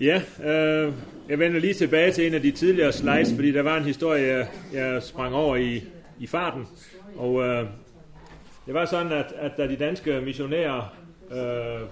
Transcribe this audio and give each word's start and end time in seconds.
Ja, 0.00 0.22
øh, 0.44 0.92
jeg 1.28 1.38
vender 1.38 1.60
lige 1.60 1.74
tilbage 1.74 2.12
til 2.12 2.26
en 2.26 2.34
af 2.34 2.42
de 2.42 2.50
tidligere 2.50 2.92
slides, 2.92 3.32
fordi 3.34 3.52
der 3.52 3.62
var 3.62 3.76
en 3.76 3.84
historie, 3.84 4.26
jeg, 4.26 4.48
jeg 4.72 5.02
sprang 5.02 5.34
over 5.34 5.56
i, 5.56 5.82
i 6.18 6.26
farten. 6.26 6.66
Og 7.16 7.42
øh, 7.42 7.66
det 8.66 8.74
var 8.74 8.84
sådan, 8.84 9.12
at, 9.12 9.32
at 9.36 9.52
da 9.56 9.66
de 9.66 9.76
danske 9.76 10.20
missionærer, 10.20 10.96
øh, 11.30 11.88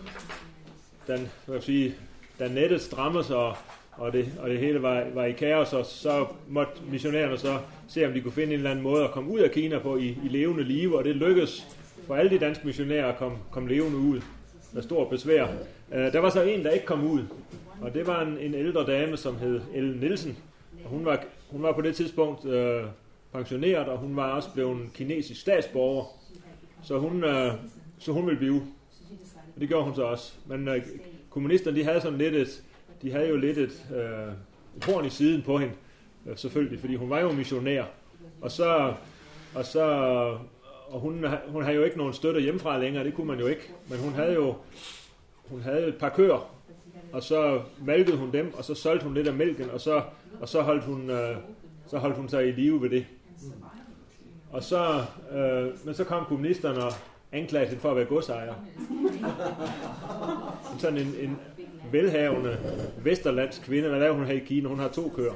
den, 1.06 1.28
hvad 1.46 1.60
sige, 1.60 1.94
da 2.38 2.48
nettet 2.48 2.80
strammede 2.80 3.24
sig, 3.24 3.36
og 3.92 4.12
det, 4.12 4.32
og 4.38 4.50
det 4.50 4.58
hele 4.58 4.82
var, 4.82 5.04
var 5.14 5.24
i 5.24 5.32
kaos, 5.32 5.72
og 5.72 5.86
så 5.86 6.26
måtte 6.48 6.72
missionærerne 6.90 7.38
så 7.38 7.58
se, 7.88 8.06
om 8.06 8.12
de 8.12 8.20
kunne 8.20 8.32
finde 8.32 8.52
en 8.52 8.58
eller 8.58 8.70
anden 8.70 8.82
måde 8.82 9.04
at 9.04 9.10
komme 9.10 9.30
ud 9.30 9.40
af 9.40 9.50
Kina 9.50 9.78
på 9.78 9.96
i, 9.96 10.18
i 10.24 10.28
levende 10.28 10.64
live, 10.64 10.98
og 10.98 11.04
det 11.04 11.16
lykkedes 11.16 11.66
for 12.06 12.14
alle 12.14 12.30
de 12.30 12.38
danske 12.38 12.66
missionærer 12.66 13.06
at 13.06 13.16
komme, 13.16 13.38
komme 13.50 13.68
levende 13.68 13.98
ud 13.98 14.20
med 14.72 14.82
stor 14.82 15.08
besvær. 15.08 15.46
Øh, 15.94 16.12
der 16.12 16.20
var 16.20 16.30
så 16.30 16.42
en, 16.42 16.64
der 16.64 16.70
ikke 16.70 16.86
kom 16.86 17.06
ud, 17.10 17.22
og 17.80 17.94
det 17.94 18.06
var 18.06 18.22
en, 18.22 18.38
en 18.38 18.54
ældre 18.54 18.86
dame, 18.86 19.16
som 19.16 19.36
hed 19.36 19.60
Ellen 19.74 20.00
Nielsen. 20.00 20.38
Og 20.84 20.90
hun 20.90 21.04
var, 21.04 21.24
hun 21.50 21.62
var 21.62 21.72
på 21.72 21.80
det 21.80 21.96
tidspunkt 21.96 22.44
øh, 22.44 22.84
pensioneret, 23.32 23.88
og 23.88 23.98
hun 23.98 24.16
var 24.16 24.30
også 24.30 24.52
blevet 24.54 24.76
en 24.76 24.90
kinesisk 24.94 25.40
statsborger. 25.40 26.04
Så 26.82 26.98
hun, 26.98 27.24
øh, 27.24 27.52
så 27.98 28.12
hun 28.12 28.26
ville 28.26 28.38
blive. 28.38 28.62
Og 29.54 29.60
det 29.60 29.68
gjorde 29.68 29.84
hun 29.84 29.94
så 29.94 30.02
også. 30.02 30.32
Men 30.46 30.68
øh, 30.68 30.86
kommunisterne, 31.30 31.76
de 31.76 31.84
havde 31.84 32.00
sådan 32.00 32.18
lidt 32.18 32.34
et, 32.34 32.62
de 33.02 33.12
havde 33.12 33.28
jo 33.28 33.36
lidt 33.36 33.58
et, 33.58 33.86
øh, 33.94 34.32
et 34.76 34.84
horn 34.84 35.06
i 35.06 35.10
siden 35.10 35.42
på 35.42 35.58
hende, 35.58 35.74
øh, 36.26 36.36
selvfølgelig, 36.36 36.80
fordi 36.80 36.94
hun 36.94 37.10
var 37.10 37.20
jo 37.20 37.32
missionær. 37.32 37.84
Og 38.40 38.50
så, 38.50 38.94
og 39.54 39.64
så, 39.64 39.84
og 40.88 41.00
hun, 41.00 41.26
hun 41.48 41.62
havde 41.62 41.76
jo 41.76 41.84
ikke 41.84 41.98
nogen 41.98 42.12
støtte 42.12 42.40
hjemmefra 42.40 42.78
længere, 42.78 43.04
det 43.04 43.14
kunne 43.14 43.26
man 43.26 43.38
jo 43.38 43.46
ikke. 43.46 43.72
Men 43.88 43.98
hun 43.98 44.12
havde 44.12 44.32
jo, 44.32 44.54
hun 45.44 45.60
havde 45.60 45.86
et 45.86 45.96
par 45.96 46.08
køer, 46.08 46.55
og 47.12 47.22
så 47.22 47.60
malkede 47.84 48.16
hun 48.16 48.32
dem, 48.32 48.54
og 48.54 48.64
så 48.64 48.74
solgte 48.74 49.04
hun 49.04 49.14
lidt 49.14 49.28
af 49.28 49.34
mælken, 49.34 49.70
og 49.70 49.80
så, 49.80 50.02
og 50.40 50.48
så, 50.48 50.62
holdt, 50.62 50.84
hun, 50.84 51.10
øh, 51.10 51.36
så 51.86 51.98
holdt 51.98 52.16
hun 52.16 52.28
sig 52.28 52.48
i 52.48 52.52
live 52.52 52.82
ved 52.82 52.90
det. 52.90 53.06
Og 54.50 54.62
så, 54.62 55.04
øh, 55.32 55.84
men 55.84 55.94
så 55.94 56.04
kom 56.04 56.24
kommunisterne 56.24 56.84
og 56.84 56.92
anklagede 57.32 57.68
hende 57.68 57.80
for 57.80 57.90
at 57.90 57.96
være 57.96 58.04
godsejer. 58.04 58.54
Sådan 60.78 60.98
en, 60.98 61.14
en 61.20 61.38
velhavende 61.92 62.58
vesterlandsk 63.02 63.62
kvinde, 63.62 63.88
hvad 63.88 64.00
laver 64.00 64.14
hun 64.14 64.26
her 64.26 64.34
i 64.34 64.38
Kina? 64.38 64.68
Hun 64.68 64.78
har 64.78 64.88
to 64.88 65.12
køer. 65.16 65.32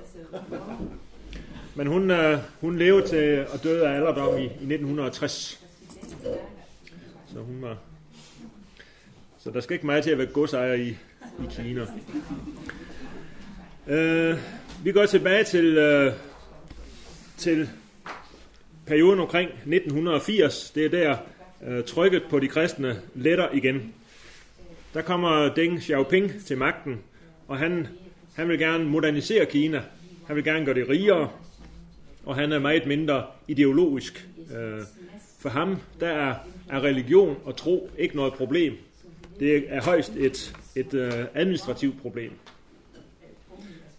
Men 1.75 1.87
hun, 1.87 2.11
øh, 2.11 2.39
hun 2.61 2.79
levede 2.79 3.09
til 3.09 3.47
og 3.53 3.63
døde 3.63 3.89
af 3.89 3.95
alderdom 3.95 4.39
i, 4.39 4.43
i 4.43 4.47
1960. 4.47 5.67
Så 7.33 7.39
hun 7.39 7.63
var... 7.63 7.77
Så 9.39 9.51
der 9.51 9.61
skal 9.61 9.75
ikke 9.75 9.87
meget 9.87 10.05
til 10.05 10.11
at 10.11 10.19
være 10.19 10.27
godsejer 10.27 10.75
i, 10.75 10.97
i 11.39 11.47
Kina. 11.51 11.87
Øh, 13.87 14.39
vi 14.85 14.93
går 14.93 15.07
tilbage 15.07 15.45
til, 15.45 15.65
øh, 15.65 16.13
til 17.37 17.69
perioden 18.87 19.21
omkring 19.21 19.51
1980. 19.51 20.71
Det 20.71 20.85
er 20.85 20.89
der 20.89 21.17
øh, 21.67 21.85
trykket 21.85 22.23
på 22.31 22.39
de 22.39 22.49
kristne 22.49 23.01
letter 23.15 23.49
igen. 23.53 23.95
Der 24.95 25.03
kommer 25.03 25.55
Deng 25.55 25.83
Xiaoping 25.83 26.33
til 26.47 26.59
magten, 26.59 27.01
og 27.49 27.59
han, 27.59 27.89
han 28.35 28.49
vil 28.49 28.59
gerne 28.59 28.85
modernisere 28.85 29.47
Kina. 29.47 29.83
Han 30.27 30.37
vil 30.37 30.45
gerne 30.45 30.65
gøre 30.65 30.75
det 30.75 30.89
rigere, 30.89 31.31
og 32.25 32.37
han 32.37 32.53
er 32.53 32.59
meget 32.59 32.87
mindre 32.87 33.25
ideologisk. 33.49 34.27
Øh, 34.57 34.81
for 35.39 35.49
ham 35.49 35.77
der 36.01 36.09
er, 36.09 36.35
er 36.71 36.81
religion 36.81 37.37
og 37.45 37.57
tro 37.57 37.91
ikke 37.99 38.17
noget 38.17 38.33
problem. 38.33 38.77
Det 39.41 39.65
er 39.69 39.83
højst 39.83 40.13
et, 40.17 40.57
et 40.77 40.95
øh, 40.95 41.13
administrativt 41.35 42.01
problem. 42.01 42.33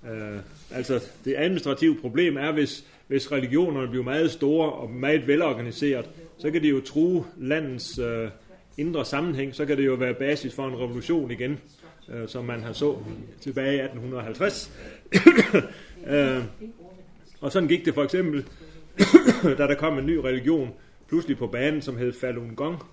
Øh, 0.10 0.40
altså 0.72 1.04
det 1.26 1.36
administrative 1.38 1.96
problem 2.02 2.38
er, 2.38 2.52
hvis, 2.52 2.86
hvis 3.08 3.32
religionerne 3.32 3.88
bliver 3.88 4.04
meget 4.04 4.32
store 4.32 4.72
og 4.72 4.90
meget 4.90 5.28
velorganiseret, 5.28 6.10
så 6.38 6.52
kan 6.52 6.62
det 6.62 6.70
jo 6.70 6.82
true 6.82 7.26
landets 7.38 8.00
øh, 8.00 8.30
indre 8.78 9.06
sammenhæng, 9.06 9.56
så 9.56 9.66
kan 9.66 9.78
det 9.78 9.86
jo 9.86 9.94
være 9.94 10.14
basis 10.14 10.54
for 10.54 10.68
en 10.68 10.80
revolution 10.80 11.32
igen, 11.32 11.60
øh, 12.10 12.28
som 12.28 12.46
man 12.46 12.64
har 12.64 12.74
så 12.74 12.98
tilbage 13.42 13.76
i 13.76 13.80
1850. 13.80 14.72
øh, 16.08 16.44
og 17.42 17.52
sådan 17.52 17.70
gik 17.70 17.86
det 17.86 17.94
for 17.94 18.04
eksempel, 18.04 18.46
da 19.58 19.68
der 19.68 19.76
kom 19.76 19.98
en 19.98 20.06
ny 20.06 20.16
religion 20.16 20.70
pludselig 21.08 21.38
på 21.38 21.48
banen, 21.48 21.82
som 21.82 21.98
hed 21.98 22.14
Falun 22.14 22.56
Gong, 22.56 22.84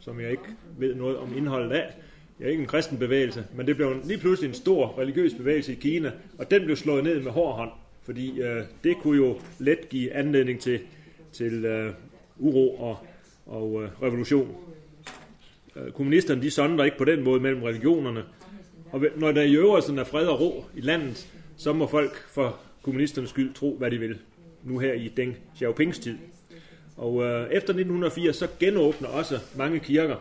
som 0.00 0.20
jeg 0.20 0.30
ikke 0.30 0.42
ved 0.78 0.94
noget 0.94 1.16
om 1.16 1.36
indholdet 1.36 1.72
af. 1.72 1.94
Jeg 2.40 2.50
ikke 2.50 2.60
en 2.60 2.66
kristen 2.66 2.98
bevægelse, 2.98 3.44
men 3.54 3.66
det 3.66 3.76
blev 3.76 3.94
lige 4.04 4.18
pludselig 4.18 4.48
en 4.48 4.54
stor 4.54 4.98
religiøs 4.98 5.34
bevægelse 5.34 5.72
i 5.72 5.74
Kina, 5.74 6.12
og 6.38 6.50
den 6.50 6.64
blev 6.64 6.76
slået 6.76 7.04
ned 7.04 7.20
med 7.20 7.32
hård 7.32 7.56
hånd, 7.56 7.70
fordi 8.02 8.40
øh, 8.40 8.62
det 8.84 8.96
kunne 9.02 9.16
jo 9.16 9.38
let 9.58 9.88
give 9.88 10.12
anledning 10.12 10.60
til, 10.60 10.80
til 11.32 11.64
øh, 11.64 11.92
uro 12.38 12.74
og, 12.74 12.98
og 13.46 13.82
øh, 13.82 14.02
revolution. 14.02 14.56
Øh, 15.76 15.92
kommunisterne 15.92 16.42
de 16.42 16.50
sondrer 16.50 16.84
ikke 16.84 16.98
på 16.98 17.04
den 17.04 17.24
måde 17.24 17.40
mellem 17.40 17.62
religionerne, 17.62 18.24
og 18.92 19.04
når 19.16 19.32
der 19.32 19.42
i 19.42 19.54
øvrigt 19.54 19.88
er 19.88 20.04
fred 20.04 20.26
og 20.26 20.40
ro 20.40 20.64
i 20.76 20.80
landet, 20.80 21.28
så 21.56 21.72
må 21.72 21.86
folk 21.86 22.28
for 22.28 22.60
kommunisternes 22.82 23.30
skyld 23.30 23.54
tro, 23.54 23.76
hvad 23.78 23.90
de 23.90 23.98
vil, 23.98 24.18
nu 24.64 24.78
her 24.78 24.92
i 24.92 25.08
Deng 25.08 25.36
Xiaopings 25.58 25.98
tid. 25.98 26.18
Og 26.96 27.22
øh, 27.22 27.42
efter 27.42 27.72
1980 27.72 28.36
så 28.36 28.48
genåbner 28.60 29.08
også 29.08 29.38
mange 29.56 29.78
kirker. 29.78 30.16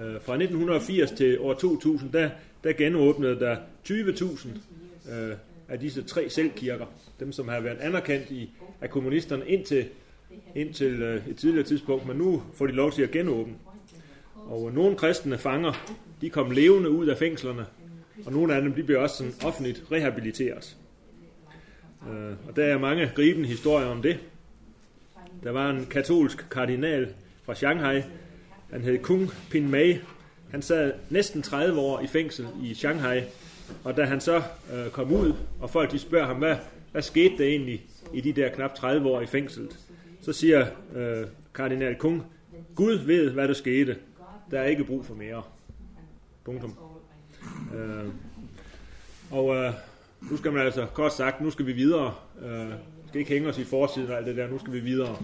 Øh, 0.00 0.20
fra 0.22 0.34
1980 0.34 1.10
til 1.10 1.40
år 1.40 1.54
2000, 1.54 2.12
der, 2.12 2.30
der 2.64 2.72
genåbnede 2.72 3.40
der 3.40 3.56
20.000 3.88 4.48
øh, 5.12 5.36
af 5.68 5.78
disse 5.78 6.02
tre 6.02 6.28
selvkirker. 6.28 6.86
Dem, 7.20 7.32
som 7.32 7.48
har 7.48 7.60
været 7.60 7.78
anerkendt 7.80 8.30
i, 8.30 8.50
af 8.80 8.90
kommunisterne 8.90 9.48
indtil, 9.48 9.88
indtil 10.54 11.02
øh, 11.02 11.28
et 11.28 11.36
tidligere 11.36 11.66
tidspunkt, 11.66 12.06
men 12.06 12.16
nu 12.16 12.42
får 12.54 12.66
de 12.66 12.72
lov 12.72 12.92
til 12.92 13.02
at 13.02 13.10
genåbne. 13.10 13.54
Og 14.34 14.68
øh, 14.68 14.74
nogle 14.74 14.96
kristne 14.96 15.38
fanger, 15.38 15.72
de 16.20 16.30
kom 16.30 16.50
levende 16.50 16.90
ud 16.90 17.06
af 17.06 17.18
fængslerne, 17.18 17.66
og 18.26 18.32
nogle 18.32 18.54
af 18.54 18.62
dem 18.62 18.72
de 18.72 18.82
blev 18.82 19.00
også 19.00 19.16
sådan 19.16 19.32
offentligt 19.44 19.84
rehabiliteret. 19.92 20.76
Øh, 22.10 22.48
og 22.48 22.56
der 22.56 22.64
er 22.64 22.78
mange 22.78 23.12
gribende 23.14 23.48
historier 23.48 23.86
om 23.86 24.02
det. 24.02 24.18
Der 25.42 25.50
var 25.50 25.70
en 25.70 25.86
katolsk 25.86 26.50
kardinal 26.50 27.08
fra 27.44 27.54
Shanghai. 27.54 28.02
Han 28.72 28.82
hed 28.82 28.98
Kung 28.98 29.30
Pin 29.50 29.70
Mei. 29.70 29.98
Han 30.50 30.62
sad 30.62 30.92
næsten 31.10 31.42
30 31.42 31.80
år 31.80 32.00
i 32.00 32.06
fængsel 32.06 32.46
i 32.62 32.74
Shanghai. 32.74 33.22
Og 33.84 33.96
da 33.96 34.04
han 34.04 34.20
så 34.20 34.42
øh, 34.72 34.90
kom 34.92 35.12
ud, 35.12 35.32
og 35.60 35.70
folk 35.70 35.92
de 35.92 35.98
spørger 35.98 36.26
ham, 36.26 36.36
hvad, 36.36 36.56
hvad 36.92 37.02
skete 37.02 37.38
der 37.38 37.44
egentlig 37.44 37.84
i 38.12 38.20
de 38.20 38.32
der 38.32 38.48
knap 38.48 38.74
30 38.74 39.08
år 39.08 39.20
i 39.20 39.26
fængslet? 39.26 39.78
Så 40.20 40.32
siger 40.32 40.66
øh, 40.94 41.26
kardinal 41.54 41.96
Kung, 41.96 42.22
Gud 42.74 42.94
ved, 42.94 43.30
hvad 43.30 43.48
der 43.48 43.54
skete. 43.54 43.96
Der 44.50 44.60
er 44.60 44.66
ikke 44.66 44.84
brug 44.84 45.06
for 45.06 45.14
mere. 45.14 45.42
Punktum. 46.44 46.74
Øh, 47.74 48.08
og 49.30 49.56
øh, 49.56 49.72
nu 50.30 50.36
skal 50.36 50.52
man 50.52 50.66
altså 50.66 50.86
kort 50.86 51.14
sagt, 51.14 51.40
nu 51.40 51.50
skal 51.50 51.66
vi 51.66 51.72
videre. 51.72 52.14
Øh, 52.42 52.72
skal 53.08 53.18
ikke 53.20 53.32
hænge 53.32 53.48
os 53.48 53.58
i 53.58 53.64
forsiden 53.64 54.10
og 54.10 54.16
alt 54.16 54.26
det 54.26 54.36
der, 54.36 54.48
nu 54.48 54.58
skal 54.58 54.72
vi 54.72 54.80
videre. 54.80 55.16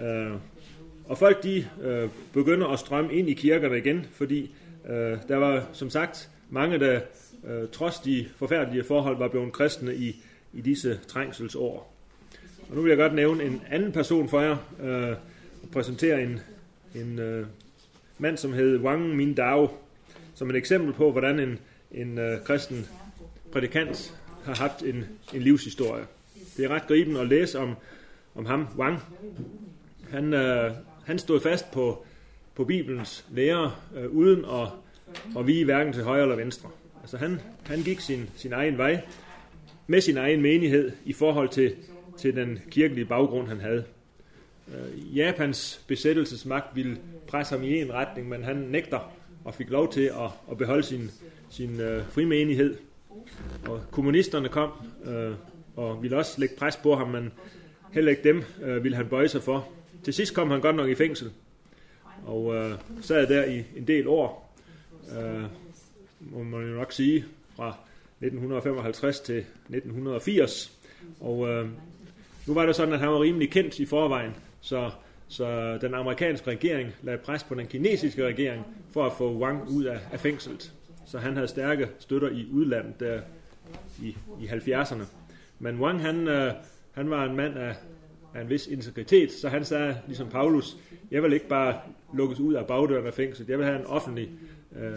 Øh, 0.00 0.32
og 1.04 1.18
folk 1.18 1.42
de 1.42 1.66
øh, 1.82 2.08
begynder 2.32 2.66
at 2.66 2.78
strømme 2.78 3.14
ind 3.14 3.28
i 3.28 3.34
kirkerne 3.34 3.78
igen, 3.78 4.06
fordi 4.12 4.54
øh, 4.88 5.18
der 5.28 5.36
var 5.36 5.68
som 5.72 5.90
sagt 5.90 6.30
mange, 6.50 6.78
der 6.78 7.00
øh, 7.46 7.68
trods 7.72 7.98
de 7.98 8.26
forfærdelige 8.36 8.84
forhold 8.84 9.16
var 9.16 9.28
blevet 9.28 9.52
kristne 9.52 9.94
i, 9.94 10.22
i 10.52 10.60
disse 10.60 11.00
trængselsår. 11.08 11.94
Og 12.68 12.76
nu 12.76 12.82
vil 12.82 12.88
jeg 12.88 12.98
godt 12.98 13.14
nævne 13.14 13.44
en 13.44 13.62
anden 13.70 13.92
person 13.92 14.28
for 14.28 14.40
jer, 14.40 14.56
øh, 14.82 15.16
og 15.62 15.68
præsentere 15.72 16.22
en, 16.22 16.40
en 16.94 17.18
øh, 17.18 17.46
mand, 18.18 18.36
som 18.36 18.52
hed 18.52 18.78
Wang 18.78 19.16
Mindao, 19.16 19.70
som 20.34 20.50
et 20.50 20.56
eksempel 20.56 20.92
på, 20.92 21.12
hvordan 21.12 21.40
en, 21.40 21.58
en 21.92 22.18
øh, 22.18 22.44
kristen 22.44 22.86
prædikant 23.52 24.18
har 24.44 24.54
haft 24.54 24.82
en, 24.82 25.04
en 25.34 25.42
livshistorie. 25.42 26.04
Det 26.56 26.64
er 26.64 26.68
ret 26.68 26.86
gribende 26.86 27.20
at 27.20 27.28
læse 27.28 27.58
om, 27.58 27.74
om 28.34 28.46
ham, 28.46 28.66
Wang. 28.78 28.98
Han, 30.10 30.34
øh, 30.34 30.72
han 31.04 31.18
stod 31.18 31.40
fast 31.40 31.70
på, 31.72 32.04
på 32.54 32.64
Bibelens 32.64 33.24
lære, 33.30 33.72
øh, 33.96 34.10
uden 34.10 34.44
at, 34.44 34.68
at 35.38 35.46
vige 35.46 35.64
hverken 35.64 35.92
til 35.92 36.02
højre 36.02 36.22
eller 36.22 36.36
venstre. 36.36 36.68
Altså 37.00 37.16
han, 37.16 37.40
han 37.66 37.82
gik 37.82 38.00
sin, 38.00 38.30
sin 38.36 38.52
egen 38.52 38.78
vej 38.78 39.00
med 39.86 40.00
sin 40.00 40.16
egen 40.16 40.42
menighed 40.42 40.92
i 41.04 41.12
forhold 41.12 41.48
til, 41.48 41.74
til 42.18 42.36
den 42.36 42.58
kirkelige 42.70 43.04
baggrund, 43.04 43.48
han 43.48 43.60
havde. 43.60 43.84
Øh, 44.68 45.16
Japans 45.16 45.84
besættelsesmagt 45.86 46.76
ville 46.76 46.96
presse 47.26 47.54
ham 47.54 47.64
i 47.64 47.80
en 47.80 47.92
retning, 47.92 48.28
men 48.28 48.42
han 48.44 48.56
nægter 48.56 49.12
og 49.44 49.54
fik 49.54 49.70
lov 49.70 49.92
til 49.92 50.04
at, 50.04 50.30
at 50.50 50.58
beholde 50.58 50.82
sin, 50.82 51.10
sin 51.50 51.80
øh, 51.80 52.04
frimenighed. 52.10 52.76
Og 53.68 53.80
kommunisterne 53.90 54.48
kom 54.48 54.70
øh, 55.04 55.32
og 55.76 56.02
ville 56.02 56.16
også 56.16 56.40
lægge 56.40 56.54
pres 56.58 56.76
på 56.76 56.96
ham, 56.96 57.08
men 57.08 57.32
heller 57.92 58.10
ikke 58.10 58.24
dem 58.24 58.42
øh, 58.62 58.84
ville 58.84 58.96
han 58.96 59.06
bøje 59.06 59.28
sig 59.28 59.42
for. 59.42 59.68
Til 60.04 60.14
sidst 60.14 60.34
kom 60.34 60.50
han 60.50 60.60
godt 60.60 60.76
nok 60.76 60.88
i 60.88 60.94
fængsel, 60.94 61.30
og 62.26 62.54
øh, 62.54 62.74
sad 63.00 63.26
der 63.26 63.44
i 63.44 63.64
en 63.76 63.86
del 63.86 64.08
år, 64.08 64.54
øh, 65.18 65.42
må 66.20 66.42
man 66.42 66.68
jo 66.68 66.74
nok 66.74 66.92
sige, 66.92 67.24
fra 67.56 67.76
1955 68.20 69.20
til 69.20 69.38
1980. 69.38 70.78
Og 71.20 71.48
øh, 71.48 71.68
nu 72.46 72.54
var 72.54 72.66
det 72.66 72.76
sådan, 72.76 72.94
at 72.94 73.00
han 73.00 73.08
var 73.08 73.20
rimelig 73.20 73.50
kendt 73.50 73.78
i 73.78 73.86
forvejen, 73.86 74.32
så, 74.60 74.90
så 75.28 75.78
den 75.78 75.94
amerikanske 75.94 76.50
regering 76.50 76.92
lagde 77.02 77.18
pres 77.18 77.44
på 77.44 77.54
den 77.54 77.66
kinesiske 77.66 78.26
regering 78.26 78.64
for 78.92 79.06
at 79.06 79.12
få 79.12 79.38
Wang 79.38 79.68
ud 79.68 79.84
af, 79.84 79.98
af 80.12 80.20
fængslet. 80.20 80.72
Så 81.06 81.18
han 81.18 81.34
havde 81.34 81.48
stærke 81.48 81.88
støtter 81.98 82.28
i 82.28 82.46
udlandet 82.52 83.00
der 83.00 83.20
i, 84.02 84.16
i 84.40 84.46
70'erne. 84.46 85.04
Men 85.58 85.80
Wang, 85.80 86.00
han, 86.02 86.28
øh, 86.28 86.52
han 86.92 87.10
var 87.10 87.24
en 87.24 87.36
mand 87.36 87.58
af, 87.58 87.74
af 88.34 88.40
en 88.40 88.50
vis 88.50 88.66
integritet, 88.66 89.32
så 89.32 89.48
han 89.48 89.64
sagde, 89.64 89.96
ligesom 90.06 90.28
Paulus, 90.28 90.76
jeg 91.10 91.22
vil 91.22 91.32
ikke 91.32 91.48
bare 91.48 91.80
lukkes 92.14 92.40
ud 92.40 92.54
af 92.54 92.66
bagdøren 92.66 93.06
af 93.06 93.14
fængslet, 93.14 93.48
jeg 93.48 93.58
vil 93.58 93.66
have 93.66 93.78
en 93.78 93.86
offentlig 93.86 94.28
øh, 94.76 94.92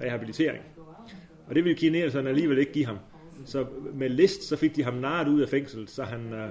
rehabilitering. 0.00 0.62
Og 1.46 1.54
det 1.54 1.64
ville 1.64 1.78
kineserne 1.78 2.28
alligevel 2.28 2.58
ikke 2.58 2.72
give 2.72 2.86
ham. 2.86 2.98
Så 3.44 3.66
med 3.94 4.08
list, 4.08 4.42
så 4.44 4.56
fik 4.56 4.76
de 4.76 4.84
ham 4.84 4.94
narret 4.94 5.28
ud 5.28 5.40
af 5.40 5.48
fængslet, 5.48 5.90
så 5.90 6.04
han, 6.04 6.32
øh, 6.32 6.48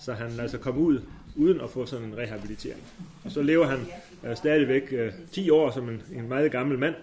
så 0.00 0.12
han 0.12 0.40
altså 0.40 0.58
kom 0.58 0.78
ud 0.78 1.00
uden 1.36 1.60
at 1.60 1.70
få 1.70 1.86
sådan 1.86 2.06
en 2.06 2.16
rehabilitering. 2.16 2.82
Og 3.24 3.30
så 3.30 3.42
lever 3.42 3.66
han 3.66 3.78
øh, 4.26 4.36
stadigvæk 4.36 4.92
øh, 4.92 5.12
10 5.32 5.50
år 5.50 5.70
som 5.70 5.88
en, 5.88 6.02
en 6.12 6.28
meget 6.28 6.52
gammel 6.52 6.78
mand. 6.78 6.94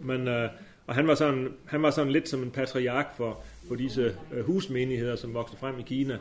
Men, 0.00 0.28
øh, 0.28 0.50
og 0.86 0.94
han 0.94 1.06
var, 1.06 1.14
sådan, 1.14 1.48
han 1.64 1.82
var 1.82 1.90
sådan 1.90 2.12
lidt 2.12 2.28
som 2.28 2.42
en 2.42 2.50
patriark 2.50 3.16
for, 3.16 3.40
på 3.68 3.74
disse 3.74 4.16
øh, 4.32 4.44
husmenigheder, 4.44 5.16
som 5.16 5.34
voksede 5.34 5.60
frem 5.60 5.78
i 5.78 5.82
Kina. 5.82 6.14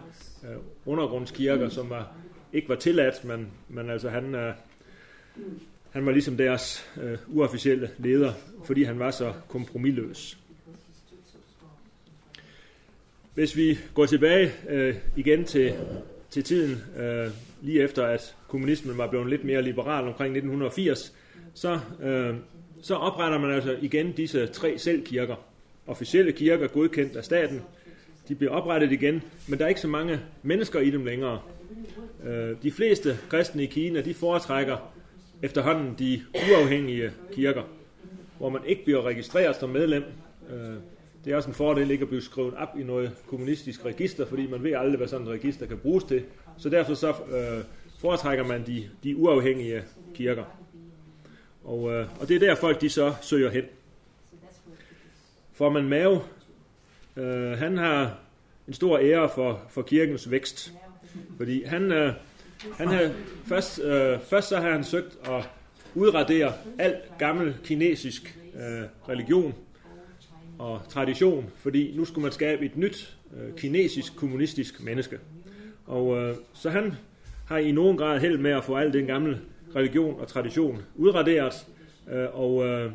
Øh, 0.44 0.57
undergrundskirker, 0.86 1.69
som 1.69 1.89
var, 1.89 2.12
ikke 2.53 2.69
var 2.69 2.75
tilladt, 2.75 3.25
men, 3.25 3.47
men 3.69 3.89
altså 3.89 4.09
han, 4.09 4.36
øh, 4.36 4.53
han 5.92 6.06
var 6.06 6.12
ligesom 6.12 6.38
deres 6.38 6.89
øh, 7.01 7.18
uofficielle 7.27 7.89
leder, 7.97 8.33
fordi 8.65 8.83
han 8.83 9.00
var 9.00 9.12
så 9.12 9.33
kompromilløs. 9.47 10.38
Hvis 13.33 13.56
vi 13.56 13.77
går 13.94 14.06
tilbage 14.06 14.51
øh, 14.69 14.95
igen 15.15 15.45
til, 15.45 15.74
til 16.30 16.44
tiden, 16.44 17.01
øh, 17.03 17.31
lige 17.62 17.83
efter 17.83 18.06
at 18.06 18.36
kommunismen 18.48 18.98
var 18.98 19.07
blevet 19.09 19.30
lidt 19.30 19.44
mere 19.44 19.62
liberal 19.62 20.07
omkring 20.07 20.31
1980, 20.31 21.13
så, 21.53 21.80
øh, 22.01 22.36
så 22.81 22.95
opretter 22.95 23.39
man 23.39 23.51
altså 23.51 23.77
igen 23.81 24.12
disse 24.12 24.48
tre 24.48 24.77
selvkirker. 24.77 25.36
Officielle 25.87 26.31
kirker, 26.31 26.67
godkendt 26.67 27.15
af 27.15 27.23
staten, 27.23 27.61
de 28.27 28.35
bliver 28.35 28.51
oprettet 28.51 28.91
igen, 28.91 29.21
men 29.47 29.59
der 29.59 29.65
er 29.65 29.69
ikke 29.69 29.81
så 29.81 29.87
mange 29.87 30.19
mennesker 30.43 30.79
i 30.79 30.89
dem 30.89 31.05
længere. 31.05 31.41
Øh, 32.25 32.55
de 32.63 32.71
fleste 32.71 33.17
kristne 33.29 33.63
i 33.63 33.65
Kina, 33.65 34.01
de 34.01 34.13
foretrækker 34.13 34.95
efterhånden 35.41 35.95
de 35.99 36.21
uafhængige 36.33 37.11
kirker, 37.31 37.63
hvor 38.37 38.49
man 38.49 38.61
ikke 38.65 38.83
bliver 38.83 39.01
registreret 39.01 39.55
som 39.55 39.69
medlem. 39.69 40.03
Øh, 40.49 40.75
det 41.25 41.33
er 41.33 41.37
også 41.37 41.49
en 41.49 41.55
fordel 41.55 41.91
ikke 41.91 42.01
at 42.01 42.07
blive 42.07 42.21
skrevet 42.21 42.53
op 42.53 42.79
i 42.79 42.83
noget 42.83 43.11
kommunistisk 43.27 43.85
register, 43.85 44.25
fordi 44.25 44.47
man 44.47 44.63
ved 44.63 44.73
aldrig, 44.73 44.97
hvad 44.97 45.07
sådan 45.07 45.27
et 45.27 45.33
register 45.33 45.65
kan 45.65 45.77
bruges 45.77 46.03
til. 46.03 46.23
Så 46.57 46.69
derfor 46.69 46.93
så 46.93 47.09
øh, 47.09 47.63
foretrækker 47.99 48.43
man 48.43 48.63
de, 48.67 48.89
de 49.03 49.17
uafhængige 49.17 49.83
kirker. 50.13 50.43
Og, 51.63 51.91
øh, 51.91 52.07
og 52.19 52.27
det 52.27 52.35
er 52.35 52.39
der 52.39 52.55
folk 52.55 52.81
de 52.81 52.89
så 52.89 53.13
søger 53.21 53.49
hen. 53.49 53.63
Formand 55.55 55.87
Mao, 55.87 56.21
øh, 57.17 57.57
han 57.57 57.77
har 57.77 58.19
en 58.67 58.73
stor 58.73 58.97
ære 58.97 59.29
for, 59.35 59.61
for 59.69 59.81
kirkens 59.81 60.31
vækst. 60.31 60.73
Fordi 61.37 61.63
han, 61.63 61.91
øh, 61.91 62.13
han 62.77 62.87
har 62.87 63.11
først, 63.45 63.79
øh, 63.79 64.19
først 64.19 64.49
så 64.49 64.57
har 64.57 64.71
han 64.71 64.83
søgt 64.83 65.17
at 65.23 65.49
udradere 65.95 66.53
al 66.79 66.95
gammel 67.19 67.55
kinesisk 67.63 68.39
øh, 68.55 69.09
religion 69.09 69.53
og 70.59 70.81
tradition, 70.89 71.51
fordi 71.57 71.97
nu 71.97 72.05
skulle 72.05 72.23
man 72.23 72.31
skabe 72.31 72.65
et 72.65 72.77
nyt 72.77 73.17
øh, 73.37 73.55
kinesisk 73.55 74.15
kommunistisk 74.15 74.83
menneske. 74.83 75.19
Og 75.85 76.17
øh, 76.17 76.35
så 76.53 76.69
han 76.69 76.93
har 77.47 77.57
i 77.57 77.71
nogen 77.71 77.97
grad 77.97 78.19
held 78.19 78.37
med 78.37 78.51
at 78.51 78.63
få 78.63 78.75
al 78.75 78.93
den 78.93 79.05
gamle 79.05 79.41
religion 79.75 80.19
og 80.19 80.27
tradition 80.27 80.81
udraderet, 80.95 81.67
øh, 82.11 82.39
og 82.39 82.65
øh, 82.65 82.91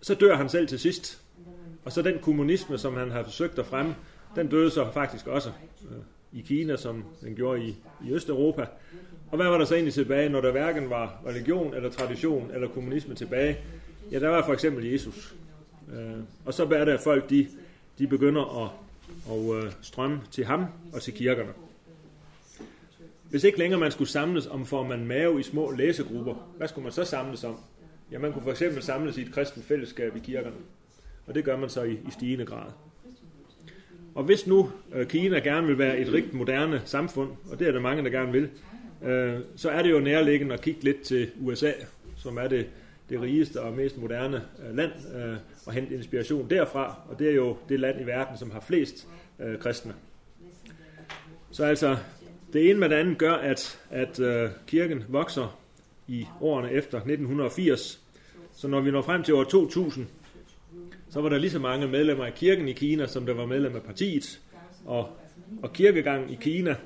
så 0.00 0.14
dør 0.14 0.36
han 0.36 0.48
selv 0.48 0.68
til 0.68 0.78
sidst. 0.78 1.25
Og 1.86 1.92
så 1.92 2.02
den 2.02 2.18
kommunisme, 2.18 2.78
som 2.78 2.96
han 2.96 3.10
har 3.10 3.22
forsøgt 3.22 3.58
at 3.58 3.66
fremme, 3.66 3.94
den 4.36 4.48
døde 4.48 4.70
så 4.70 4.92
faktisk 4.92 5.26
også 5.26 5.50
øh, 5.90 5.96
i 6.32 6.40
Kina, 6.40 6.76
som 6.76 7.04
den 7.20 7.34
gjorde 7.34 7.62
i, 7.62 7.76
i 8.04 8.12
Østeuropa. 8.12 8.66
Og 9.30 9.36
hvad 9.36 9.46
var 9.46 9.58
der 9.58 9.64
så 9.64 9.74
egentlig 9.74 9.94
tilbage, 9.94 10.28
når 10.28 10.40
der 10.40 10.50
hverken 10.50 10.90
var 10.90 11.20
religion 11.26 11.74
eller 11.74 11.90
tradition 11.90 12.50
eller 12.54 12.68
kommunisme 12.68 13.14
tilbage? 13.14 13.58
Ja, 14.12 14.18
der 14.18 14.28
var 14.28 14.44
for 14.44 14.52
eksempel 14.52 14.86
Jesus. 14.86 15.34
Øh, 15.92 16.18
og 16.44 16.54
så 16.54 16.64
er 16.64 16.84
det, 16.84 16.92
at 16.92 17.00
folk 17.00 17.30
de, 17.30 17.48
de 17.98 18.06
begynder 18.06 18.64
at, 18.64 18.70
at 19.32 19.64
øh, 19.64 19.72
strømme 19.82 20.20
til 20.30 20.44
ham 20.44 20.64
og 20.92 21.02
til 21.02 21.12
kirkerne. 21.12 21.50
Hvis 23.30 23.44
ikke 23.44 23.58
længere 23.58 23.80
man 23.80 23.90
skulle 23.90 24.10
samles 24.10 24.46
om 24.46 24.66
for 24.66 24.82
man 24.82 25.06
mave 25.06 25.40
i 25.40 25.42
små 25.42 25.70
læsegrupper, 25.70 26.34
hvad 26.56 26.68
skulle 26.68 26.82
man 26.82 26.92
så 26.92 27.04
samles 27.04 27.44
om? 27.44 27.60
Ja, 28.12 28.18
man 28.18 28.32
kunne 28.32 28.42
for 28.42 28.50
eksempel 28.50 28.82
samles 28.82 29.16
i 29.16 29.22
et 29.22 29.32
kristent 29.32 29.64
fællesskab 29.64 30.16
i 30.16 30.18
kirkerne. 30.18 30.56
Og 31.26 31.34
det 31.34 31.44
gør 31.44 31.56
man 31.56 31.68
så 31.68 31.82
i, 31.82 31.92
i 31.92 32.10
stigende 32.10 32.44
grad. 32.44 32.70
Og 34.14 34.24
hvis 34.24 34.46
nu 34.46 34.70
øh, 34.94 35.06
Kina 35.06 35.38
gerne 35.38 35.66
vil 35.66 35.78
være 35.78 35.98
et 35.98 36.12
rigt 36.12 36.34
moderne 36.34 36.82
samfund, 36.84 37.30
og 37.50 37.58
det 37.58 37.68
er 37.68 37.72
der 37.72 37.80
mange, 37.80 38.04
der 38.04 38.10
gerne 38.10 38.32
vil, 38.32 38.48
øh, 39.04 39.40
så 39.56 39.70
er 39.70 39.82
det 39.82 39.90
jo 39.90 40.00
nærliggende 40.00 40.54
at 40.54 40.60
kigge 40.60 40.84
lidt 40.84 41.02
til 41.02 41.30
USA, 41.40 41.72
som 42.16 42.36
er 42.36 42.48
det, 42.48 42.66
det 43.08 43.20
rigeste 43.20 43.62
og 43.62 43.72
mest 43.72 43.98
moderne 43.98 44.42
øh, 44.68 44.76
land, 44.76 44.92
øh, 45.16 45.36
og 45.66 45.72
hente 45.72 45.94
inspiration 45.94 46.50
derfra, 46.50 46.98
og 47.08 47.18
det 47.18 47.30
er 47.30 47.34
jo 47.34 47.56
det 47.68 47.80
land 47.80 48.00
i 48.00 48.04
verden, 48.04 48.38
som 48.38 48.50
har 48.50 48.60
flest 48.60 49.08
øh, 49.40 49.58
kristne. 49.58 49.94
Så 51.50 51.64
altså, 51.64 51.96
det 52.52 52.70
ene 52.70 52.78
med 52.78 52.88
det 52.88 52.94
andet 52.94 53.18
gør, 53.18 53.32
at, 53.32 53.80
at 53.90 54.20
øh, 54.20 54.50
kirken 54.66 55.04
vokser 55.08 55.58
i 56.08 56.26
årene 56.40 56.70
efter 56.70 56.98
1980. 56.98 58.00
Så 58.54 58.68
når 58.68 58.80
vi 58.80 58.90
når 58.90 59.02
frem 59.02 59.22
til 59.22 59.34
år 59.34 59.44
2000, 59.44 60.06
så 61.16 61.22
var 61.22 61.28
der 61.28 61.38
lige 61.38 61.50
så 61.50 61.58
mange 61.58 61.86
medlemmer 61.86 62.24
af 62.24 62.34
kirken 62.34 62.68
i 62.68 62.72
Kina, 62.72 63.06
som 63.06 63.26
der 63.26 63.34
var 63.34 63.46
medlemmer 63.46 63.78
af 63.78 63.84
partiet. 63.84 64.40
Og, 64.84 65.08
og 65.62 65.72
kirkegangen 65.72 66.30
i 66.30 66.34
Kina, 66.40 66.76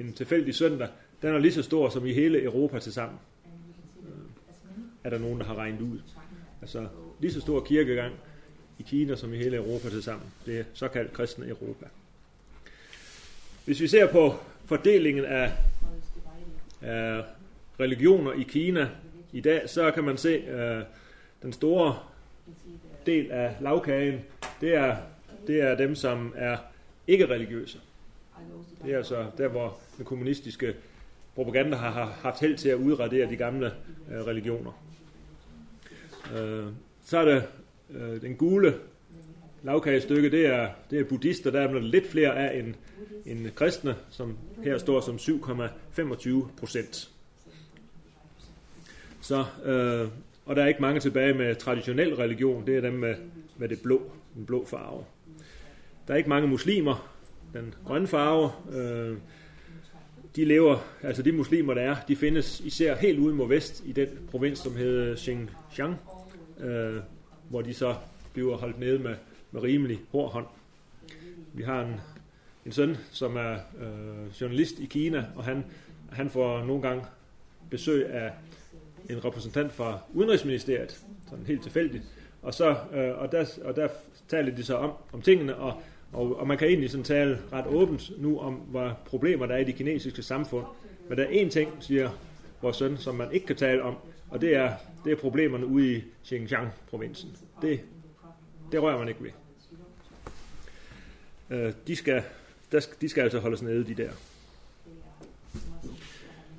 en 0.00 0.12
tilfældig 0.12 0.54
søndag, 0.54 0.88
den 1.22 1.34
er 1.34 1.38
lige 1.38 1.52
så 1.52 1.62
stor 1.62 1.88
som 1.88 2.06
i 2.06 2.12
hele 2.12 2.42
Europa 2.42 2.78
til 2.78 2.92
sammen. 2.92 3.18
Er 5.04 5.10
der 5.10 5.18
nogen, 5.18 5.38
der 5.40 5.44
har 5.46 5.54
regnet 5.54 5.80
ud. 5.80 5.98
Altså 6.60 6.86
lige 7.20 7.32
så 7.32 7.40
stor 7.40 7.60
kirkegang 7.60 8.14
i 8.78 8.82
Kina 8.82 9.16
som 9.16 9.34
i 9.34 9.36
hele 9.36 9.56
Europa 9.56 9.88
til 9.88 10.02
sammen. 10.02 10.26
Det 10.46 10.60
er 10.60 10.64
såkaldt 10.74 11.12
kristne 11.12 11.48
Europa. 11.48 11.86
Hvis 13.64 13.80
vi 13.80 13.88
ser 13.88 14.12
på 14.12 14.34
fordelingen 14.64 15.24
af, 15.24 15.52
af 16.82 17.24
religioner 17.80 18.32
i 18.32 18.42
Kina 18.42 18.88
i 19.32 19.40
dag, 19.40 19.70
så 19.70 19.90
kan 19.90 20.04
man 20.04 20.16
se 20.16 20.38
uh, 20.38 20.86
den 21.42 21.52
store 21.52 21.98
del 23.06 23.30
af 23.30 23.56
lavkagen, 23.60 24.20
det 24.60 24.74
er, 24.74 24.96
det 25.46 25.60
er 25.60 25.76
dem, 25.76 25.94
som 25.94 26.34
er 26.36 26.56
ikke 27.06 27.26
religiøse. 27.26 27.80
Det 28.84 28.92
er 28.92 28.96
altså 28.96 29.26
der, 29.38 29.48
hvor 29.48 29.78
den 29.96 30.04
kommunistiske 30.04 30.74
propaganda 31.34 31.76
har 31.76 32.18
haft 32.22 32.40
held 32.40 32.56
til 32.56 32.68
at 32.68 32.76
udradere 32.76 33.30
de 33.30 33.36
gamle 33.36 33.72
øh, 34.10 34.26
religioner. 34.26 34.82
Uh, 36.32 36.72
så 37.04 37.18
er 37.18 37.24
det 37.24 37.44
øh, 37.90 38.22
den 38.22 38.36
gule 38.36 38.74
lavkagestykke, 39.62 40.30
det 40.30 40.46
er, 40.46 40.68
det 40.90 41.00
er 41.00 41.04
buddhister, 41.04 41.50
der 41.50 41.60
er 41.60 41.80
lidt 41.80 42.10
flere 42.10 42.36
af 42.36 42.58
end, 42.58 42.74
end 43.26 43.50
kristne, 43.50 43.96
som 44.10 44.38
her 44.64 44.78
står 44.78 45.00
som 45.00 45.16
7,25 45.16 46.46
procent. 46.58 47.10
Så, 49.20 49.44
øh, 49.64 50.08
og 50.46 50.56
der 50.56 50.62
er 50.62 50.66
ikke 50.66 50.82
mange 50.82 51.00
tilbage 51.00 51.34
med 51.34 51.54
traditionel 51.54 52.14
religion, 52.14 52.66
det 52.66 52.76
er 52.76 52.80
dem 52.80 52.92
med, 52.92 53.14
med 53.56 53.68
det 53.68 53.80
blå, 53.82 54.10
den 54.34 54.46
blå 54.46 54.66
farve. 54.66 55.04
Der 56.08 56.14
er 56.14 56.18
ikke 56.18 56.28
mange 56.28 56.48
muslimer, 56.48 57.12
den 57.52 57.74
grønne 57.84 58.06
farve, 58.06 58.50
øh, 58.72 59.16
de 60.36 60.44
lever, 60.44 60.78
altså 61.02 61.22
de 61.22 61.32
muslimer, 61.32 61.74
der 61.74 61.82
er, 61.82 61.96
de 62.08 62.16
findes 62.16 62.60
især 62.60 62.96
helt 62.96 63.18
ude 63.18 63.34
mod 63.34 63.48
vest 63.48 63.82
i 63.86 63.92
den 63.92 64.08
provins, 64.30 64.58
som 64.58 64.76
hedder 64.76 65.16
Xinjiang, 65.16 65.96
øh, 66.60 66.96
hvor 67.48 67.62
de 67.62 67.74
så 67.74 67.94
bliver 68.32 68.56
holdt 68.56 68.80
nede 68.80 68.98
med, 68.98 69.14
med 69.52 69.62
rimelig 69.62 70.00
hård 70.12 70.32
hånd. 70.32 70.46
Vi 71.52 71.62
har 71.62 71.82
en, 71.82 72.00
en 72.66 72.72
søn, 72.72 72.96
som 73.10 73.36
er 73.36 73.52
øh, 73.52 74.40
journalist 74.40 74.78
i 74.78 74.86
Kina, 74.86 75.24
og 75.36 75.44
han, 75.44 75.64
han 76.12 76.30
får 76.30 76.64
nogle 76.64 76.82
gange 76.82 77.04
besøg 77.70 78.10
af 78.10 78.32
en 79.10 79.24
repræsentant 79.24 79.72
fra 79.72 79.98
Udenrigsministeriet, 80.14 81.04
sådan 81.30 81.46
helt 81.46 81.62
tilfældigt, 81.62 82.04
og, 82.42 82.54
så, 82.54 82.76
øh, 82.94 83.18
og, 83.18 83.32
der, 83.32 83.44
og 83.64 83.76
der 83.76 83.88
talte 84.28 84.56
de 84.56 84.64
så 84.64 84.74
om, 84.76 84.92
om 85.12 85.22
tingene, 85.22 85.56
og, 85.56 85.82
og, 86.12 86.36
og 86.40 86.46
man 86.46 86.58
kan 86.58 86.68
egentlig 86.68 86.90
sådan 86.90 87.04
tale 87.04 87.38
ret 87.52 87.66
åbent 87.66 88.10
nu 88.18 88.38
om, 88.38 88.54
hvad 88.54 88.90
problemer 89.04 89.46
der 89.46 89.54
er 89.54 89.58
i 89.58 89.64
det 89.64 89.74
kinesiske 89.74 90.22
samfund. 90.22 90.66
Men 91.08 91.18
der 91.18 91.24
er 91.24 91.44
én 91.44 91.48
ting, 91.50 91.70
siger 91.80 92.10
vores 92.62 92.76
søn, 92.76 92.96
som 92.98 93.14
man 93.14 93.32
ikke 93.32 93.46
kan 93.46 93.56
tale 93.56 93.82
om, 93.82 93.96
og 94.30 94.40
det 94.40 94.54
er, 94.54 94.72
det 95.04 95.12
er 95.12 95.16
problemerne 95.16 95.66
ude 95.66 95.96
i 95.96 96.04
Xinjiang-provinsen. 96.24 97.36
Det, 97.62 97.80
det 98.72 98.82
rører 98.82 98.98
man 98.98 99.08
ikke 99.08 99.22
ved. 99.22 99.30
Øh, 101.50 101.72
de, 101.86 101.96
skal, 101.96 102.22
der, 102.72 102.86
de 103.00 103.08
skal 103.08 103.22
altså 103.22 103.38
holdes 103.38 103.62
nede, 103.62 103.84
de 103.84 103.94
der. 103.94 104.10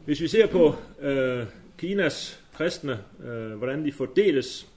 Hvis 0.06 0.22
vi 0.22 0.28
ser 0.28 0.48
på 0.48 0.76
øh, 1.00 1.46
Kinas 1.78 2.44
kristne, 2.54 3.00
øh, 3.26 3.52
hvordan 3.52 3.86
de 3.86 3.92
fordeles, 3.92 4.68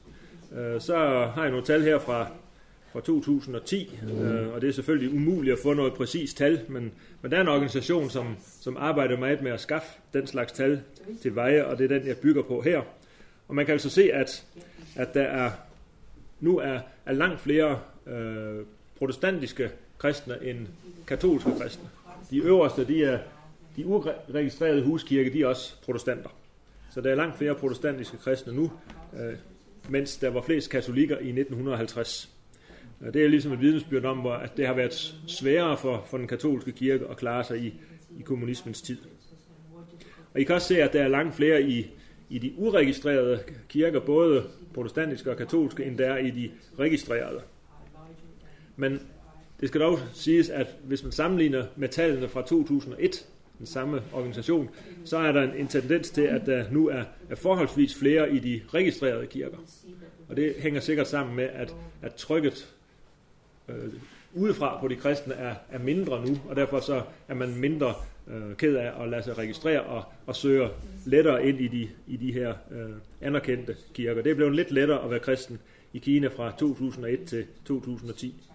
øh, 0.52 0.80
så 0.80 0.96
har 1.34 1.42
jeg 1.42 1.50
nogle 1.50 1.66
tal 1.66 1.82
her 1.82 1.98
fra, 1.98 2.26
fra 2.92 3.00
2010, 3.00 3.98
øh, 4.02 4.54
og 4.54 4.60
det 4.60 4.68
er 4.68 4.72
selvfølgelig 4.72 5.14
umuligt 5.14 5.52
at 5.52 5.58
få 5.62 5.74
noget 5.74 5.94
præcist 5.94 6.36
tal, 6.36 6.60
men, 6.68 6.92
men 7.22 7.30
der 7.30 7.36
er 7.36 7.40
en 7.40 7.48
organisation, 7.48 8.10
som, 8.10 8.36
som 8.60 8.76
arbejder 8.76 9.18
meget 9.18 9.42
med 9.42 9.50
at 9.50 9.60
skaffe 9.60 9.88
den 10.12 10.26
slags 10.26 10.52
tal 10.52 10.80
til 11.22 11.34
veje, 11.34 11.64
og 11.64 11.78
det 11.78 11.92
er 11.92 11.98
den, 11.98 12.06
jeg 12.06 12.16
bygger 12.16 12.42
på 12.42 12.60
her. 12.60 12.82
Og 13.48 13.54
man 13.54 13.66
kan 13.66 13.72
altså 13.72 13.90
se, 13.90 14.12
at, 14.12 14.44
at 14.96 15.14
der 15.14 15.22
er 15.22 15.50
nu 16.40 16.58
er, 16.58 16.78
er 17.06 17.12
langt 17.12 17.40
flere 17.40 17.80
øh, 18.06 18.64
protestantiske 18.98 19.70
kristne 19.98 20.34
end 20.42 20.66
katolske 21.06 21.50
kristne. 21.60 21.88
De 22.30 22.38
øverste, 22.38 22.86
de 22.86 23.04
er 23.04 23.18
de 23.76 23.86
uregistrerede 23.86 24.82
huskirke, 24.82 25.32
de 25.32 25.42
er 25.42 25.46
også 25.46 25.74
protestanter. 25.82 26.30
Så 26.90 27.00
der 27.00 27.10
er 27.10 27.14
langt 27.14 27.38
flere 27.38 27.54
protestantiske 27.54 28.16
kristne 28.16 28.52
nu, 28.52 28.70
øh, 29.20 29.34
mens 29.88 30.16
der 30.16 30.30
var 30.30 30.42
flest 30.42 30.70
katolikker 30.70 31.18
i 31.18 31.28
1950. 31.28 32.30
Det 33.12 33.24
er 33.24 33.28
ligesom 33.28 33.52
et 33.52 33.60
vidnesbyrd 33.60 34.04
om, 34.04 34.26
at 34.26 34.56
det 34.56 34.66
har 34.66 34.74
været 34.74 35.14
sværere 35.26 35.76
for, 35.76 36.04
for 36.06 36.18
den 36.18 36.26
katolske 36.26 36.72
kirke 36.72 37.06
at 37.10 37.16
klare 37.16 37.44
sig 37.44 37.58
i, 37.58 37.80
i 38.18 38.22
kommunismens 38.22 38.82
tid. 38.82 38.98
Og 40.34 40.40
I 40.40 40.44
kan 40.44 40.54
også 40.54 40.68
se, 40.68 40.82
at 40.82 40.92
der 40.92 41.02
er 41.02 41.08
langt 41.08 41.34
flere 41.34 41.62
i, 41.62 41.90
i 42.28 42.38
de 42.38 42.52
uregistrerede 42.56 43.40
kirker, 43.68 44.00
både 44.00 44.44
protestantiske 44.74 45.30
og 45.30 45.36
katolske, 45.36 45.84
end 45.84 45.98
der 45.98 46.10
er 46.12 46.18
i 46.18 46.30
de 46.30 46.50
registrerede. 46.78 47.40
Men 48.76 49.00
det 49.60 49.68
skal 49.68 49.80
dog 49.80 49.98
siges, 50.12 50.50
at 50.50 50.66
hvis 50.84 51.02
man 51.02 51.12
sammenligner 51.12 51.66
med 51.76 51.88
tallene 51.88 52.28
fra 52.28 52.42
2001, 52.42 53.26
den 53.60 53.66
samme 53.66 54.02
organisation, 54.12 54.68
så 55.04 55.18
er 55.18 55.32
der 55.32 55.42
en, 55.42 55.54
en 55.54 55.68
tendens 55.68 56.10
til, 56.10 56.22
at 56.22 56.46
der 56.46 56.64
nu 56.70 56.88
er, 56.88 57.02
er 57.30 57.34
forholdsvis 57.34 57.94
flere 57.98 58.32
i 58.32 58.38
de 58.38 58.60
registrerede 58.74 59.26
kirker. 59.26 59.56
Og 60.28 60.36
det 60.36 60.54
hænger 60.58 60.80
sikkert 60.80 61.08
sammen 61.08 61.36
med, 61.36 61.48
at, 61.52 61.74
at 62.02 62.14
trykket 62.14 62.74
øh, 63.68 63.92
udefra 64.34 64.80
på 64.80 64.88
de 64.88 64.96
kristne 64.96 65.34
er, 65.34 65.54
er 65.70 65.78
mindre 65.78 66.26
nu, 66.26 66.38
og 66.48 66.56
derfor 66.56 66.80
så 66.80 67.02
er 67.28 67.34
man 67.34 67.56
mindre 67.56 67.94
øh, 68.28 68.56
ked 68.56 68.76
af 68.76 69.02
at 69.02 69.08
lade 69.08 69.22
sig 69.22 69.38
registrere 69.38 69.82
og, 69.82 70.04
og 70.26 70.36
søge 70.36 70.68
lettere 71.04 71.46
ind 71.46 71.60
i 71.60 71.68
de, 71.68 71.88
i 72.06 72.16
de 72.16 72.32
her 72.32 72.54
øh, 72.70 72.90
anerkendte 73.20 73.76
kirker. 73.94 74.22
Det 74.22 74.30
er 74.30 74.34
blevet 74.34 74.56
lidt 74.56 74.70
lettere 74.70 75.04
at 75.04 75.10
være 75.10 75.20
kristen 75.20 75.58
i 75.92 75.98
Kina 75.98 76.28
fra 76.28 76.52
2001 76.58 77.24
til 77.24 77.46
2010. 77.64 78.49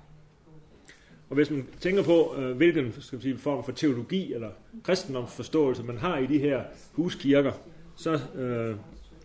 Og 1.30 1.36
hvis 1.36 1.52
man 1.52 1.68
tænker 1.80 2.04
på, 2.04 2.36
øh, 2.38 2.58
hvilken 2.58 2.94
skal 3.00 3.16
man 3.16 3.22
sige, 3.22 3.38
form 3.38 3.64
for 3.64 3.72
teologi 3.72 4.34
eller 4.34 4.50
kristendomsforståelse 4.84 5.84
man 5.84 5.98
har 5.98 6.18
i 6.18 6.26
de 6.26 6.40
her 6.40 6.64
huskirker, 6.92 7.52
så, 7.96 8.20
øh, 8.36 8.76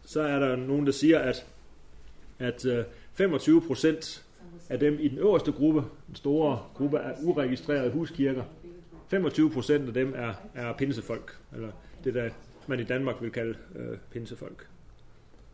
så 0.04 0.20
er 0.20 0.38
der 0.38 0.56
nogen, 0.56 0.86
der 0.86 0.92
siger, 0.92 1.18
at, 1.18 1.46
at 2.38 2.66
øh, 2.66 2.84
25 3.14 3.62
procent 3.62 4.24
af 4.68 4.78
dem 4.78 4.98
i 5.00 5.08
den 5.08 5.18
øverste 5.18 5.52
gruppe, 5.52 5.82
den 6.06 6.14
store 6.14 6.58
gruppe 6.74 7.00
af 7.00 7.14
uregistrerede 7.22 7.90
huskirker, 7.90 8.44
25 9.08 9.50
procent 9.50 9.88
af 9.88 9.94
dem 9.94 10.14
er, 10.16 10.34
er 10.54 10.72
pinsefolk, 10.72 11.38
eller 11.52 11.70
det 12.04 12.14
der 12.14 12.30
man 12.66 12.80
i 12.80 12.84
Danmark 12.84 13.22
vil 13.22 13.30
kalde 13.30 13.58
øh, 13.76 13.98
pinsefolk. 14.12 14.66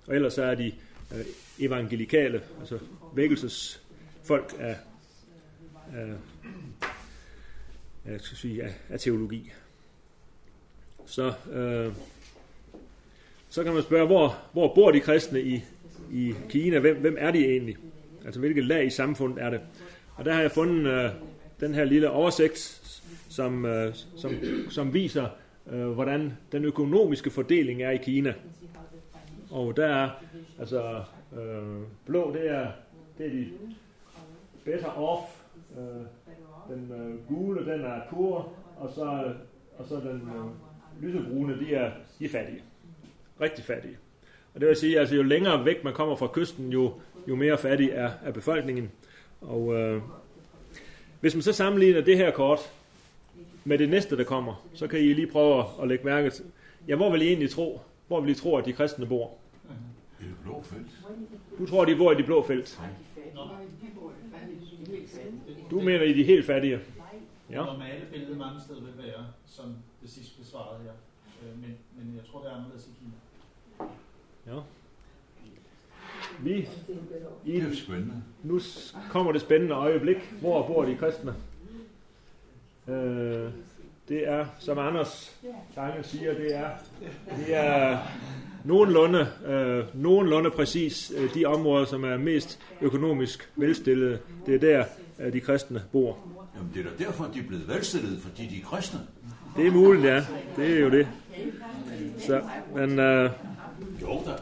Og 0.07 0.15
ellers 0.15 0.33
så 0.33 0.43
er 0.43 0.55
de 0.55 0.73
øh, 1.15 1.25
evangelikale, 1.59 2.43
altså 2.61 2.79
vækkelsesfolk 3.15 4.55
af, 4.59 4.77
af, 5.95 6.13
af, 8.05 8.21
skal 8.21 8.37
sige, 8.37 8.63
af, 8.63 8.75
af 8.91 9.01
teologi. 9.01 9.53
Så, 11.07 11.33
øh, 11.53 11.93
så 13.49 13.65
kan 13.65 13.75
man 13.75 13.83
spørge, 13.83 14.07
hvor, 14.07 14.39
hvor 14.53 14.75
bor 14.75 14.91
de 14.91 15.01
kristne 15.01 15.41
i, 15.41 15.65
i 16.13 16.35
Kina? 16.49 16.79
Hvem, 16.79 16.97
hvem 16.97 17.17
er 17.19 17.31
de 17.31 17.45
egentlig? 17.45 17.77
Altså 18.25 18.41
hvilket 18.41 18.65
lag 18.65 18.87
i 18.87 18.91
samfundet 18.91 19.45
er 19.45 19.51
det? 19.51 19.61
Og 20.15 20.25
der 20.25 20.33
har 20.33 20.41
jeg 20.41 20.51
fundet 20.51 20.93
øh, 20.93 21.11
den 21.61 21.75
her 21.75 21.85
lille 21.85 22.11
oversigt, 22.11 22.59
som, 23.29 23.65
øh, 23.65 23.95
som, 24.17 24.33
som 24.71 24.95
viser, 24.95 25.29
øh, 25.73 25.89
hvordan 25.89 26.33
den 26.53 26.65
økonomiske 26.65 27.31
fordeling 27.31 27.83
er 27.83 27.91
i 27.91 27.97
Kina. 27.97 28.35
Og 29.51 29.77
der 29.77 29.87
er, 29.87 30.11
altså, 30.59 31.03
øh, 31.33 31.83
blå, 32.07 32.33
det 32.33 32.51
er, 32.51 32.69
det 33.19 33.27
er 33.27 33.31
de 33.31 33.49
better 34.65 34.99
off. 34.99 35.36
Øh, 35.79 36.07
den 36.69 36.93
øh, 36.93 37.27
gule, 37.29 37.73
den 37.73 37.85
er 37.85 38.01
poor, 38.11 38.53
og 38.77 38.91
så, 38.95 39.35
og 39.79 39.85
så 39.89 39.97
den 39.97 40.31
øh, 40.37 41.03
lysebrune, 41.03 41.61
de 41.61 41.75
er, 41.75 41.91
de 42.19 42.25
er 42.25 42.29
fattige. 42.29 42.63
Rigtig 43.41 43.65
fattige. 43.65 43.99
Og 44.55 44.61
det 44.61 44.69
vil 44.69 44.77
sige, 44.77 45.01
altså 45.01 45.15
jo 45.15 45.23
længere 45.23 45.65
væk 45.65 45.85
man 45.85 45.95
kommer 45.95 46.17
fra 46.17 46.29
kysten, 46.33 46.73
jo, 46.73 46.93
jo 47.29 47.37
mere 47.37 47.59
fattig 47.59 47.89
er, 47.91 48.11
er 48.25 48.33
befolkningen. 48.33 48.91
Og 49.41 49.75
øh, 49.75 50.03
hvis 51.21 51.35
man 51.35 51.43
så 51.43 51.53
sammenligner 51.53 52.01
det 52.01 52.17
her 52.17 52.31
kort 52.31 52.73
med 53.65 53.79
det 53.79 53.89
næste, 53.89 54.17
der 54.17 54.25
kommer, 54.25 54.67
så 54.75 54.87
kan 54.87 55.01
I 55.01 55.13
lige 55.13 55.27
prøve 55.27 55.65
at 55.83 55.89
lægge 55.89 56.05
mærke 56.05 56.31
til, 56.31 56.45
ja, 56.89 56.97
hvor 56.97 57.11
vil 57.11 57.23
I 57.23 57.27
egentlig 57.27 57.51
tro, 57.51 57.81
hvor 58.09 58.21
vil 58.21 58.31
I 58.31 58.35
tro, 58.35 58.57
at 58.57 58.65
de 58.65 58.73
kristne 58.73 59.07
bor? 59.07 59.35
I 60.21 60.25
det 60.25 60.35
blå 60.45 60.63
felt. 60.63 60.87
Du 61.59 61.67
tror, 61.67 61.85
de 61.85 61.97
bor 61.97 62.13
i 62.13 62.15
de 62.15 62.23
blå 62.23 62.47
felt? 62.47 62.81
Du 65.71 65.81
mener, 65.81 66.03
I 66.03 66.13
de 66.13 66.25
helt 66.25 66.47
fattige? 66.47 66.81
Ja. 67.51 67.65
Normale 67.65 68.07
billede 68.13 68.37
mange 68.37 68.61
steder 68.61 68.81
vil 68.81 68.99
være, 68.99 69.27
som 69.47 69.77
det 70.03 70.11
sidste 70.11 70.41
besvarede 70.41 70.83
her. 70.83 70.93
Øh, 71.43 71.59
men, 71.61 71.77
men 71.99 72.17
jeg 72.17 72.25
tror, 72.31 72.41
det 72.41 72.51
er 72.51 72.55
anderledes 72.55 72.87
i 72.87 72.91
Kina. 72.99 73.91
Ja. 74.47 74.61
Vi, 76.41 76.69
I, 77.45 77.61
det 77.61 77.73
er 77.73 77.77
spændende. 77.77 78.23
Nu 78.43 78.61
kommer 79.11 79.33
det 79.33 79.41
spændende 79.41 79.75
øjeblik. 79.75 80.17
Hvor 80.41 80.67
bor 80.67 80.85
de 80.85 80.97
kristne? 80.97 81.35
Øh, 82.89 83.51
det 84.09 84.29
er, 84.29 84.47
som 84.59 84.79
Anders 84.79 85.41
Tange 85.75 86.03
siger, 86.03 86.35
det 86.35 86.57
er, 86.57 86.71
det 87.37 87.55
er 87.55 87.99
nogenlunde, 88.67 89.29
øh, 89.47 89.85
nogenlunde 89.95 90.51
præcis 90.51 91.13
øh, 91.17 91.35
de 91.35 91.45
områder, 91.45 91.85
som 91.85 92.05
er 92.05 92.17
mest 92.17 92.61
økonomisk 92.81 93.51
velstillede. 93.57 94.19
Det 94.47 94.55
er 94.55 94.59
der, 94.59 94.85
øh, 95.21 95.33
de 95.33 95.41
kristne 95.41 95.83
bor. 95.93 96.19
Jamen, 96.57 96.71
det 96.75 96.87
er 96.87 96.91
da 96.91 97.05
derfor, 97.05 97.25
de 97.35 97.39
er 97.39 97.47
blevet 97.49 97.69
velstillede, 97.69 98.21
fordi 98.21 98.47
de 98.47 98.57
er 98.61 98.65
kristne. 98.65 99.01
Det 99.57 99.67
er 99.67 99.71
muligt, 99.71 100.05
ja. 100.05 100.25
Det 100.57 100.77
er 100.77 100.81
jo 100.81 100.91
det. 100.91 101.09
Så, 102.19 102.43
men, 102.75 102.99
øh, 102.99 103.31
jo 104.03 104.23
da. 104.27 104.33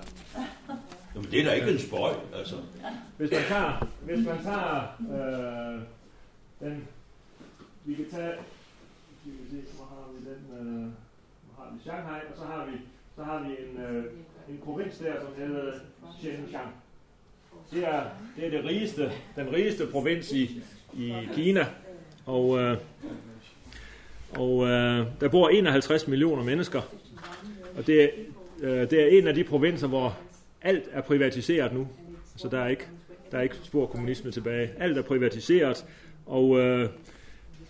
Jamen, 1.15 1.31
det 1.31 1.41
er 1.41 1.45
da 1.45 1.53
ikke 1.53 1.71
en 1.71 1.79
spøj, 1.79 2.13
altså. 2.35 2.55
Hvis 3.17 3.31
man 3.31 3.41
tager, 3.49 3.89
hvis 4.05 4.27
man 4.27 4.43
tager 4.43 4.83
øh, 5.01 5.81
den 6.61 6.89
vi 7.85 7.95
kan 7.95 8.11
tage, 8.11 8.35
vi 9.25 9.31
kan 9.31 9.47
se, 9.51 9.77
hvor 9.77 9.85
har 9.85 10.13
vi 10.13 10.19
den, 10.31 10.43
øh, 10.59 10.91
hvor 11.45 11.65
har 11.65 11.73
vi 11.73 11.81
Shanghai, 11.83 12.21
og 12.31 12.37
så 12.37 12.45
har 12.45 12.67
vi, 12.67 12.73
så 13.17 13.23
har 13.23 13.43
vi 13.43 13.49
en, 13.49 13.85
øh, 13.85 14.05
en 14.49 14.61
provins 14.65 14.99
der, 14.99 15.13
som 15.21 15.47
hedder 15.47 15.73
Xinjiang. 16.21 16.69
Det 17.73 17.85
er, 17.89 18.03
det 18.37 18.47
er 18.47 18.51
det 18.51 18.65
rigeste, 18.65 19.13
den 19.37 19.53
rigeste 19.53 19.87
provins 19.87 20.33
i, 20.33 20.63
i 20.95 21.29
Kina, 21.35 21.67
og, 22.27 22.59
øh, 22.59 22.79
og 24.31 24.67
øh, 24.67 25.07
der 25.21 25.29
bor 25.29 25.49
51 25.49 26.09
millioner 26.09 26.43
mennesker, 26.43 26.83
og 27.77 27.87
det, 27.87 28.11
øh, 28.61 28.91
det 28.91 28.93
er 28.93 29.19
en 29.19 29.27
af 29.27 29.35
de 29.35 29.45
provinser, 29.45 29.87
hvor 29.87 30.19
alt 30.63 30.85
er 30.93 31.01
privatiseret 31.01 31.73
nu, 31.73 31.89
så 32.37 32.49
der 32.49 32.61
er 32.61 32.69
ikke, 32.69 32.87
der 33.31 33.39
er 33.39 33.43
ikke 33.43 33.57
spor 33.63 33.87
kommunisme 33.87 34.31
tilbage. 34.31 34.71
Alt 34.79 34.99
er 34.99 35.03
privatiseret, 35.03 35.85
og 36.27 36.59
øh, 36.59 36.89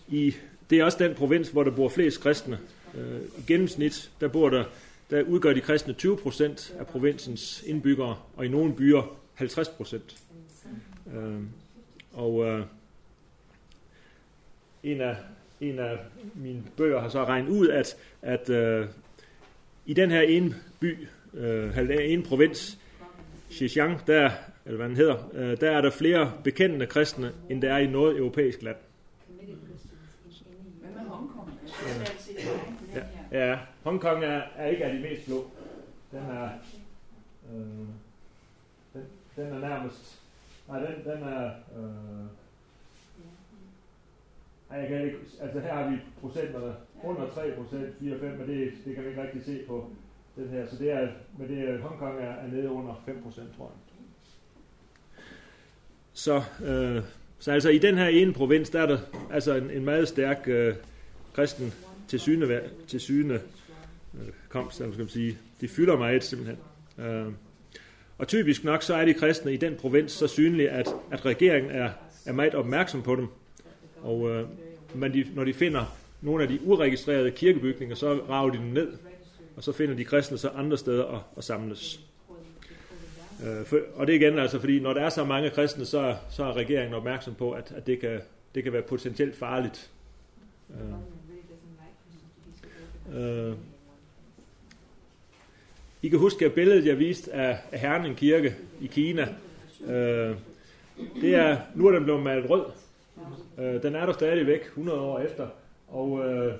i, 0.08 0.34
det 0.70 0.80
er 0.80 0.84
også 0.84 0.98
den 0.98 1.14
provins, 1.14 1.48
hvor 1.48 1.64
der 1.64 1.70
bor 1.70 1.88
flest 1.88 2.20
kristne. 2.20 2.58
Øh, 2.94 3.20
I 3.38 3.42
gennemsnit, 3.46 4.10
der 4.20 4.28
bor 4.28 4.48
der, 4.48 4.64
der 5.10 5.22
udgør 5.22 5.52
de 5.52 5.60
kristne 5.60 5.92
20 5.92 6.16
procent 6.16 6.74
af 6.78 6.86
provinsens 6.86 7.62
indbyggere, 7.66 8.16
og 8.36 8.44
i 8.44 8.48
nogle 8.48 8.74
byer 8.74 9.16
50 9.34 9.68
procent. 9.68 10.16
Øh, 11.14 11.40
og 12.12 12.44
øh, 12.44 12.64
en, 14.82 15.00
af, 15.00 15.16
en 15.60 15.78
af 15.78 15.98
mine 16.34 16.62
bøger 16.76 17.00
har 17.00 17.08
så 17.08 17.24
regnet 17.24 17.48
ud, 17.48 17.68
at, 17.68 17.96
at 18.22 18.50
øh, 18.50 18.86
i 19.86 19.94
den 19.94 20.10
her 20.10 20.20
ene 20.20 20.54
by, 20.80 21.08
øh, 21.34 22.12
en 22.12 22.22
provins, 22.22 22.78
Xinjiang, 23.52 24.06
der, 24.06 24.30
eller 24.64 24.76
hvad 24.76 24.88
den 24.88 24.96
hedder, 24.96 25.30
øh, 25.34 25.60
der 25.60 25.70
er 25.70 25.80
der 25.80 25.90
flere 25.90 26.32
bekendte 26.44 26.86
kristne, 26.86 27.32
end 27.50 27.62
der 27.62 27.72
er 27.72 27.78
i 27.78 27.86
noget 27.86 28.16
europæisk 28.16 28.62
land. 28.62 28.76
Ja. 33.34 33.58
Hongkong 33.82 34.24
er, 34.24 34.42
er 34.56 34.66
ikke 34.66 34.84
af 34.84 34.92
de 34.94 35.00
mest 35.00 35.26
blå. 35.26 35.50
Den 36.10 36.18
er, 36.20 36.48
øh, 37.52 37.88
den, 38.92 39.04
den 39.36 39.52
er 39.52 39.58
nærmest 39.58 40.20
Nej, 40.68 40.78
den, 40.78 41.04
den 41.04 41.22
er... 41.22 41.50
Øh, 41.76 42.26
nej, 44.70 44.78
jeg 44.80 44.88
kan 44.88 45.04
ikke... 45.04 45.18
Altså 45.40 45.60
her 45.60 45.74
har 45.74 45.90
vi 45.90 45.96
procenterne 46.20 46.74
under 47.02 47.30
3 47.30 47.52
procent, 47.56 47.94
4-5, 48.00 48.24
men 48.24 48.48
det, 48.48 48.72
det 48.84 48.94
kan 48.94 49.04
vi 49.04 49.08
ikke 49.08 49.22
rigtig 49.22 49.44
se 49.44 49.60
på 49.68 49.90
den 50.36 50.48
her. 50.48 50.66
Så 50.66 50.76
det 50.76 50.90
er, 50.90 51.08
men 51.38 51.48
det 51.48 51.68
er, 51.68 51.78
Hongkong 51.78 52.18
er, 52.18 52.32
er 52.32 52.46
nede 52.46 52.70
under 52.70 53.02
5 53.06 53.22
procent, 53.22 53.56
tror 53.56 53.64
jeg. 53.64 54.04
Så, 56.12 56.42
øh, 56.64 57.02
så 57.38 57.52
altså 57.52 57.68
i 57.68 57.78
den 57.78 57.98
her 57.98 58.08
ene 58.08 58.32
provins, 58.32 58.70
der 58.70 58.82
er 58.82 58.86
der 58.86 58.98
altså 59.30 59.54
en, 59.54 59.70
en 59.70 59.84
meget 59.84 60.08
stærk 60.08 60.48
øh, 60.48 60.74
kristen 61.32 61.72
til 62.14 62.20
syne, 62.20 62.60
til 62.88 63.00
syne 63.00 63.34
øh, 64.14 64.28
komst, 64.48 64.76
skal 64.76 64.98
man 64.98 65.08
sige. 65.08 65.38
De 65.60 65.68
fylder 65.68 65.98
meget 65.98 66.24
simpelthen. 66.24 66.58
Øh, 66.98 67.26
og 68.18 68.28
typisk 68.28 68.64
nok, 68.64 68.82
så 68.82 68.94
er 68.94 69.04
de 69.04 69.14
kristne 69.14 69.54
i 69.54 69.56
den 69.56 69.74
provins 69.74 70.12
så 70.12 70.26
synlige, 70.26 70.70
at, 70.70 70.88
at 71.10 71.26
regeringen 71.26 71.70
er, 71.70 71.90
er 72.26 72.32
meget 72.32 72.54
opmærksom 72.54 73.02
på 73.02 73.16
dem. 73.16 73.28
Og 74.02 74.30
øh, 74.30 74.46
men 74.94 75.14
de, 75.14 75.26
når 75.34 75.44
de 75.44 75.54
finder 75.54 75.96
nogle 76.20 76.42
af 76.42 76.48
de 76.48 76.58
uregistrerede 76.64 77.30
kirkebygninger, 77.30 77.96
så 77.96 78.20
rager 78.28 78.50
de 78.50 78.58
dem 78.58 78.66
ned, 78.66 78.92
og 79.56 79.64
så 79.64 79.72
finder 79.72 79.94
de 79.94 80.04
kristne 80.04 80.38
så 80.38 80.48
andre 80.48 80.78
steder 80.78 81.04
at, 81.04 81.20
at 81.36 81.44
samles. 81.44 82.00
Øh, 83.46 83.66
for, 83.66 83.78
og 83.94 84.06
det 84.06 84.14
er 84.14 84.20
igen 84.20 84.38
altså, 84.38 84.60
fordi 84.60 84.80
når 84.80 84.92
der 84.92 85.00
er 85.00 85.10
så 85.10 85.24
mange 85.24 85.50
kristne, 85.50 85.84
så, 85.84 86.16
så 86.30 86.44
er 86.44 86.52
regeringen 86.52 86.94
opmærksom 86.94 87.34
på, 87.34 87.50
at, 87.50 87.72
at 87.76 87.86
det, 87.86 88.00
kan, 88.00 88.20
det 88.54 88.62
kan 88.62 88.72
være 88.72 88.82
potentielt 88.82 89.36
farligt. 89.36 89.90
Øh, 90.70 90.94
øh, 93.16 93.52
I 96.02 96.08
kan 96.08 96.18
huske 96.18 96.50
billedet, 96.50 96.86
jeg 96.86 96.98
viste 96.98 97.32
af, 97.32 97.58
af 97.72 97.78
Herning 97.78 98.16
Kirke 98.16 98.56
i 98.80 98.86
Kina. 98.86 99.28
Øh, 99.86 100.36
det 101.20 101.34
er, 101.34 101.56
nu 101.74 101.86
er 101.86 101.92
den 101.92 102.04
blevet 102.04 102.22
malet 102.22 102.50
rød. 102.50 102.64
Øh, 103.58 103.82
den 103.82 103.94
er 103.94 104.06
der 104.06 104.12
stadigvæk 104.12 104.64
100 104.64 105.00
år 105.00 105.18
efter. 105.18 105.46
Og 105.88 106.24
øh, 106.24 106.54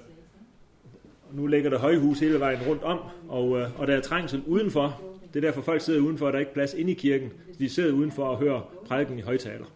nu 1.33 1.47
ligger 1.47 1.71
der 1.71 1.79
højhus 1.79 2.21
hele 2.21 2.41
vejen 2.41 2.59
rundt 2.69 2.83
om, 2.83 2.99
og, 3.29 3.61
øh, 3.61 3.81
og 3.81 3.87
der 3.87 3.97
er 3.97 4.01
trængsel 4.01 4.43
udenfor. 4.47 5.01
Det 5.35 5.45
er 5.45 5.47
derfor 5.49 5.63
folk 5.63 5.81
sidder 5.81 6.01
udenfor, 6.01 6.27
og 6.27 6.33
der 6.33 6.39
er 6.39 6.41
ikke 6.41 6.55
plads 6.55 6.75
inde 6.75 6.91
i 6.91 6.95
kirken. 6.95 7.33
De 7.59 7.69
sidder 7.69 7.93
udenfor 7.93 8.25
og 8.25 8.39
hører 8.39 8.61
prædiken 8.87 9.19
i 9.19 9.23
højtaler. 9.23 9.67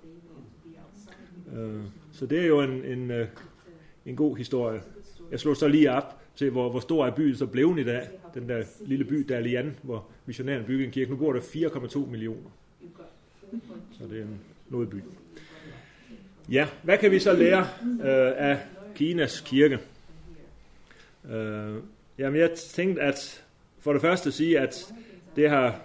Øh, 1.56 1.80
så 2.12 2.26
det 2.26 2.40
er 2.40 2.46
jo 2.46 2.60
en, 2.60 2.84
en, 2.84 3.10
øh, 3.10 3.26
en 4.06 4.16
god 4.16 4.37
historie. 4.37 4.80
Jeg 5.30 5.40
slog 5.40 5.56
så 5.56 5.68
lige 5.68 5.92
op 5.92 6.17
Se, 6.38 6.50
hvor, 6.50 6.71
hvor 6.71 6.80
stor 6.80 7.07
er 7.07 7.11
byen 7.11 7.37
så 7.37 7.47
blev 7.47 7.78
i 7.78 7.85
dag. 7.85 8.09
Den 8.35 8.49
der 8.49 8.64
lille 8.87 9.04
by, 9.04 9.16
der 9.16 9.37
er 9.37 9.40
Lian, 9.40 9.76
hvor 9.83 10.07
missionæren 10.26 10.64
byggede 10.64 10.87
en 10.87 10.92
kirke. 10.92 11.11
Nu 11.11 11.16
bor 11.16 11.33
der 11.33 11.40
4,2 11.40 11.99
millioner. 11.99 12.50
Så 13.99 14.04
det 14.11 14.18
er 14.18 14.23
en 14.23 14.40
noget 14.68 14.90
by. 14.90 14.97
Ja, 16.50 16.68
hvad 16.83 16.99
kan 16.99 17.11
vi 17.11 17.18
så 17.18 17.33
lære 17.33 17.61
øh, 17.85 18.49
af 18.49 18.59
Kinas 18.95 19.40
kirke? 19.40 19.78
Øh, 21.30 21.76
jamen, 22.18 22.40
jeg 22.40 22.50
tænkte 22.50 23.02
at 23.02 23.45
for 23.78 23.92
det 23.92 24.02
første 24.02 24.33
sige, 24.33 24.61
at 24.61 24.95
det 25.37 25.50
har 25.50 25.80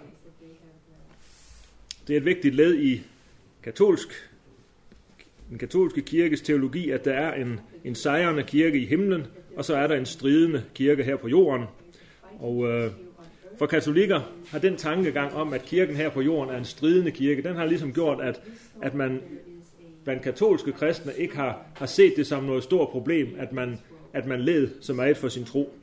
det 2.08 2.14
er 2.14 2.16
et 2.16 2.24
vigtigt 2.24 2.54
led 2.54 2.74
i 2.74 3.02
katolsk 3.62 4.30
den 5.54 5.58
katolske 5.58 6.02
kirkes 6.02 6.40
teologi, 6.40 6.90
at 6.90 7.04
der 7.04 7.12
er 7.12 7.34
en, 7.34 7.60
en 7.84 7.94
sejrende 7.94 8.42
kirke 8.42 8.78
i 8.78 8.86
himlen, 8.86 9.26
og 9.56 9.64
så 9.64 9.76
er 9.76 9.86
der 9.86 9.96
en 9.96 10.06
stridende 10.06 10.62
kirke 10.74 11.04
her 11.04 11.16
på 11.16 11.28
jorden. 11.28 11.66
Og 12.38 12.66
øh, 12.68 12.90
for 13.58 13.66
katolikker 13.66 14.20
har 14.48 14.58
den 14.58 14.76
tankegang 14.76 15.34
om, 15.34 15.52
at 15.52 15.62
kirken 15.62 15.96
her 15.96 16.08
på 16.08 16.20
jorden 16.20 16.54
er 16.54 16.58
en 16.58 16.64
stridende 16.64 17.10
kirke, 17.10 17.42
den 17.42 17.56
har 17.56 17.64
ligesom 17.64 17.92
gjort, 17.92 18.20
at, 18.20 18.40
at 18.82 18.94
man 18.94 19.20
blandt 20.04 20.22
katolske 20.22 20.72
kristne 20.72 21.12
ikke 21.18 21.36
har, 21.36 21.66
har 21.74 21.86
set 21.86 22.12
det 22.16 22.26
som 22.26 22.44
noget 22.44 22.62
stort 22.64 22.88
problem, 22.88 23.28
at 23.38 23.52
man, 23.52 23.78
at 24.12 24.26
man 24.26 24.40
led 24.40 24.68
så 24.80 24.92
meget 24.92 25.16
for 25.16 25.28
sin 25.28 25.44
tro. 25.44 25.74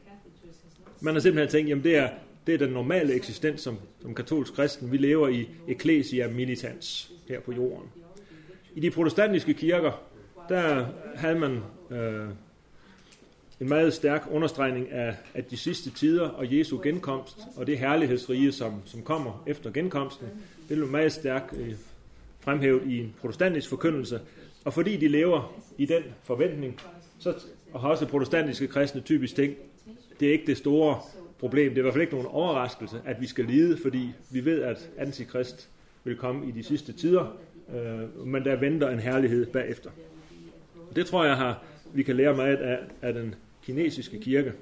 Man 1.02 1.14
har 1.14 1.22
simpelthen 1.22 1.50
tænkt, 1.50 1.70
jamen 1.70 1.84
det 1.84 1.98
er, 1.98 2.10
det 2.48 2.54
er 2.54 2.58
den 2.58 2.70
normale 2.70 3.14
eksistens 3.14 3.62
som, 3.62 3.78
som 4.02 4.16
katolsk 4.16 4.54
kristen. 4.54 4.92
Vi 4.92 4.98
lever 4.98 5.28
i 5.28 5.50
ecclesia 5.68 6.28
militans 6.28 7.12
her 7.30 7.40
på 7.40 7.52
jorden. 7.52 7.88
I 8.76 8.80
de 8.80 8.92
protestantiske 8.92 9.54
kirker, 9.54 9.92
der 10.50 10.86
havde 11.16 11.40
man 11.40 11.60
øh, 11.90 12.28
en 13.60 13.70
meget 13.70 13.94
stærk 13.94 14.28
understregning 14.32 14.92
af, 14.92 15.16
af 15.34 15.44
de 15.44 15.58
sidste 15.58 15.90
tider 15.90 16.30
og 16.30 16.58
Jesu 16.58 16.80
genkomst, 16.84 17.38
og 17.56 17.68
det 17.68 17.78
herlighedsrige, 17.80 18.52
som, 18.52 18.74
som 18.86 19.02
kommer 19.02 19.44
efter 19.48 19.72
genkomsten. 19.72 20.28
Det 20.70 20.78
blev 20.78 20.88
meget 20.88 21.12
stærkt 21.12 21.58
øh, 21.58 21.74
fremhævet 22.40 22.82
i 22.86 23.00
en 23.00 23.14
protestantisk 23.22 23.70
forkyndelse. 23.70 24.20
Og 24.66 24.74
fordi 24.74 24.98
de 24.98 25.08
lever 25.08 25.62
i 25.78 25.86
den 25.86 26.04
forventning, 26.24 26.80
så 27.20 27.34
og 27.74 27.82
har 27.82 27.90
også 27.90 28.06
protestantiske 28.06 28.68
kristne 28.68 29.02
typisk 29.02 29.36
tænkt, 29.36 29.58
det 30.20 30.28
er 30.28 30.32
ikke 30.32 30.48
det 30.48 30.58
store 30.58 31.00
problem, 31.40 31.70
det 31.70 31.78
er 31.78 31.82
i 31.82 31.82
hvert 31.82 31.94
fald 31.94 32.02
ikke 32.02 32.14
nogen 32.14 32.28
overraskelse, 32.28 33.02
at 33.06 33.22
vi 33.22 33.28
skal 33.28 33.46
lide, 33.46 33.78
fordi 33.78 34.10
vi 34.30 34.46
ved, 34.46 34.62
at 34.62 34.90
antikrist 34.98 35.70
vil 36.04 36.16
komme 36.16 36.48
i 36.48 36.52
de 36.52 36.64
sidste 36.64 36.94
tider, 36.94 37.38
øh, 37.76 38.28
men 38.28 38.44
der 38.44 38.56
venter 38.56 38.90
en 38.90 39.00
herlighed 39.00 39.46
bagefter. 39.46 39.90
Det 40.96 41.06
tror 41.06 41.26
jeg, 41.26 41.36
har, 41.36 41.64
vi 41.94 42.04
kan 42.04 42.16
lære 42.16 42.36
meget 42.36 42.58
af, 42.58 42.80
af 43.02 43.14
den 43.14 43.36
kinesiske 43.66 44.20
kirke. 44.20 44.54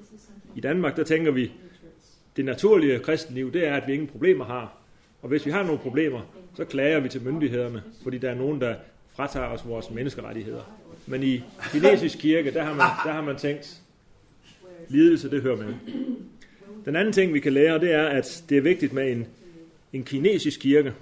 I 0.56 0.60
Danmark, 0.60 0.96
der 0.96 1.04
tænker 1.04 1.30
vi, 1.30 1.52
det 2.36 2.44
naturlige 2.44 2.98
kristenliv, 2.98 3.52
det 3.52 3.66
er, 3.66 3.74
at 3.74 3.86
vi 3.86 3.92
ingen 3.92 4.08
problemer 4.08 4.44
har. 4.44 4.76
Og 5.22 5.28
hvis 5.28 5.46
vi 5.46 5.50
har 5.50 5.62
nogle 5.62 5.78
problemer, 5.78 6.20
så 6.56 6.64
klager 6.64 7.00
vi 7.00 7.08
til 7.08 7.22
myndighederne, 7.22 7.82
fordi 8.02 8.18
der 8.18 8.30
er 8.30 8.34
nogen, 8.34 8.60
der 8.60 8.74
fratager 9.16 9.46
os 9.46 9.66
vores 9.66 9.90
menneskerettigheder. 9.90 10.78
Men 11.06 11.22
i 11.22 11.42
kinesisk 11.72 12.18
kirke, 12.18 12.50
der 12.50 12.62
har 12.62 12.74
man, 12.74 12.86
der 13.04 13.12
har 13.12 13.22
man 13.22 13.36
tænkt, 13.36 13.80
lidelse, 14.88 15.30
det 15.30 15.42
hører 15.42 15.56
med. 15.56 15.74
Den 16.84 16.96
anden 16.96 17.12
ting, 17.12 17.34
vi 17.34 17.40
kan 17.40 17.52
lære, 17.52 17.78
det 17.78 17.92
er, 17.92 18.06
at 18.06 18.44
det 18.48 18.56
er 18.56 18.62
vigtigt 18.62 18.92
med 18.92 19.12
en, 19.12 19.26
en 19.92 20.04
kinesisk 20.04 20.60
kirke. 20.60 20.92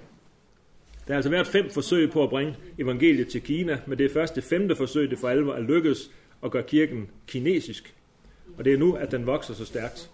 Der 1.09 1.13
har 1.13 1.17
altså 1.17 1.29
været 1.29 1.47
fem 1.47 1.69
forsøg 1.69 2.11
på 2.11 2.23
at 2.23 2.29
bringe 2.29 2.55
evangeliet 2.79 3.27
til 3.27 3.41
Kina, 3.41 3.79
men 3.87 3.97
det 3.97 4.05
er 4.05 4.13
først 4.13 4.35
det 4.35 4.43
femte 4.43 4.75
forsøg, 4.75 5.09
det 5.09 5.19
for 5.19 5.29
alvor 5.29 5.53
er 5.53 5.61
lykkedes 5.61 6.11
at 6.43 6.51
gøre 6.51 6.63
kirken 6.63 7.09
kinesisk. 7.27 7.95
Og 8.57 8.65
det 8.65 8.73
er 8.73 8.77
nu, 8.77 8.93
at 8.93 9.11
den 9.11 9.25
vokser 9.25 9.53
så 9.53 9.65
stærkt. 9.65 10.11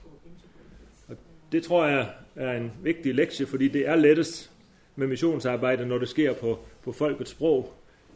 Og 1.08 1.16
det 1.52 1.64
tror 1.64 1.86
jeg 1.86 2.10
er 2.36 2.58
en 2.58 2.72
vigtig 2.84 3.16
lektie, 3.16 3.46
fordi 3.46 3.68
det 3.68 3.88
er 3.88 3.96
lettest 3.96 4.52
med 4.96 5.08
missionsarbejde, 5.08 5.86
når 5.86 5.98
det 5.98 6.10
sker 6.10 6.34
på, 6.34 6.60
på 6.84 6.92
folkets 6.92 7.32
sprog 7.32 7.74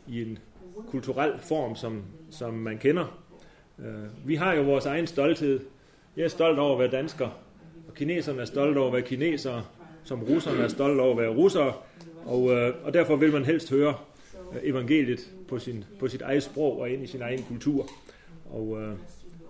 i 0.08 0.22
en 0.22 0.38
kulturel 0.88 1.34
form, 1.40 1.76
som, 1.76 2.04
som 2.32 2.54
man 2.54 2.78
kender. 2.78 3.20
Øh, 3.80 4.28
vi 4.28 4.36
har 4.36 4.54
jo 4.54 4.62
vores 4.62 4.86
egen 4.86 5.08
stolthed. 5.08 5.60
Jeg 6.18 6.24
er 6.24 6.28
stolt 6.30 6.60
over 6.60 6.74
at 6.74 6.80
være 6.80 7.02
dansker, 7.02 7.30
og 7.88 7.94
kineserne 7.96 8.42
er 8.42 8.46
stolte 8.46 8.78
over 8.78 8.88
at 8.88 8.94
være 8.94 9.02
kinesere, 9.02 9.64
som 10.10 10.24
russerne 10.24 10.64
er 10.64 10.68
stolte 10.68 11.02
over 11.02 11.12
at 11.12 11.18
være 11.18 11.30
russere, 11.30 11.74
og, 12.26 12.52
øh, 12.52 12.74
og 12.84 12.94
derfor 12.94 13.16
vil 13.16 13.32
man 13.32 13.46
helst 13.46 13.70
høre 13.70 13.96
øh, 14.54 14.60
evangeliet 14.64 15.32
på, 15.48 15.60
sin, 15.60 15.84
på 16.00 16.08
sit 16.08 16.22
eget 16.22 16.44
sprog 16.44 16.80
og 16.80 16.90
ind 16.90 17.04
i 17.04 17.08
sin 17.08 17.22
egen 17.22 17.44
kultur. 17.44 17.90
Og, 18.50 18.82
øh, 18.82 18.94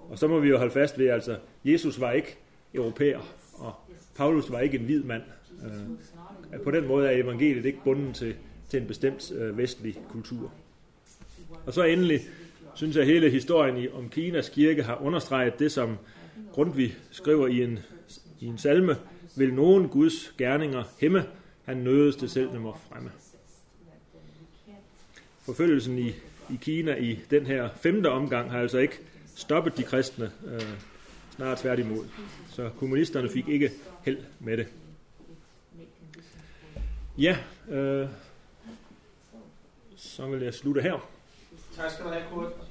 og 0.10 0.20
så 0.20 0.28
må 0.28 0.40
vi 0.40 0.50
jo 0.50 0.58
holde 0.58 0.72
fast 0.72 1.00
ved, 1.00 1.08
altså, 1.08 1.38
Jesus 1.66 2.00
var 2.00 2.12
ikke 2.12 2.38
europæer, 2.74 3.20
og 3.54 3.74
Paulus 4.16 4.52
var 4.52 4.60
ikke 4.60 4.78
en 4.78 4.86
hvid 4.86 5.04
mand. 5.04 5.22
Øh, 5.66 6.60
på 6.64 6.72
den 6.72 6.88
måde 6.88 7.08
er 7.08 7.24
evangeliet 7.24 7.66
ikke 7.66 7.80
bundet 7.84 8.16
til, 8.16 8.36
til 8.70 8.82
en 8.82 8.88
bestemt 8.88 9.32
øh, 9.32 9.58
vestlig 9.58 9.98
kultur. 10.10 10.52
Og 11.66 11.74
så 11.74 11.84
endelig 11.84 12.20
synes 12.76 12.96
jeg, 12.96 13.02
at 13.02 13.08
hele 13.08 13.30
historien 13.30 13.88
om 13.94 14.10
Kinas 14.10 14.50
kirke 14.50 14.84
har 14.84 15.02
understreget 15.02 15.60
det, 15.60 15.72
som 15.72 15.98
Grundtvig 16.52 16.96
skriver 17.12 17.48
i 17.48 17.64
en, 17.64 17.80
i 18.40 18.46
en 18.46 18.58
salme, 18.58 18.96
vil 19.36 19.54
nogen 19.54 19.90
Guds 19.90 20.34
gerninger 20.38 20.84
hæmme, 21.00 21.26
han 21.66 21.78
nødes 21.78 22.16
det 22.16 22.32
selv 22.32 22.52
med 22.52 22.72
fremme. 22.90 23.12
Forfølgelsen 25.42 26.00
i, 26.00 26.10
i 26.50 26.58
Kina 26.62 26.96
i 26.96 27.20
den 27.32 27.46
her 27.46 27.70
femte 27.76 28.08
omgang 28.08 28.52
har 28.52 28.60
altså 28.60 28.78
ikke 28.78 29.00
stoppet 29.36 29.78
de 29.78 29.84
kristne, 29.84 30.32
øh, 30.46 30.62
snart 31.36 31.58
tværtimod. 31.58 32.06
Så 32.50 32.70
kommunisterne 32.78 33.30
fik 33.30 33.48
ikke 33.48 33.72
held 34.06 34.18
med 34.40 34.58
det. 34.58 34.68
Ja, 37.18 37.38
øh, 37.70 38.08
så 39.96 40.28
vil 40.28 40.42
jeg 40.42 40.54
slutte 40.54 40.82
her. 40.82 41.10
Tak 41.76 41.92
skal 41.92 42.06
du 42.06 42.10
have, 42.10 42.24
Kurt. 42.32 42.69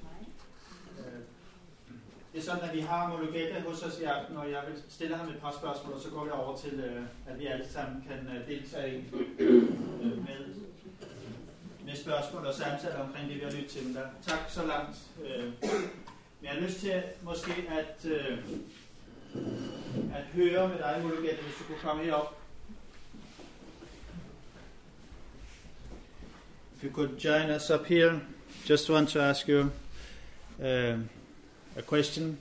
Det 2.38 2.46
er 2.46 2.50
sådan, 2.50 2.70
at 2.70 2.76
vi 2.76 2.80
har 2.80 3.08
Mologette 3.08 3.60
hos 3.66 3.82
os 3.82 4.00
i 4.00 4.04
aften, 4.04 4.36
og 4.36 4.50
jeg 4.50 4.62
vil 4.68 4.82
stille 4.88 5.16
ham 5.16 5.28
et 5.28 5.40
par 5.40 5.52
spørgsmål, 5.52 5.94
og 5.94 6.00
så 6.00 6.08
går 6.10 6.24
vi 6.24 6.30
over 6.30 6.56
til, 6.56 6.80
øh, 6.80 7.02
at 7.26 7.38
vi 7.38 7.46
alle 7.46 7.68
sammen 7.68 8.04
kan 8.08 8.36
øh, 8.36 8.48
deltage 8.48 9.04
øh, 9.38 9.62
med, 10.00 10.40
med 11.84 11.96
spørgsmål 11.96 12.46
og 12.46 12.54
samtaler 12.54 12.98
omkring 12.98 13.28
det, 13.28 13.36
vi 13.36 13.40
har 13.40 13.50
lyttet 13.50 13.70
til. 13.70 13.84
Men 13.86 13.94
der, 13.94 14.02
tak 14.26 14.38
så 14.48 14.66
langt. 14.66 14.96
Men 16.40 16.44
jeg 16.44 16.50
har 16.50 16.60
lyst 16.60 16.80
til 16.80 17.02
måske 17.22 17.52
at, 17.68 18.06
at 20.14 20.24
høre 20.34 20.68
med 20.68 20.78
dig, 20.78 21.00
Mologette, 21.02 21.42
hvis 21.42 21.54
du 21.58 21.64
kunne 21.64 21.82
komme 21.82 22.04
herop. 22.04 22.34
if 26.76 26.84
you 26.84 26.90
could 26.90 27.18
join 27.24 27.50
us 27.56 27.70
up 27.70 27.86
here, 27.86 28.20
just 28.70 28.90
want 28.90 29.08
to 29.08 29.20
ask 29.20 29.48
you 29.48 29.70
Uh, 30.58 30.98
a 31.78 31.82
question. 31.82 32.36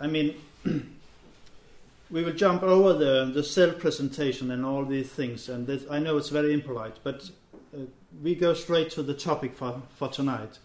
I 0.00 0.06
mean, 0.06 0.34
we 2.10 2.24
will 2.24 2.32
jump 2.32 2.62
over 2.62 2.94
the, 2.94 3.30
the 3.32 3.44
self 3.44 3.78
presentation 3.78 4.50
and 4.50 4.64
all 4.64 4.84
these 4.84 5.10
things, 5.10 5.48
and 5.48 5.66
this, 5.66 5.84
I 5.90 5.98
know 5.98 6.16
it's 6.16 6.30
very 6.30 6.52
impolite, 6.52 6.98
but 7.04 7.30
uh, 7.74 7.82
we 8.22 8.34
go 8.34 8.54
straight 8.54 8.90
to 8.92 9.02
the 9.02 9.14
topic 9.14 9.54
for, 9.54 9.82
for 9.96 10.08
tonight. 10.08 10.58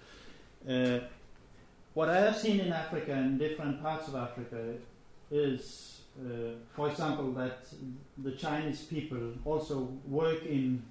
Uh, 0.68 1.00
what 1.94 2.10
I 2.10 2.20
have 2.20 2.38
seen 2.38 2.60
in 2.60 2.72
Africa, 2.72 3.12
in 3.14 3.38
different 3.38 3.82
parts 3.82 4.08
of 4.08 4.16
Africa, 4.16 4.74
is, 5.30 6.02
uh, 6.20 6.52
for 6.76 6.90
example, 6.90 7.32
that 7.34 7.68
the 8.18 8.32
Chinese 8.32 8.84
people 8.84 9.34
also 9.46 9.90
work 10.08 10.46
in 10.46 10.84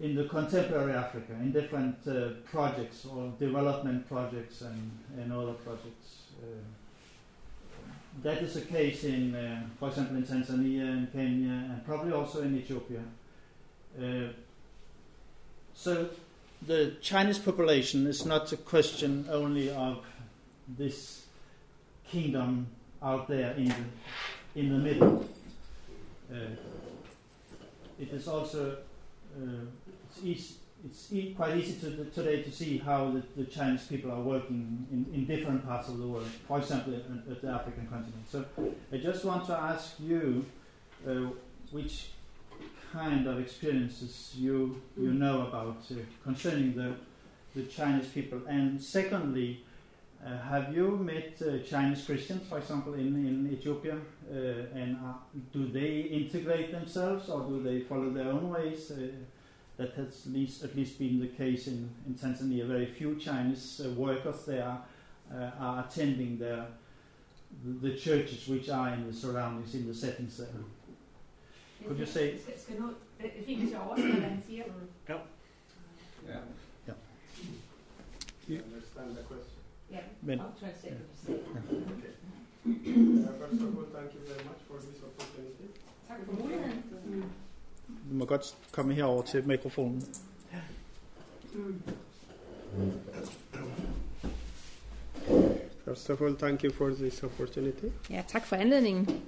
in 0.00 0.14
the 0.14 0.24
contemporary 0.24 0.92
Africa, 0.92 1.32
in 1.40 1.52
different 1.52 1.96
uh, 2.06 2.28
projects 2.50 3.06
or 3.06 3.32
development 3.38 4.06
projects 4.08 4.60
and, 4.60 4.90
and 5.18 5.32
other 5.32 5.54
projects. 5.54 6.24
Uh, 6.42 6.46
that 8.22 8.42
is 8.42 8.54
the 8.54 8.60
case 8.62 9.04
in, 9.04 9.34
uh, 9.34 9.62
for 9.78 9.88
example, 9.88 10.16
in 10.16 10.22
Tanzania 10.22 10.90
and 10.90 11.12
Kenya, 11.12 11.50
and 11.70 11.84
probably 11.84 12.12
also 12.12 12.42
in 12.42 12.56
Ethiopia. 12.56 13.02
Uh, 13.98 14.28
so 15.74 16.08
the 16.66 16.96
Chinese 17.00 17.38
population 17.38 18.06
is 18.06 18.24
not 18.24 18.52
a 18.52 18.56
question 18.56 19.26
only 19.30 19.70
of 19.70 20.04
this 20.68 21.26
kingdom 22.08 22.66
out 23.02 23.28
there 23.28 23.52
in 23.52 23.68
the, 23.68 24.60
in 24.60 24.70
the 24.70 24.78
middle. 24.78 25.28
Uh, 26.32 26.36
it 27.98 28.12
is 28.12 28.28
also 28.28 28.76
uh, 29.36 29.85
easy, 30.22 30.54
it's 30.84 31.12
e- 31.12 31.34
quite 31.34 31.56
easy 31.56 31.78
to, 31.80 32.04
today 32.06 32.42
to 32.42 32.50
see 32.52 32.78
how 32.78 33.10
the, 33.10 33.22
the, 33.36 33.44
Chinese 33.44 33.86
people 33.86 34.10
are 34.10 34.20
working 34.20 34.86
in, 34.92 35.06
in 35.14 35.26
different 35.26 35.66
parts 35.66 35.88
of 35.88 35.98
the 35.98 36.06
world, 36.06 36.28
for 36.46 36.58
example, 36.58 36.94
at, 36.94 37.30
at 37.30 37.42
the 37.42 37.48
African 37.48 37.86
continent. 37.86 38.24
So 38.30 38.44
I 38.92 38.98
just 38.98 39.24
want 39.24 39.46
to 39.46 39.54
ask 39.54 39.94
you 39.98 40.44
uh, 41.06 41.30
which 41.70 42.10
kind 42.92 43.26
of 43.26 43.38
experiences 43.40 44.32
you, 44.36 44.80
you 44.96 45.12
know 45.12 45.46
about 45.46 45.78
uh, 45.90 45.96
concerning 46.22 46.74
the, 46.74 46.94
the 47.54 47.62
Chinese 47.64 48.08
people. 48.08 48.40
And 48.48 48.80
secondly, 48.80 49.64
uh, 50.24 50.38
have 50.38 50.74
you 50.74 50.96
met 50.96 51.40
uh, 51.42 51.58
Chinese 51.58 52.04
Christians, 52.04 52.48
for 52.48 52.58
example, 52.58 52.94
in, 52.94 53.14
in 53.26 53.50
Ethiopia? 53.52 53.96
Uh, 54.30 54.34
and 54.74 54.96
do 55.52 55.68
they 55.68 56.00
integrate 56.00 56.72
themselves 56.72 57.28
or 57.28 57.42
do 57.42 57.62
they 57.62 57.80
follow 57.80 58.10
their 58.10 58.28
own 58.28 58.50
ways? 58.50 58.92
That 59.76 59.92
has 59.94 60.26
least, 60.26 60.64
at 60.64 60.74
least 60.74 60.98
been 60.98 61.20
the 61.20 61.26
case 61.26 61.66
in, 61.66 61.90
in 62.06 62.14
Tanzania. 62.14 62.66
Very 62.66 62.86
few 62.86 63.16
Chinese 63.16 63.80
uh, 63.84 63.90
workers 63.90 64.44
there 64.46 64.78
uh, 65.34 65.50
are 65.60 65.84
attending 65.84 66.38
the, 66.38 66.64
the 67.82 67.94
churches 67.94 68.48
which 68.48 68.68
are 68.70 68.94
in 68.94 69.06
the 69.06 69.12
surroundings, 69.12 69.74
in 69.74 69.86
the 69.86 69.94
settings 69.94 70.38
there. 70.38 70.48
Could 71.86 71.98
you 71.98 72.06
say? 72.06 72.38
Skal 72.56 72.80
nu, 72.80 72.94
det 73.20 73.26
er 73.26 73.44
fint, 73.44 73.60
hvis 73.60 73.72
jeg 73.72 73.80
oversætter, 73.80 74.18
hvad 74.18 74.28
han 74.28 74.42
siger. 74.46 74.64
Ja. 75.08 75.14
Ja. 76.28 76.38
Ja. 76.88 76.92
You 78.48 78.60
understand 78.64 79.10
the 79.16 79.24
question? 79.30 79.56
Yeah, 79.92 80.04
Men, 80.22 80.40
I'll 80.40 80.58
translate 80.60 80.94
what 80.94 81.08
you 81.10 81.18
say. 81.24 81.32
Okay. 81.94 82.12
Uh, 82.66 83.32
first 83.38 83.62
of 83.62 83.78
all, 83.78 83.86
thank 83.94 84.10
you 84.14 84.20
very 84.26 84.44
much 84.50 84.60
for 84.68 84.76
this 84.78 84.98
opportunity. 85.08 85.68
Tak 86.08 86.18
for 86.26 86.32
muligheden. 86.32 87.24
Du 88.10 88.14
må 88.14 88.24
godt 88.24 88.56
komme 88.72 88.94
herover 88.94 89.22
til 89.22 89.46
mikrofonen. 89.46 90.02
First 95.84 96.10
of 96.10 96.20
all, 96.20 96.36
thank 96.36 96.62
you 96.64 96.72
for 96.72 96.90
this 96.90 97.22
opportunity. 97.22 97.86
Ja, 98.10 98.22
tak 98.28 98.46
for 98.46 98.56
anledningen. 98.56 99.22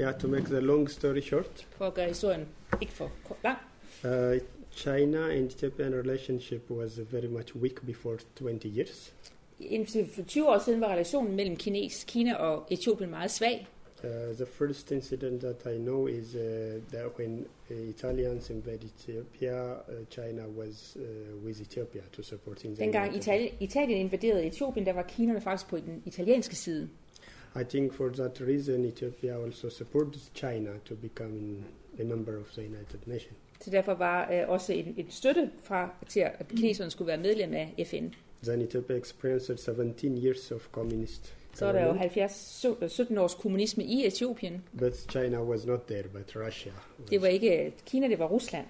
Yeah, 0.00 0.18
to 0.20 0.28
make 0.28 0.44
the 0.44 0.60
long 0.60 0.90
story 0.90 1.20
short, 1.20 1.66
For 1.76 1.86
at 1.86 1.94
gøre 1.94 2.08
historien 2.08 2.48
ikke 2.80 2.92
for 2.92 3.10
lang. 3.44 3.58
uh, 4.04 4.40
China 4.76 5.18
and 5.30 5.50
Ethiopian 5.50 5.94
relationship 5.94 6.70
was 6.70 7.00
very 7.10 7.26
much 7.26 7.56
weak 7.56 7.86
before 7.86 8.18
20 8.36 8.68
years. 8.68 9.12
Indtil 9.60 10.08
for 10.14 10.22
20 10.22 10.48
år 10.48 10.58
siden 10.58 10.80
var 10.80 10.88
relationen 10.88 11.36
mellem 11.36 11.56
Kines, 11.56 12.04
Kina 12.04 12.34
og 12.34 12.66
Etiopien 12.70 13.10
meget 13.10 13.30
svag. 13.30 13.68
Uh, 14.04 14.34
the 14.36 14.46
first 14.46 14.90
incident 14.90 15.40
that 15.40 15.64
I 15.64 15.78
know 15.78 16.08
is 16.08 16.34
uh, 16.34 16.80
that 16.90 17.16
when 17.18 17.46
uh, 17.70 17.74
Italians 17.74 18.50
invaded 18.50 18.90
Ethiopia, 18.98 19.74
uh, 19.74 20.04
China 20.10 20.42
was 20.48 20.96
uh, 20.96 21.36
with 21.44 21.60
Ethiopia 21.60 22.02
to 22.12 22.22
support 22.22 22.64
in 22.64 22.74
the 22.74 22.82
Dengang 22.82 23.12
United 23.12 23.52
Italien, 23.60 23.98
invaderede 23.98 24.46
Etiopien, 24.46 24.86
der 24.86 24.92
var 24.92 25.02
kinerne 25.02 25.40
faktisk 25.40 25.68
på 25.70 25.76
den 25.76 26.02
italienske 26.06 26.56
side. 26.56 26.88
I 27.60 27.64
think 27.64 27.92
for 27.92 28.08
that 28.08 28.40
reason, 28.40 28.84
Ethiopia 28.84 29.44
also 29.44 29.68
supported 29.68 30.20
China 30.34 30.70
to 30.84 30.94
become 30.94 31.64
a 32.00 32.04
member 32.04 32.40
of 32.40 32.46
the 32.52 32.62
United 32.62 33.00
Nations. 33.06 33.36
Så 33.60 33.70
derfor 33.70 33.94
var 33.94 34.44
også 34.48 34.72
en, 34.72 34.94
en 34.96 35.10
støtte 35.10 35.50
fra 35.62 35.90
til, 36.08 36.20
at 36.20 36.48
kineserne 36.56 36.90
skulle 36.90 37.08
være 37.08 37.18
medlem 37.18 37.54
af 37.54 37.86
FN. 37.86 38.06
Then 38.42 38.62
Ethiopia 38.62 38.96
experienced 38.96 39.58
17 39.58 40.24
years 40.24 40.52
of 40.52 40.68
communist 40.72 41.34
Så 41.54 41.66
er 41.66 41.72
der 41.72 41.86
jo 41.86 41.92
government, 41.92 41.98
70, 41.98 42.56
17 42.88 43.18
års 43.18 43.34
kommunisme 43.34 43.84
i 43.84 44.06
Etiopien. 44.06 44.62
but 44.78 44.94
China 45.10 45.42
was 45.42 45.66
not 45.66 45.80
there, 45.86 46.02
but 46.12 46.36
Russia. 46.46 46.72
Was. 46.98 47.10
Det 47.10 47.22
var 47.22 47.26
ikke 47.28 47.72
Kina, 47.86 48.08
det 48.08 48.18
var 48.18 48.26
Rusland. 48.26 48.66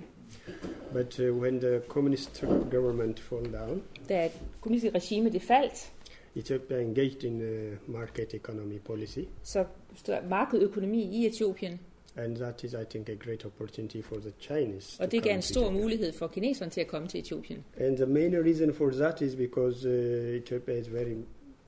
But 0.92 1.18
uh, 1.18 1.36
when 1.42 1.60
the 1.60 1.80
communist 1.88 2.44
government 2.70 3.20
fell 3.20 3.52
down, 3.52 3.82
Da 4.08 4.30
kommunistiske 4.60 4.94
regime 4.98 5.30
det 5.30 5.42
faldt, 5.42 5.92
Ethiopia 6.36 6.80
engaged 6.80 7.24
in 7.24 7.40
uh, 7.40 7.94
market 7.94 8.34
economy 8.34 8.78
policy, 8.84 9.18
så 9.42 9.64
markedøkonomi 10.28 11.02
i 11.02 11.26
Etiopien. 11.26 11.80
and 12.16 12.36
that 12.36 12.64
is, 12.64 12.74
I 12.74 12.84
think, 12.90 13.08
a 13.08 13.14
great 13.14 13.44
opportunity 13.46 14.02
for 14.02 14.16
the 14.16 14.32
Chinese. 14.40 15.02
Og 15.02 15.12
det 15.12 15.22
gav 15.22 15.34
en 15.34 15.42
to 15.42 15.46
stor 15.48 15.70
mulighed 15.70 16.12
for 16.12 16.26
kineserne 16.26 16.70
til 16.70 16.80
at 16.80 16.86
komme 16.86 17.08
til 17.08 17.20
Etiopien. 17.20 17.64
And 17.80 17.96
the 17.96 18.06
main 18.06 18.34
reason 18.44 18.74
for 18.74 18.90
that 18.90 19.20
is 19.20 19.36
because 19.36 19.88
uh, 19.88 20.34
Ethiopia 20.36 20.74
is 20.78 20.92
very 20.92 21.14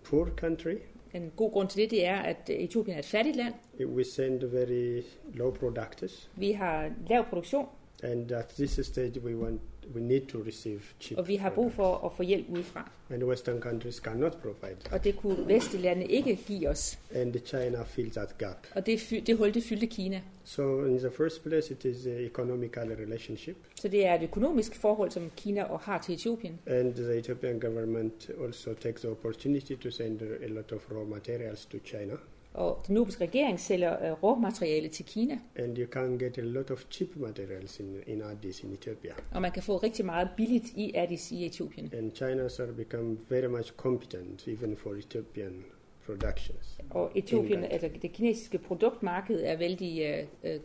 poor 0.03 0.29
country. 0.37 0.75
En 1.15 1.33
god 1.37 1.53
grund 1.53 1.69
til 1.69 1.83
det, 1.83 1.91
det 1.91 2.07
er, 2.07 2.17
at 2.17 2.51
øh, 2.51 2.57
Etiopien 2.57 2.95
er 2.95 2.99
et 2.99 3.05
fattigt 3.05 3.37
land. 3.37 3.55
We 3.81 4.05
send 4.05 4.45
very 4.45 5.03
low 5.35 5.51
products, 5.51 6.31
Vi 6.37 6.53
har 6.53 6.91
lav 7.11 7.25
produktion, 7.25 7.67
and 8.03 8.33
at 8.33 8.47
this 8.49 8.87
stage, 8.87 9.21
we 9.21 9.37
want 9.37 9.61
we 9.95 10.01
need 10.01 10.21
to 10.21 10.39
receive 10.39 10.81
cheap. 11.01 11.19
og 11.19 11.29
vi 11.29 11.37
har 11.37 11.51
brug 11.51 11.73
for 11.73 12.07
at 12.07 12.13
få 12.17 12.23
hjælp 12.23 12.47
udefra. 12.49 12.91
and 13.11 13.23
Western 13.25 13.61
countries 13.61 13.95
cannot 13.97 14.33
provide 14.43 14.77
that. 14.81 14.93
Og 14.93 15.05
det 15.05 15.17
kunne 15.17 15.49
vestlige 15.49 15.83
lande 15.83 16.07
ikke 16.07 16.37
give 16.47 16.69
os. 16.69 16.99
And 17.15 17.35
China 17.47 17.83
fills 17.83 18.15
that 18.15 18.39
gap. 18.39 18.67
Og 18.75 18.87
det, 18.87 18.99
fy- 18.99 19.23
det 19.27 19.37
hul, 19.37 19.55
det 19.55 19.63
fyldte 19.65 19.87
Kina. 19.87 20.21
So 20.45 20.85
in 20.85 20.99
the 20.99 21.11
first 21.11 21.43
place, 21.45 21.73
it 21.73 21.85
is 21.85 22.07
a 22.07 22.11
economical 22.21 22.89
relationship, 22.89 23.57
Så 23.81 23.89
det 23.89 24.07
er 24.07 24.15
et 24.15 24.23
økonomisk 24.23 24.75
forhold, 24.75 25.11
som 25.11 25.31
Kina 25.37 25.63
og 25.65 25.81
har 25.81 25.99
til 25.99 26.15
Etiopien. 26.15 26.59
and 26.67 26.95
the 26.95 27.19
Ethiopian 27.19 27.61
government 27.61 28.31
also 28.45 28.75
takes 28.75 29.01
the 29.01 29.11
opportunity 29.11 29.75
to 29.75 29.91
send 29.91 30.23
a 30.23 30.47
lot 30.47 30.73
of 30.73 30.91
raw 30.93 31.05
materials 31.05 31.67
to 31.67 31.79
China, 31.85 32.15
Og 32.55 32.85
den 32.87 32.95
nubiske 32.95 33.25
regering 33.25 33.61
sælger 33.61 34.07
øh, 34.07 34.23
råmateriale 34.23 34.89
til 34.89 35.05
Kina, 35.05 35.39
and 35.57 35.79
you 35.79 35.87
can 35.87 36.19
get 36.19 36.39
a 36.39 36.41
lot 36.41 36.71
of 36.71 36.85
cheap 36.91 37.17
materials 37.17 37.81
in 37.81 38.03
in 38.07 38.23
Addis 38.23 38.61
in 38.61 38.73
Ethiopia. 38.73 39.13
og 39.33 39.43
man 39.43 39.53
kan 39.53 39.63
få 39.63 39.77
rigtig 39.77 40.05
meget 40.05 40.29
billigt 40.37 40.65
i 40.77 40.93
Addis 40.95 41.33
i 41.33 41.47
Etiopien. 41.47 41.91
And 41.95 42.13
China 42.15 42.43
has 42.43 42.61
become 42.77 43.19
very 43.29 43.47
much 43.47 43.73
competent 43.77 44.49
even 44.49 44.77
for 44.77 44.91
Ethiopian 44.91 45.65
productions. 46.07 46.79
Og 46.91 47.11
Etiopien, 47.15 47.65
altså 47.65 47.91
det 48.03 48.13
kinesiske 48.13 48.59
produktmarked 48.59 49.41
er 49.41 49.57
vældig, 49.57 50.03
øh, 50.03 50.53
øh, 50.53 50.61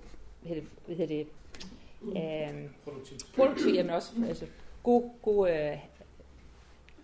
hvad 0.46 0.48
hedder 0.48 0.62
det, 0.62 0.68
hvad 0.86 0.96
hedder 0.96 1.16
det 1.16 1.28
øh, 2.56 2.70
produktivt, 3.36 3.76
men 3.76 3.90
også 3.90 4.12
altså, 4.28 4.46
god, 4.84 5.04
god 5.22 5.50
øh, 5.50 5.78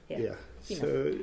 ja. 0.10 0.20
Yeah. 0.20 0.36
So 0.62 0.88
uh, 0.88 1.14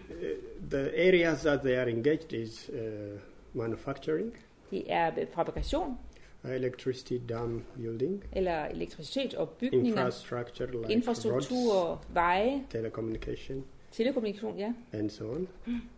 the 0.70 1.08
areas 1.08 1.42
that 1.42 1.62
they 1.62 1.76
are 1.76 1.90
engaged 1.90 2.32
is 2.32 2.70
uh, 2.70 3.18
manufacturing, 3.52 4.36
Det 4.70 4.82
er 4.86 5.10
fabrikation, 5.34 5.98
electricity 6.44 7.18
dam 7.28 7.64
building, 7.76 8.24
eller 8.32 8.64
elektricitet 8.64 9.34
og 9.34 9.48
bygninger, 9.48 9.90
infrastructure 9.90 10.70
like 10.70 10.92
infrastruktur, 10.92 11.72
roads, 11.72 12.08
veje, 12.14 12.64
telecommunication, 12.70 13.64
telekommunikation, 13.90 14.58
ja. 14.58 14.72
and 14.92 15.10
so 15.10 15.24
on. 15.24 15.48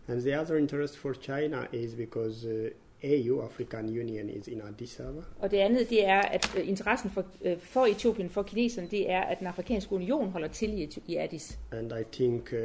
And 0.07 0.21
the 0.21 0.41
other 0.41 0.57
interest 0.57 0.97
for 0.97 1.13
China 1.13 1.67
is 1.73 1.95
because 1.95 2.45
uh, 2.45 2.69
AU, 3.05 3.41
African 3.41 3.85
Union, 3.85 4.29
is 4.29 4.47
in 4.47 4.61
Addis 4.61 4.99
Ababa, 4.99 5.21
Og 5.39 5.51
det 5.51 5.57
andet, 5.57 5.89
det 5.89 6.07
er, 6.07 6.19
at 6.21 6.55
øh, 6.57 6.69
interessen 6.69 7.09
for, 7.09 7.25
øh, 7.41 7.59
for 7.59 7.85
Etiopien, 7.85 8.29
for 8.29 8.43
kineserne, 8.43 8.87
det 8.91 9.11
er, 9.11 9.21
at 9.21 9.39
den 9.39 9.47
afrikanske 9.47 9.93
union 9.93 10.29
holder 10.29 10.47
til 10.47 10.81
i, 10.81 10.89
i 11.07 11.15
Addis. 11.15 11.59
and 11.71 11.91
I 11.91 12.03
think 12.11 12.41
uh, 12.53 12.59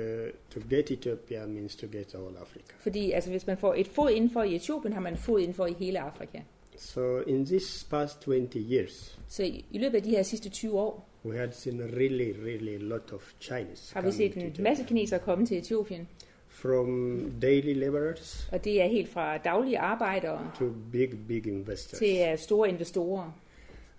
to 0.50 0.60
get 0.70 0.90
Ethiopia 0.90 1.46
means 1.46 1.76
to 1.76 1.86
get 1.92 2.14
all 2.14 2.36
Africa. 2.40 2.72
Fordi 2.78 3.10
altså, 3.12 3.30
hvis 3.30 3.46
man 3.46 3.56
får 3.56 3.74
et 3.74 3.86
fod 3.88 4.10
indenfor 4.10 4.42
i 4.42 4.56
Etiopien, 4.56 4.92
har 4.92 5.00
man 5.00 5.12
en 5.12 5.18
fod 5.18 5.40
indenfor 5.40 5.66
i 5.66 5.72
hele 5.78 6.00
Afrika. 6.00 6.38
So 6.76 7.20
in 7.20 7.46
this 7.46 7.86
past 7.90 8.20
20 8.20 8.48
years, 8.54 9.18
Så 9.28 9.42
i, 9.42 9.64
i 9.70 9.78
løbet 9.78 9.96
af 9.96 10.02
de 10.02 10.10
her 10.10 10.22
sidste 10.22 10.48
20 10.48 10.78
år, 10.80 11.06
we 11.24 11.36
had 11.36 11.48
seen 11.52 11.80
really, 11.80 12.32
really 12.44 12.78
lot 12.78 13.12
of 13.12 13.32
Chinese 13.40 13.94
har 13.94 14.02
vi 14.02 14.12
set 14.12 14.34
en 14.36 14.62
masse 14.62 14.84
kinesere 14.84 15.20
komme 15.20 15.46
til 15.46 15.58
Etiopien. 15.58 16.08
From 16.60 17.30
daily 17.42 17.74
laborers 17.74 18.48
Og 18.52 18.64
det 18.64 18.82
er 18.82 18.86
helt 18.86 19.08
fra 19.08 19.38
daglige 19.38 19.78
arbejdere 19.78 20.50
to 20.58 20.64
big, 20.92 21.10
big 21.28 21.46
investors. 21.46 21.98
til 21.98 22.18
øh, 22.32 22.38
store 22.38 22.68
investorer. 22.68 23.32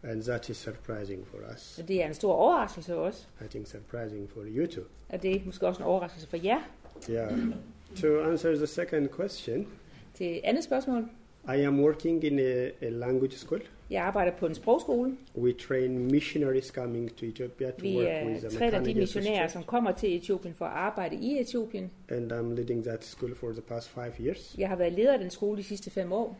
And 0.03 0.23
that 0.23 0.49
is 0.49 0.57
surprising 0.57 1.27
for 1.27 1.37
us. 1.53 1.79
Og 1.81 1.87
det 1.87 2.03
er 2.03 2.07
en 2.07 2.13
stor 2.13 2.33
overraskelse 2.33 2.95
også. 2.95 3.25
I 3.45 3.47
think 3.49 3.67
surprising 3.67 4.29
for 4.29 4.41
you 4.47 4.65
too. 4.67 4.83
Og 5.09 5.21
det 5.23 5.35
er 5.35 5.39
måske 5.45 5.67
også 5.67 5.79
en 5.81 5.85
overraskelse 5.87 6.27
for 6.27 6.37
jer. 6.43 6.59
Yeah. 7.09 7.31
to 7.95 8.21
answer 8.21 8.55
the 8.55 8.67
second 8.67 9.09
question, 9.15 9.67
Til 10.13 10.41
andet 10.43 10.63
spørgsmål. 10.63 11.03
I 11.45 11.61
am 11.61 11.79
working 11.83 12.23
in 12.23 12.39
a, 12.39 12.69
a 12.81 12.89
language 12.89 13.31
school. 13.31 13.61
Jeg 13.91 14.03
arbejder 14.03 14.31
på 14.31 14.45
en 14.45 14.55
sprogskole. 14.55 15.17
We 15.37 15.53
train 15.53 16.11
missionaries 16.11 16.65
coming 16.65 17.15
to 17.15 17.25
Ethiopia 17.25 17.71
to 17.71 17.75
Vi 17.81 17.97
work 17.97 18.25
with 18.25 18.45
uh, 18.45 18.49
the 18.49 18.59
træner 18.59 18.83
de 18.83 18.93
missionærer, 18.95 19.47
som 19.47 19.63
kommer 19.63 19.91
til 19.91 20.15
Etiopien 20.15 20.53
for 20.53 20.65
at 20.65 20.71
arbejde 20.71 21.15
i 21.15 21.39
Etiopien. 21.39 21.91
And 22.09 22.31
I'm 22.31 22.55
leading 22.55 22.83
that 22.83 23.05
school 23.05 23.35
for 23.35 23.51
the 23.51 23.61
past 23.61 23.89
five 23.89 24.11
years. 24.19 24.55
Jeg 24.57 24.69
har 24.69 24.75
været 24.75 24.93
leder 24.93 25.13
af 25.13 25.19
den 25.19 25.29
skole 25.29 25.57
de 25.57 25.63
sidste 25.63 25.89
fem 25.89 26.13
år. 26.13 26.37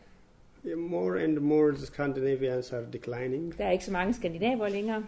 Yeah, 0.66 0.78
More 0.78 1.22
and 1.22 1.38
more 1.38 1.72
the 1.72 1.86
Scandinavians 1.86 2.72
are 2.72 2.82
declining. 2.92 3.58
Der 3.58 3.64
er 3.64 3.70
ikke 3.70 3.84
så 3.84 3.92
mange 3.92 4.14
skandinaver 4.14 4.68
længere. 4.68 5.04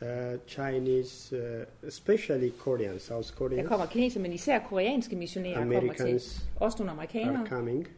Uh, 0.00 0.06
Chinese, 0.48 1.36
uh, 1.36 1.88
especially 1.88 2.50
Koreans, 2.58 3.02
South 3.02 3.28
Der 3.28 3.34
Koreans, 3.34 3.68
kommer 3.68 3.86
kineser, 3.86 4.20
men 4.20 4.32
især 4.32 4.58
koreanske 4.58 5.16
missionærer 5.16 5.58
kommer 5.58 5.74
til. 5.74 6.02
Americans 6.02 6.46
Også 6.60 6.78
nogle 6.78 6.90
are 6.90 6.96
amerikanere. 6.96 7.46
coming. 7.48 7.88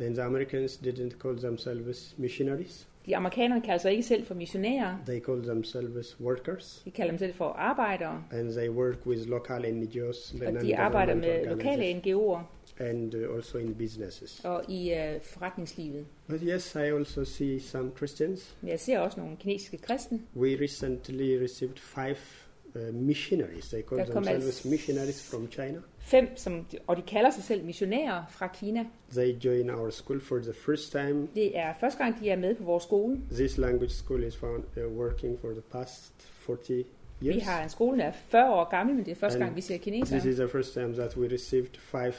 Then 0.00 0.14
the 0.14 0.22
Americans 0.22 0.76
didn't 0.76 1.18
call 1.22 1.38
themselves 1.38 2.14
missionaries. 2.18 2.86
De 3.06 3.16
amerikanere 3.16 3.60
kalder 3.60 3.78
sig 3.78 3.90
ikke 3.90 4.02
selv 4.02 4.24
for 4.26 4.34
missionærer. 4.34 4.96
They 5.06 5.20
call 5.20 5.42
themselves 5.42 6.20
workers. 6.20 6.82
De 6.84 6.90
kalder 6.90 7.10
dem 7.12 7.18
selv 7.18 7.34
for 7.34 7.48
arbejdere. 7.48 8.24
And 8.32 8.52
they 8.52 8.68
work 8.68 9.06
with 9.06 9.28
local 9.28 9.74
NGOs, 9.74 10.34
Og 10.46 10.62
de 10.62 10.76
arbejder 10.76 11.14
med 11.14 11.46
lokale 11.46 11.92
NGO'er 11.98 12.40
and 12.80 13.14
uh, 13.14 13.36
also 13.36 13.58
in 13.58 13.74
businesses. 13.74 14.40
og 14.44 14.64
i 14.68 14.92
uh, 14.92 15.20
forretningslivet. 15.22 16.06
But 16.28 16.40
yes, 16.44 16.74
I 16.74 16.78
also 16.78 17.24
see 17.24 17.60
some 17.60 17.90
Christians. 17.96 18.56
Men 18.60 18.70
jeg 18.70 18.80
ser 18.80 18.98
også 18.98 19.20
nogle 19.20 19.36
kinesiske 19.36 19.76
kristne. 19.78 20.20
We 20.36 20.56
recently 20.60 21.42
received 21.42 21.76
five 21.76 22.16
uh, 22.74 22.94
missionaries. 22.94 23.68
They 23.68 23.82
call 23.82 24.00
themselves 24.04 24.44
altså- 24.46 24.68
missionaries 24.68 25.30
from 25.30 25.50
China. 25.50 25.78
Fem, 26.02 26.28
som, 26.36 26.66
og 26.86 26.96
de 26.96 27.02
kalder 27.02 27.30
sig 27.30 27.44
selv 27.44 27.64
missionærer 27.64 28.22
fra 28.28 28.46
Kina. 28.46 28.84
They 29.12 29.32
join 29.44 29.70
our 29.70 29.90
school 29.90 30.20
for 30.20 30.38
the 30.38 30.52
first 30.54 30.90
time. 30.92 31.28
Det 31.34 31.58
er 31.58 31.72
første 31.80 31.98
gang, 32.04 32.20
de 32.20 32.30
er 32.30 32.36
med 32.36 32.54
på 32.54 32.64
vores 32.64 32.84
skole. 32.84 33.20
This 33.32 33.58
language 33.58 33.90
school 33.90 34.22
is 34.24 34.36
found, 34.36 34.62
uh, 34.76 34.98
working 34.98 35.38
for 35.40 35.48
the 35.48 35.60
past 35.72 36.12
40 36.18 36.84
years. 37.22 37.34
Vi 37.36 37.40
har 37.40 37.62
en 37.62 37.68
skole, 37.70 37.98
der 37.98 38.04
er 38.04 38.12
40 38.12 38.52
år 38.54 38.64
gammel, 38.70 38.96
men 38.96 39.04
det 39.04 39.10
er 39.10 39.16
første 39.16 39.36
And 39.36 39.44
gang, 39.44 39.56
vi 39.56 39.60
ser 39.60 39.74
This 39.74 39.84
kinesere. 39.84 40.18
is 40.30 40.36
the 40.36 40.48
first 40.48 40.72
time 40.72 40.94
that 40.94 41.16
we 41.16 41.28
received 41.28 41.76
five 41.78 42.14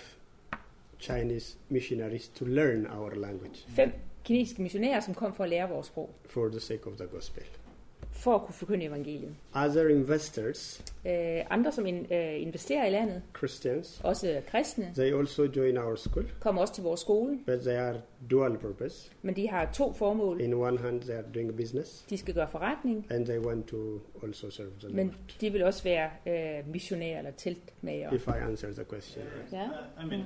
Chinese 0.99 1.57
missionaries 1.69 2.27
to 2.29 2.45
learn 2.45 2.85
our 2.85 3.09
language 3.15 3.65
Fem 3.75 3.91
kinesiske 4.23 4.61
missionærer, 4.61 4.99
som 4.99 5.13
kom 5.13 5.33
for 5.33 5.43
at 5.43 5.49
lære 5.49 5.69
vores 5.69 5.87
sprog, 5.87 6.09
for 6.25 6.47
the 6.47 6.59
sake 6.59 6.87
of 6.87 6.93
the 6.97 7.05
gospel. 7.07 7.43
For 8.21 8.35
at 8.35 8.41
kunne 8.41 8.53
forkynde 8.53 8.85
evangeliet. 8.85 9.35
Other 9.55 9.87
investors, 9.87 10.83
Øh, 11.05 11.41
andre, 11.49 11.71
som 11.71 11.85
in, 11.85 12.07
øh, 12.13 12.41
investerer 12.41 12.85
i 12.85 12.89
landet, 12.89 13.21
Christians, 13.37 14.01
også 14.03 14.41
kristne, 14.47 14.91
they 14.95 15.13
also 15.19 15.43
join 15.55 15.77
our 15.77 15.95
school, 15.95 16.25
kommer 16.39 16.61
også 16.61 16.73
til 16.73 16.83
vores 16.83 16.99
skole, 17.01 17.39
but 17.45 17.59
they 17.59 17.75
are 17.75 18.01
dual 18.31 18.57
purpose. 18.57 19.11
men 19.21 19.35
de 19.35 19.47
har 19.49 19.69
to 19.73 19.93
formål. 19.93 20.41
In 20.41 20.53
one 20.53 20.77
hand, 20.79 21.01
they 21.01 21.13
are 21.15 21.23
doing 21.35 21.57
business, 21.57 22.05
De 22.09 22.17
skal 22.17 22.33
gøre 22.33 22.47
forretning, 22.51 23.07
and 23.09 23.25
they 23.25 23.37
want 23.39 23.67
to 23.67 23.99
also 24.23 24.49
serve 24.49 24.69
the 24.79 24.89
men 24.89 25.07
Lord. 25.07 25.17
de 25.41 25.51
vil 25.51 25.63
også 25.63 25.83
være 25.83 26.09
øh, 26.27 26.67
missionærer 26.71 27.17
eller 27.17 27.31
teltmager. 27.31 28.13
If 28.13 28.27
I 28.27 28.31
answer 28.49 28.73
the 28.73 28.83
question. 28.83 29.25
Ja. 29.51 29.63
Uh, 29.63 30.05
I 30.05 30.09
mean, 30.09 30.23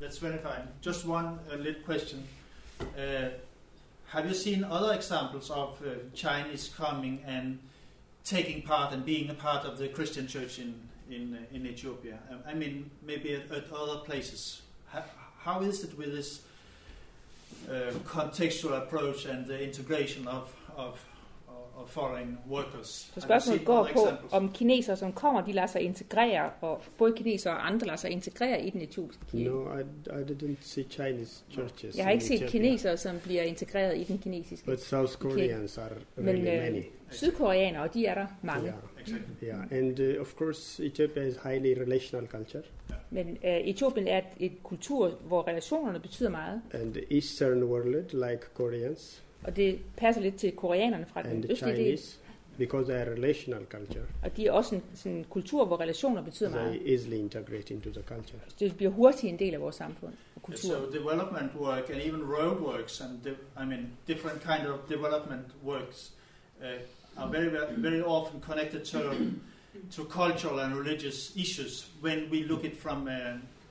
that's 0.00 0.22
very 0.26 0.38
fine. 0.38 0.68
Just 0.86 1.06
one 1.06 1.28
uh, 1.28 1.58
little 1.58 1.82
question. 1.84 2.20
Uh, 2.80 2.84
have 4.16 4.26
you 4.26 4.34
seen 4.34 4.64
other 4.64 4.94
examples 4.94 5.50
of 5.50 5.78
uh, 5.82 5.90
Chinese 6.14 6.70
coming 6.74 7.22
and 7.26 7.58
taking 8.24 8.62
part 8.62 8.94
and 8.94 9.04
being 9.04 9.28
a 9.28 9.34
part 9.34 9.66
of 9.66 9.76
the 9.76 9.88
Christian 9.88 10.26
church 10.26 10.58
in 10.58 10.74
in 11.10 11.34
uh, 11.34 11.54
in 11.54 11.66
Ethiopia? 11.66 12.18
Um, 12.30 12.38
I 12.46 12.54
mean, 12.54 12.90
maybe 13.02 13.34
at, 13.34 13.50
at 13.50 13.70
other 13.70 14.00
places. 14.00 14.62
How, 14.88 15.04
how 15.38 15.60
is 15.60 15.84
it 15.84 15.98
with 15.98 16.12
this 16.12 16.40
uh, 17.68 17.92
contextual 18.04 18.78
approach 18.78 19.26
and 19.26 19.46
the 19.46 19.62
integration 19.62 20.26
of 20.26 20.50
of, 20.76 20.98
of 21.14 21.15
foreign 21.86 22.38
workers? 22.50 23.10
Så 23.14 23.20
spørgsmålet 23.20 23.64
går 23.64 23.88
på, 23.92 24.00
om 24.36 24.52
kinesere, 24.52 24.96
som 24.96 25.12
kommer, 25.12 25.40
de 25.44 25.52
lader 25.52 25.66
sig 25.66 25.80
integrere, 25.80 26.50
og 26.60 26.80
både 26.98 27.12
kinesere 27.16 27.52
og 27.52 27.66
andre 27.66 27.86
lader 27.86 27.96
sig 27.96 28.10
integrere 28.10 28.62
i 28.62 28.70
den 28.70 28.80
etiopiske 28.80 29.22
kirke. 29.30 29.44
No, 29.50 29.78
I, 29.78 29.82
I 30.20 30.24
didn't 30.32 30.56
see 30.60 30.84
Chinese 30.90 31.44
churches. 31.50 31.96
Jeg 31.96 32.04
har 32.04 32.12
ikke 32.12 32.24
set 32.24 32.34
Ethiopia. 32.34 32.50
kinesere, 32.60 32.96
som 32.96 33.18
bliver 33.22 33.42
integreret 33.42 33.98
i 33.98 34.04
den 34.04 34.18
kinesiske. 34.18 34.66
But 34.66 34.80
South 34.80 35.12
Koreans 35.12 35.78
are 35.78 35.88
Men 36.16 36.26
really 36.28 36.48
øh, 36.48 36.62
many. 36.72 36.82
sydkoreanere, 37.10 37.88
de 37.94 38.06
er 38.06 38.14
der 38.14 38.26
mange. 38.42 38.66
Yeah. 38.66 38.76
Exactly. 39.00 39.46
Yeah, 39.48 39.72
and 39.72 40.00
uh, 40.00 40.20
of 40.20 40.34
course, 40.34 40.84
Ethiopia 40.84 41.22
is 41.22 41.36
highly 41.44 41.80
relational 41.80 42.26
culture, 42.26 42.62
Men 43.10 43.28
øh, 43.44 43.56
Etiopien 43.56 44.08
er 44.08 44.18
et, 44.18 44.24
et 44.38 44.52
kultur, 44.62 45.08
hvor 45.08 45.48
relationerne 45.48 46.00
betyder 46.00 46.30
meget. 46.30 46.60
and 46.72 46.94
the 46.94 47.02
Eastern 47.14 47.62
world, 47.62 48.12
like 48.12 48.42
Koreans 48.54 49.22
Og 49.46 49.56
det 49.56 49.78
passer 49.96 50.22
lidt 50.22 50.36
til 50.36 50.52
koreanerne 50.52 51.06
fra 51.06 51.22
den 51.22 51.44
østlige 51.50 51.76
del. 51.76 52.00
Because 52.58 52.92
they 52.92 53.00
are 53.00 53.10
relational 53.12 53.64
culture, 53.64 54.04
Og 54.22 54.36
de 54.36 54.46
er 54.46 54.52
også 54.52 54.74
en 54.74 54.82
sådan 54.94 55.12
en 55.18 55.24
kultur, 55.30 55.64
hvor 55.64 55.80
relationer 55.80 56.22
betyder 56.22 56.50
they 56.50 56.60
meget. 56.60 56.92
easily 56.92 57.14
integrate 57.16 57.74
into 57.74 57.90
the 57.90 58.02
culture. 58.02 58.38
Det 58.60 58.76
bliver 58.76 58.92
hurtigt 58.92 59.32
en 59.32 59.38
del 59.38 59.54
af 59.54 59.60
vores 59.60 59.74
samfund 59.76 60.12
og 60.36 60.42
kultur. 60.42 60.68
So 60.68 60.90
development 60.98 61.54
work 61.60 61.90
and 61.90 62.00
even 62.02 62.22
road 62.22 62.60
works 62.60 63.00
and 63.00 63.10
de- 63.24 63.62
I 63.62 63.66
mean 63.66 63.86
different 64.08 64.40
kind 64.42 64.66
of 64.68 64.78
development 64.88 65.46
works 65.64 66.12
uh, 66.60 67.22
are 67.22 67.32
very 67.32 67.48
very 67.50 67.74
very 67.82 68.00
often 68.02 68.40
connected 68.40 68.84
to 68.84 68.98
to 69.96 70.02
cultural 70.20 70.58
and 70.60 70.74
religious 70.74 71.36
issues 71.36 71.90
when 72.02 72.18
we 72.32 72.36
look 72.42 72.64
it 72.64 72.76
from 72.76 73.08
a, 73.08 73.20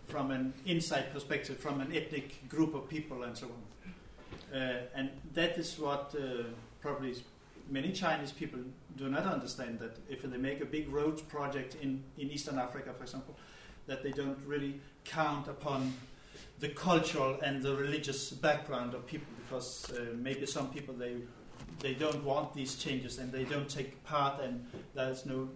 from 0.06 0.32
an 0.32 0.54
inside 0.66 1.04
perspective, 1.14 1.56
from 1.60 1.80
an 1.82 1.88
ethnic 1.94 2.50
group 2.50 2.76
of 2.76 2.82
people 2.90 3.18
and 3.28 3.36
so 3.38 3.46
on. 3.46 3.62
Uh, 4.56 4.78
and 4.96 5.10
that 5.34 5.58
is 5.58 5.78
what 5.78 6.16
uh, 6.18 6.44
probably 6.80 7.14
many 7.70 7.92
Chinese 7.92 8.32
people 8.32 8.60
do 8.96 9.10
not 9.10 9.26
understand 9.26 9.80
that 9.80 9.98
if 10.10 10.22
they 10.22 10.38
make 10.38 10.62
a 10.62 10.66
big 10.66 10.88
road 10.90 11.28
project 11.28 11.76
in, 11.82 12.02
in 12.18 12.30
Eastern 12.30 12.58
Africa, 12.58 12.94
for 12.98 13.04
example, 13.04 13.36
that 13.88 14.02
they 14.02 14.12
don't 14.12 14.38
really 14.46 14.80
count 15.04 15.50
upon 15.50 15.94
the 16.60 16.70
cultural 16.70 17.38
and 17.44 17.62
the 17.62 17.76
religious 17.76 18.32
background 18.32 18.94
of 18.94 19.06
people 19.06 19.28
because 19.44 19.92
uh, 19.92 20.06
maybe 20.16 20.46
some 20.46 20.70
people 20.70 20.94
they 20.94 21.16
they 21.80 21.94
don't 21.94 22.24
want 22.24 22.54
these 22.54 22.76
changes 22.76 23.18
and 23.20 23.32
they 23.32 23.44
don't 23.44 23.70
take 23.70 24.02
part 24.06 24.42
and 24.42 24.66
there's 24.94 25.26
no 25.26 25.50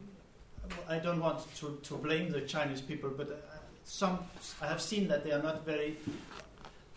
I 0.87 0.99
don't 0.99 1.19
want 1.19 1.39
to, 1.55 1.79
to 1.83 1.95
blame 1.95 2.31
the 2.31 2.41
Chinese 2.41 2.81
people 2.81 3.09
but 3.15 3.29
uh, 3.29 3.35
some 3.85 4.19
I 4.61 4.67
have 4.67 4.81
seen 4.81 5.07
that 5.07 5.23
they 5.23 5.31
are 5.31 5.41
not 5.41 5.65
very 5.65 5.97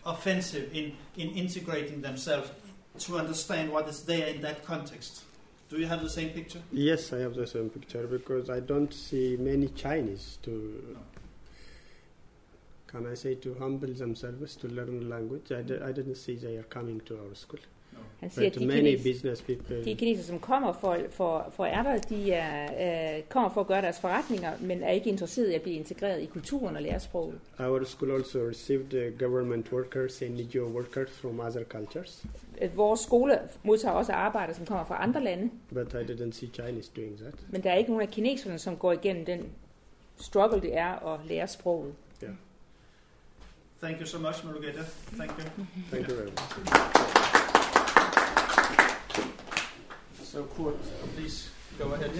offensive 0.05 0.73
in, 0.73 0.93
in 1.17 1.29
integrating 1.31 2.01
themselves 2.01 2.49
to 2.99 3.17
understand 3.17 3.71
what 3.71 3.87
is 3.87 4.03
there 4.03 4.27
in 4.27 4.41
that 4.41 4.63
context. 4.65 5.23
Do 5.69 5.77
you 5.79 5.87
have 5.87 6.03
the 6.03 6.09
same 6.09 6.29
picture? 6.29 6.59
Yes, 6.71 7.13
I 7.13 7.19
have 7.19 7.33
the 7.33 7.47
same 7.47 7.69
picture 7.69 8.05
because 8.05 8.49
I 8.49 8.59
don't 8.59 8.93
see 8.93 9.37
many 9.39 9.69
Chinese 9.69 10.37
to. 10.43 10.97
Can 12.87 13.07
I 13.07 13.15
say 13.15 13.33
to 13.35 13.55
humble 13.55 13.91
themselves 13.91 14.55
to 14.57 14.67
learn 14.67 14.99
the 14.99 15.05
language? 15.05 15.51
I, 15.51 15.59
I 15.59 15.91
didn't 15.91 16.15
see 16.15 16.35
they 16.35 16.57
are 16.57 16.63
coming 16.63 16.99
to 17.01 17.17
our 17.17 17.33
school. 17.33 17.59
Han 18.23 18.31
siger, 18.31 18.47
at 18.47 18.53
But 18.53 18.61
de, 18.61 18.67
many 18.67 18.81
kines, 18.89 19.03
business 19.03 19.41
people. 19.41 19.85
de 19.85 19.95
kinesere, 19.95 20.25
som 20.25 20.39
kommer 20.39 20.73
for, 20.73 20.97
for, 21.11 21.51
for 21.55 21.65
ærter, 21.65 21.97
de 21.97 22.31
er, 22.31 23.15
øh, 23.17 23.23
kommer 23.23 23.49
for 23.49 23.61
at 23.61 23.67
gøre 23.67 23.81
deres 23.81 23.99
forretninger, 23.99 24.51
men 24.59 24.83
er 24.83 24.91
ikke 24.91 25.09
interesseret 25.09 25.49
i 25.51 25.53
at 25.53 25.61
blive 25.61 25.75
integreret 25.75 26.21
i 26.21 26.25
kulturen 26.25 26.75
og 26.75 26.81
lære 26.81 26.99
sproget. 26.99 27.39
Our 27.59 27.83
school 27.83 28.11
also 28.11 28.39
received 28.39 28.93
uh, 28.93 29.19
government 29.19 29.71
workers 29.73 30.21
and 30.21 30.33
NGO 30.39 30.59
workers 30.65 31.09
from 31.11 31.39
other 31.39 31.63
cultures, 31.63 32.23
At 32.61 32.77
Vores 32.77 32.99
skole 32.99 33.39
modtager 33.63 33.93
også 33.93 34.11
arbejdere, 34.11 34.55
som 34.55 34.65
kommer 34.65 34.85
fra 34.85 35.03
andre 35.03 35.23
lande, 35.23 35.49
but 35.73 35.93
I 35.93 36.11
didn't 36.11 36.31
see 36.31 36.49
Chinese 36.53 36.91
doing 36.95 37.17
that. 37.17 37.33
men 37.49 37.63
der 37.63 37.71
er 37.71 37.75
ikke 37.75 37.89
nogen 37.89 38.01
af 38.07 38.09
kineserne, 38.13 38.59
som 38.59 38.77
går 38.77 38.91
igennem 38.91 39.25
den 39.25 39.45
struggle, 40.17 40.61
det 40.61 40.77
er 40.77 41.13
at 41.13 41.19
lære 41.27 41.47
sproget. 41.47 41.93
Thank 43.81 43.99
you 43.99 44.05
so 44.05 44.19
much, 44.19 44.45
Mulugeta. 44.45 44.81
Thank 45.17 45.31
you. 45.31 45.65
Thank 45.91 46.07
you 46.09 46.15
very 46.15 46.29
much. 46.29 47.32
So, 50.33 50.41
Kurt, 50.57 50.81
please 51.15 51.51
go 51.77 51.93
ahead. 51.93 52.11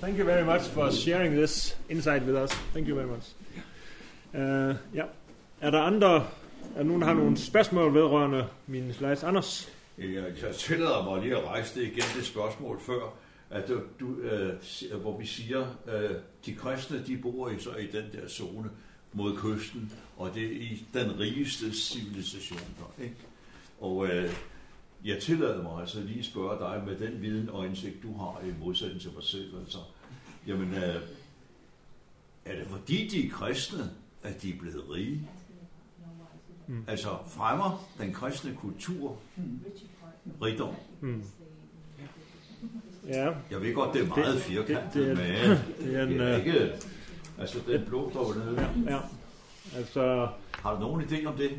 Thank 0.00 0.18
you 0.18 0.24
very 0.24 0.44
much 0.44 0.62
for 0.68 0.92
sharing 0.92 1.34
this 1.34 1.74
insight 1.88 2.26
with 2.26 2.36
us. 2.36 2.52
Thank 2.74 2.88
you 2.88 2.94
very 2.94 3.06
much. 3.06 3.24
Uh, 4.34 4.74
ja. 4.94 5.04
Er 5.60 5.70
der 5.70 5.80
andre 5.80 6.26
er 6.76 6.82
nogen, 6.82 7.00
der 7.00 7.06
har 7.06 7.14
nogle 7.14 7.36
spørgsmål 7.36 7.94
vedrørende 7.94 8.46
mine 8.66 8.94
slides? 8.94 9.22
Anders? 9.22 9.68
Jeg, 9.98 10.54
tillader 10.58 11.04
mig 11.04 11.22
lige 11.22 11.36
at 11.36 11.44
rejse 11.44 11.80
det 11.80 11.86
igen, 11.86 12.04
det 12.16 12.24
spørgsmål 12.24 12.80
før, 12.80 13.14
at 13.50 13.68
du, 13.68 13.80
du, 14.00 14.20
øh, 14.20 14.54
hvor 15.00 15.18
vi 15.18 15.26
siger, 15.26 15.66
øh, 15.94 16.10
de 16.46 16.54
kristne, 16.54 17.04
de 17.06 17.16
bor 17.16 17.48
i, 17.48 17.58
så 17.58 17.70
i 17.70 17.86
den 17.86 18.04
der 18.12 18.28
zone 18.28 18.70
mod 19.12 19.36
kysten, 19.36 19.92
og 20.16 20.34
det 20.34 20.42
er 20.42 20.50
i 20.50 20.86
den 20.94 21.20
rigeste 21.20 21.74
civilisation 21.74 22.60
der, 22.78 23.04
ikke? 23.04 23.16
Og 23.80 24.06
øh, 24.06 24.30
jeg 25.04 25.22
tillader 25.22 25.62
mig 25.62 25.80
altså 25.80 26.00
lige 26.00 26.18
at 26.18 26.24
spørge 26.24 26.58
dig 26.58 26.82
med 26.86 27.08
den 27.08 27.22
viden 27.22 27.48
og 27.48 27.66
indsigt, 27.66 28.02
du 28.02 28.16
har 28.18 28.40
i 28.46 28.54
modsætning 28.64 29.00
til 29.00 29.10
mig 29.14 29.22
selv, 29.24 29.58
altså, 29.60 29.78
jamen, 30.46 30.74
øh, 30.74 30.94
er 32.44 32.56
det 32.58 32.66
fordi 32.66 33.08
de 33.08 33.26
er 33.26 33.30
kristne, 33.30 33.90
at 34.22 34.42
de 34.42 34.50
er 34.54 34.58
blevet 34.58 34.82
rige? 34.90 35.28
Mm. 36.66 36.84
Altså 36.86 37.08
fremmer 37.26 37.88
den 37.98 38.12
kristne 38.12 38.54
kultur 38.60 39.16
rigdom. 40.42 40.74
Hmm. 41.00 41.22
Ja, 43.08 43.30
Jeg 43.50 43.60
ved 43.62 43.74
godt, 43.74 43.94
det 43.94 44.02
er 44.02 44.06
meget 44.06 44.34
Det- 44.34 44.42
firkantet, 44.42 44.94
det- 44.94 45.06
det 45.06 45.16
men 45.16 45.26
er- 45.26 45.58
det 45.80 45.94
er 45.96 46.02
en, 46.02 46.08
det 46.08 46.20
er 46.20 46.32
øh, 46.38 46.46
ikke... 46.46 46.72
Altså, 47.38 47.58
den 47.66 47.84
blå 47.86 48.10
dernede. 48.14 48.60
ja, 48.86 48.92
ja. 48.94 49.00
Altså, 49.76 50.28
Har 50.52 50.74
du 50.74 50.80
nogen 50.80 51.02
idé 51.02 51.26
om 51.26 51.34
det? 51.36 51.50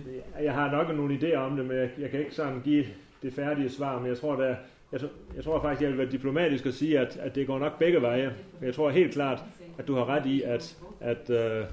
jeg 0.43 0.53
har 0.53 0.71
nok 0.71 0.95
nogle 0.95 1.15
idéer 1.15 1.37
om 1.37 1.55
det, 1.55 1.65
men 1.65 1.77
jeg, 1.77 1.89
jeg 1.99 2.09
kan 2.09 2.19
ikke 2.19 2.35
sådan 2.35 2.61
give 2.61 2.85
det 3.21 3.33
færdige 3.33 3.69
svar, 3.69 3.99
men 3.99 4.07
jeg 4.07 4.17
tror, 4.17 4.35
der, 4.35 4.55
jeg, 4.91 5.01
jeg 5.35 5.43
tror 5.43 5.61
faktisk, 5.61 5.81
jeg 5.81 5.89
vil 5.89 5.97
være 5.97 6.11
diplomatisk 6.11 6.65
og 6.65 6.73
sige, 6.73 6.99
at, 6.99 7.17
at 7.17 7.35
det 7.35 7.47
går 7.47 7.59
nok 7.59 7.79
begge 7.79 8.01
veje. 8.01 8.33
Men 8.59 8.65
jeg 8.67 8.75
tror 8.75 8.89
helt 8.89 9.13
klart, 9.13 9.43
at 9.77 9.87
du 9.87 9.95
har 9.95 10.05
ret 10.05 10.25
i, 10.25 10.41
at, 10.41 10.77
at 10.99 11.29
øh, 11.29 11.65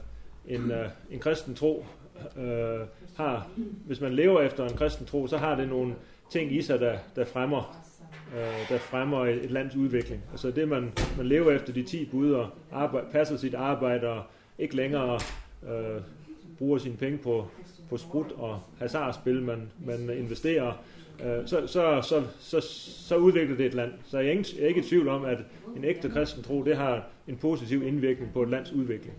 en, 0.48 0.70
øh, 0.70 0.88
en 1.10 1.18
kristen 1.18 1.54
tro 1.54 1.86
øh, 2.36 2.80
har, 3.16 3.48
hvis 3.86 4.00
man 4.00 4.12
lever 4.12 4.40
efter 4.40 4.68
en 4.68 4.76
kristen 4.76 5.06
tro, 5.06 5.26
så 5.26 5.38
har 5.38 5.54
det 5.54 5.68
nogle 5.68 5.94
ting 6.30 6.56
i 6.56 6.62
sig, 6.62 6.80
der, 6.80 6.98
der 7.16 7.24
fremmer 7.24 7.82
øh, 8.36 8.68
der 8.68 8.78
fremmer 8.78 9.26
et, 9.26 9.44
et 9.44 9.50
lands 9.50 9.76
udvikling. 9.76 10.22
Altså 10.30 10.50
det, 10.50 10.68
man, 10.68 10.92
man 11.16 11.26
lever 11.26 11.52
efter 11.52 11.72
de 11.72 11.82
10 11.82 12.04
bud 12.04 12.32
og 12.32 12.48
arbejde, 12.72 13.06
passer 13.12 13.36
sit 13.36 13.54
arbejde 13.54 14.08
og 14.08 14.22
ikke 14.58 14.76
længere 14.76 15.20
øh, 15.68 16.00
bruger 16.58 16.78
sine 16.78 16.96
penge 16.96 17.18
på, 17.18 17.46
på 17.90 17.96
sprut 17.96 18.32
og 18.32 18.60
hasardspil, 18.78 19.42
man, 19.42 19.70
man 19.86 20.10
investerer, 20.18 20.72
øh, 21.24 21.46
så, 21.46 21.66
så, 21.66 22.00
så, 22.02 22.22
så, 22.40 22.60
så 23.08 23.16
udvikler 23.16 23.56
det 23.56 23.66
et 23.66 23.74
land. 23.74 23.92
Så 24.04 24.18
jeg 24.18 24.26
er, 24.26 24.30
ikke, 24.30 24.48
jeg 24.56 24.64
er 24.64 24.68
ikke 24.68 24.80
i 24.80 24.84
tvivl 24.84 25.08
om, 25.08 25.24
at 25.24 25.38
en 25.76 25.84
ægte 25.84 26.10
kristen 26.10 26.42
tro, 26.42 26.64
det 26.64 26.76
har 26.76 27.06
en 27.28 27.36
positiv 27.36 27.82
indvirkning 27.82 28.32
på 28.32 28.42
et 28.42 28.48
lands 28.48 28.72
udvikling. 28.72 29.14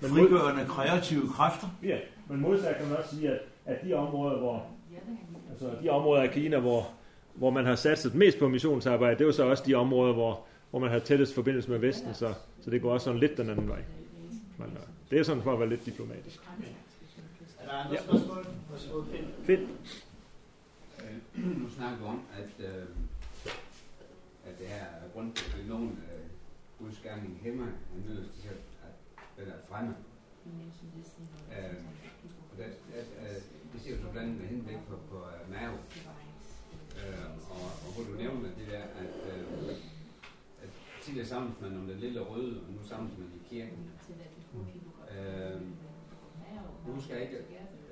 Men, 0.00 0.10
Frigørende 0.10 0.64
kreative 0.68 1.28
kræfter? 1.28 1.66
ja, 1.82 1.98
men 2.28 2.40
modsat 2.40 2.76
kan 2.76 2.88
man 2.88 2.96
også 2.96 3.16
sige, 3.16 3.30
at, 3.30 3.38
at 3.66 3.84
de 3.84 3.94
områder, 3.94 4.38
hvor, 4.38 4.66
altså 5.50 5.66
de 5.82 5.88
områder 5.88 6.22
af 6.22 6.30
Kina, 6.30 6.58
hvor, 6.58 6.88
hvor 7.34 7.50
man 7.50 7.66
har 7.66 7.74
satset 7.74 8.14
mest 8.14 8.38
på 8.38 8.48
missionsarbejde, 8.48 9.14
det 9.14 9.20
er 9.20 9.26
jo 9.26 9.32
så 9.32 9.44
også 9.44 9.62
de 9.66 9.74
områder, 9.74 10.12
hvor, 10.12 10.40
hvor 10.70 10.78
man 10.78 10.90
har 10.90 10.98
tættest 10.98 11.34
forbindelse 11.34 11.70
med 11.70 11.78
Vesten, 11.78 12.14
så, 12.14 12.34
så 12.60 12.70
det 12.70 12.82
går 12.82 12.92
også 12.92 13.04
sådan 13.04 13.20
lidt 13.20 13.36
den 13.36 13.50
anden 13.50 13.68
vej. 13.68 13.80
Men, 14.58 14.66
øh, 14.66 14.82
det 15.10 15.18
er 15.18 15.22
sådan 15.22 15.42
for 15.42 15.52
at 15.52 15.58
være 15.60 15.68
lidt 15.68 15.86
diplomatisk. 15.86 16.40
Er 17.58 17.66
der 17.66 17.72
andre 17.72 17.94
Ja. 17.94 18.02
spørgsmål? 18.02 18.46
Værsgo, 18.70 19.04
Finn. 19.04 19.26
Fedt. 19.44 19.60
Øh, 21.02 21.16
nu 21.62 21.68
snakker 21.68 21.98
du 21.98 22.04
om, 22.04 22.22
at, 22.38 22.64
øh, 22.66 22.86
at 24.46 24.58
det 24.58 24.66
her 24.68 24.84
er 24.84 25.08
grund 25.12 25.32
til, 25.34 25.60
at 25.60 25.68
nogen 25.68 25.88
øh, 25.88 26.86
udskærning 26.86 27.40
hæmmer 27.42 27.66
en 27.66 28.04
nødt 28.08 28.30
til 28.40 28.48
at, 28.48 28.60
at 28.86 29.44
den 29.44 29.48
er 29.52 29.58
fremme. 29.68 29.94
Øh, 30.46 31.76
og 32.52 32.58
det, 32.58 32.66
det, 32.66 33.04
øh, 33.20 33.42
det 33.72 33.80
ser 33.82 33.90
jo 33.90 33.96
så 34.02 34.08
blandt 34.12 34.28
andet 34.28 34.40
med 34.40 34.48
henblik 34.48 34.76
på, 34.88 34.96
på 35.10 35.16
uh. 35.16 35.54
Øh, 37.00 37.30
og, 37.50 37.62
og 37.86 37.92
hvor 37.94 38.04
du 38.04 38.18
nævner 38.22 38.48
det 38.58 38.66
der, 38.70 38.82
at, 38.82 39.16
øh, 39.32 39.76
at 41.18 41.26
tidligere 41.26 41.26
samles 41.26 41.60
man 41.60 41.76
om 41.76 41.86
den 41.86 41.98
lille 41.98 42.20
røde, 42.20 42.60
og 42.60 42.72
nu 42.72 42.82
samles 42.82 43.18
man 43.18 43.28
i 43.34 43.48
kirken. 43.48 43.90
Øh, 45.10 45.60
nu 46.86 46.92
husker 46.92 47.14
jeg 47.14 47.22
ikke, 47.22 47.38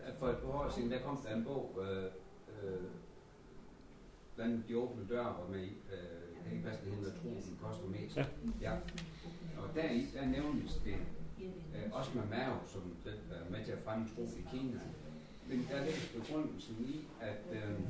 at 0.05 0.15
for 0.19 0.29
et 0.29 0.37
par 0.37 0.49
år 0.49 0.71
siden, 0.71 0.91
der 0.91 1.03
kom 1.03 1.17
der 1.17 1.37
en 1.37 1.45
bog, 1.45 1.79
øh, 1.83 2.05
øh, 2.05 2.81
blandt 4.37 4.69
de 4.69 4.77
åbne 4.79 5.07
døre, 5.09 5.33
hvor 5.33 5.49
man 5.51 5.61
øh, 5.61 6.29
jeg 6.35 6.45
kan 6.45 6.53
ikke 6.53 6.69
passe 6.69 6.85
det 6.85 6.95
hedder, 6.95 7.13
tro, 7.23 7.29
den 7.29 7.59
koster 7.63 7.87
mest. 7.87 8.17
Ja. 8.17 8.27
ja. 8.61 8.73
Og 9.59 9.75
deri, 9.75 10.07
der 10.15 10.27
nævnes 10.27 10.75
det 10.85 10.97
øh, 11.41 11.93
også 11.93 12.11
med 12.15 12.25
Mao, 12.27 12.57
som 12.67 12.83
den 13.05 13.15
er 13.31 13.51
med 13.51 13.65
til 13.65 13.73
at 13.73 13.79
fremme 13.85 14.09
tro 14.17 14.23
i 14.23 14.57
Kina. 14.57 14.81
Men 15.49 15.69
der 15.71 15.85
ligger 15.85 16.21
begrundelsen 16.21 16.77
i, 16.89 17.01
at 17.21 17.43
øh, 17.53 17.81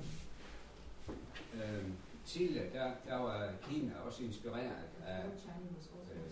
øh, 1.55 1.85
tidligere, 2.25 2.73
der, 2.73 2.91
der 3.09 3.17
var 3.17 3.53
Kina 3.63 3.93
også 4.07 4.23
inspireret 4.23 4.89
af, 5.09 5.25
øh, 5.27 6.23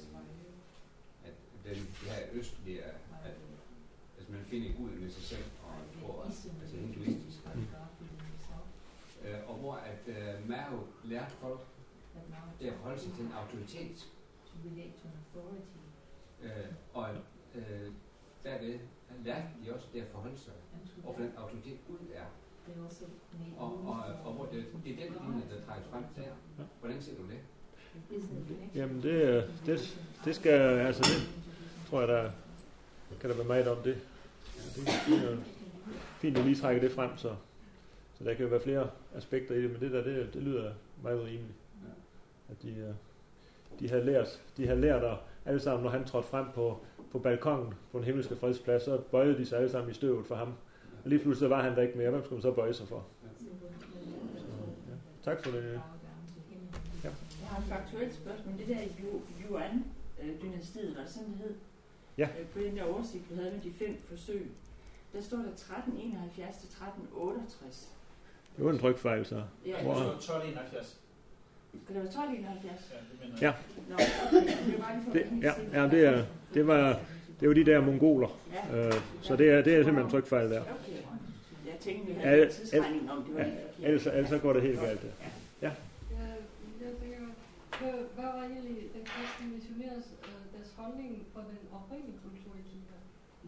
at 1.28 1.34
den, 1.64 1.74
det 1.74 2.10
her 2.10 2.20
østlige, 2.32 2.82
at, 2.82 2.94
at 4.18 4.28
man 4.30 4.44
finder 4.44 4.72
Gud 4.78 4.90
med 4.90 5.10
sig 5.10 5.22
selv, 5.22 5.44
og 5.64 5.72
tror, 6.00 6.24
altså 6.60 6.76
hinduistisk. 6.76 7.38
Øh, 9.24 9.48
og 9.48 9.54
hvor 9.56 9.74
at 9.74 10.02
øh, 10.08 10.48
Mao 10.48 10.78
lærte 11.04 11.30
folk 11.30 11.60
det 12.60 12.66
at 12.68 12.74
forholde 12.74 13.00
sig 13.00 13.12
til 13.12 13.24
en 13.24 13.32
autoritet. 13.32 14.12
Øh, 16.42 16.72
og 16.94 17.08
øh, 17.54 17.92
derved 18.44 18.78
lærte 19.24 19.48
de 19.64 19.74
også 19.74 19.86
det 19.92 20.00
at 20.00 20.08
forholde 20.08 20.38
sig 20.38 20.52
over 21.04 21.14
for 21.16 21.22
den 21.22 21.32
autoritet 21.36 21.78
Gud 21.88 21.98
er. 22.14 22.26
Og, 23.58 23.70
og, 23.86 23.98
og 24.24 24.32
hvor 24.32 24.46
det, 24.46 24.66
det 24.84 24.92
er 24.92 24.96
den 24.96 25.12
linje, 25.26 25.44
der 25.50 25.64
trækkes 25.66 25.88
frem 25.90 26.04
der. 26.16 26.32
Hvordan 26.80 27.02
ser 27.02 27.16
du 27.16 27.22
det? 27.22 27.40
Jamen 28.74 29.02
det, 29.02 29.44
det, 29.66 29.98
det 30.24 30.34
skal, 30.34 30.60
altså 30.60 31.02
det 31.02 31.46
tror 31.90 32.00
jeg, 32.00 32.08
der 32.08 32.30
kan 33.20 33.30
der 33.30 33.36
være 33.36 33.46
meget 33.46 33.68
om 33.68 33.76
det. 33.76 33.96
Det, 34.76 34.86
det 35.08 35.32
er 35.32 35.36
fint 36.20 36.38
at 36.38 36.44
lige 36.44 36.56
trække 36.56 36.80
det 36.80 36.92
frem, 36.92 37.10
så, 37.16 37.34
så 38.18 38.24
der 38.24 38.34
kan 38.34 38.44
jo 38.44 38.50
være 38.50 38.60
flere 38.60 38.90
aspekter 39.14 39.54
i 39.54 39.62
det, 39.62 39.70
men 39.70 39.80
det 39.80 39.90
der, 39.90 40.04
det, 40.04 40.34
det 40.34 40.42
lyder 40.42 40.72
meget 41.02 41.18
rimeligt. 41.18 41.58
At 42.48 42.62
de, 42.62 42.70
øh, 42.70 42.94
de 43.80 43.88
har 43.88 43.98
lært, 43.98 44.42
de 44.56 44.66
har 44.66 44.74
lært 44.74 45.04
at 45.04 45.16
alle 45.44 45.60
sammen, 45.60 45.82
når 45.82 45.90
han 45.90 46.04
trådte 46.04 46.28
frem 46.28 46.46
på, 46.54 46.80
på 47.12 47.18
balkongen 47.18 47.74
på 47.92 47.98
den 47.98 48.04
himmelske 48.04 48.36
fredsplads, 48.36 48.82
så 48.82 48.98
bøjede 49.10 49.38
de 49.38 49.46
sig 49.46 49.58
alle 49.58 49.70
sammen 49.70 49.90
i 49.90 49.94
støvet 49.94 50.26
for 50.26 50.34
ham. 50.34 50.48
Og 51.04 51.10
lige 51.10 51.18
pludselig 51.18 51.48
så 51.48 51.48
var 51.48 51.62
han 51.62 51.76
der 51.76 51.82
ikke 51.82 51.98
mere. 51.98 52.10
Hvem 52.10 52.24
skulle 52.24 52.36
man 52.36 52.42
så 52.42 52.52
bøje 52.52 52.74
sig 52.74 52.88
for? 52.88 53.06
Så, 53.38 54.44
ja. 54.88 55.30
Tak 55.32 55.44
for 55.44 55.50
det. 55.50 55.80
Jeg 57.46 57.54
har 57.54 57.60
et 57.62 57.68
faktuelt 57.68 58.14
spørgsmål. 58.14 58.54
Det 58.58 58.68
der 58.68 58.80
Yu- 59.00 59.26
Yuan-dynastiet, 59.42 60.96
var 60.96 61.02
det 61.02 61.10
sådan, 61.10 61.28
det 61.28 61.38
hed? 61.38 61.54
Ja. 62.18 62.28
Øh, 62.40 62.46
På 62.46 62.58
den 62.58 62.76
der 62.76 62.84
oversigt, 62.84 63.24
du 63.30 63.34
havde 63.34 63.50
med 63.52 63.60
de 63.60 63.72
fem 63.78 63.96
forsøg, 64.10 64.46
der 65.12 65.20
står 65.22 65.36
der 65.36 65.52
1371 65.52 66.56
til 66.56 66.68
1368. 66.68 67.88
Det 68.56 68.64
var 68.64 68.70
en 68.72 68.78
trykfejl, 68.78 69.26
så. 69.26 69.42
Ja, 69.66 69.82
Hvor- 69.82 69.94
Så 69.94 70.00
1271. 70.00 70.96
Kan 71.86 71.94
det 71.96 72.02
være 72.04 72.04
1271? 72.04 72.92
Ja, 72.92 72.96
det 72.96 73.20
mener 73.20 73.38
Ja. 73.40 73.46
jeg. 73.46 73.54
Det 73.88 74.78
var 74.78 75.12
Det, 75.12 75.24
helt 75.30 75.44
ja, 75.44 75.82
ja, 75.82 75.88
det 75.90 76.04
er, 76.06 76.24
det 76.54 76.66
var, 76.66 77.00
det 77.40 77.48
var 77.48 77.54
de 77.54 77.64
der 77.66 77.80
mongoler. 77.80 78.38
Ja. 78.72 78.86
Øh, 78.86 78.92
så 79.22 79.36
det 79.36 79.50
er, 79.50 79.62
det 79.62 79.72
er 79.74 79.76
simpelthen 79.84 80.04
en 80.04 80.10
trykfejl 80.10 80.50
der. 80.50 80.60
Okay. 80.60 80.70
Jeg 81.66 81.74
tænkte, 81.80 82.06
vi 82.06 82.12
Al- 82.12 82.26
havde 82.26 82.36
en 82.38 82.42
al- 82.44 82.52
tidsregning 82.52 83.10
om, 83.10 83.24
det 83.24 83.34
var 83.34 83.40
ja, 83.40 83.46
lidt 83.46 83.56
forkert. 83.74 83.88
Ellers, 83.90 84.06
ellers 84.06 84.28
så 84.28 84.38
går 84.38 84.52
det 84.52 84.62
helt 84.62 84.80
galt. 84.80 85.02
Der. 85.02 85.08
Ja, 85.08 85.28
hvad, 87.80 88.28
var 88.36 88.44
egentlig 88.54 88.78
den 88.96 89.04
kristne 89.12 89.46
missionærs 89.54 90.06
øh, 90.28 90.42
deres 90.54 90.70
holdning 90.78 91.12
for 91.32 91.42
den 91.50 91.60
oprindelige 91.78 92.18
kultur 92.24 92.52
i 92.62 92.64
Kina? 92.70 92.96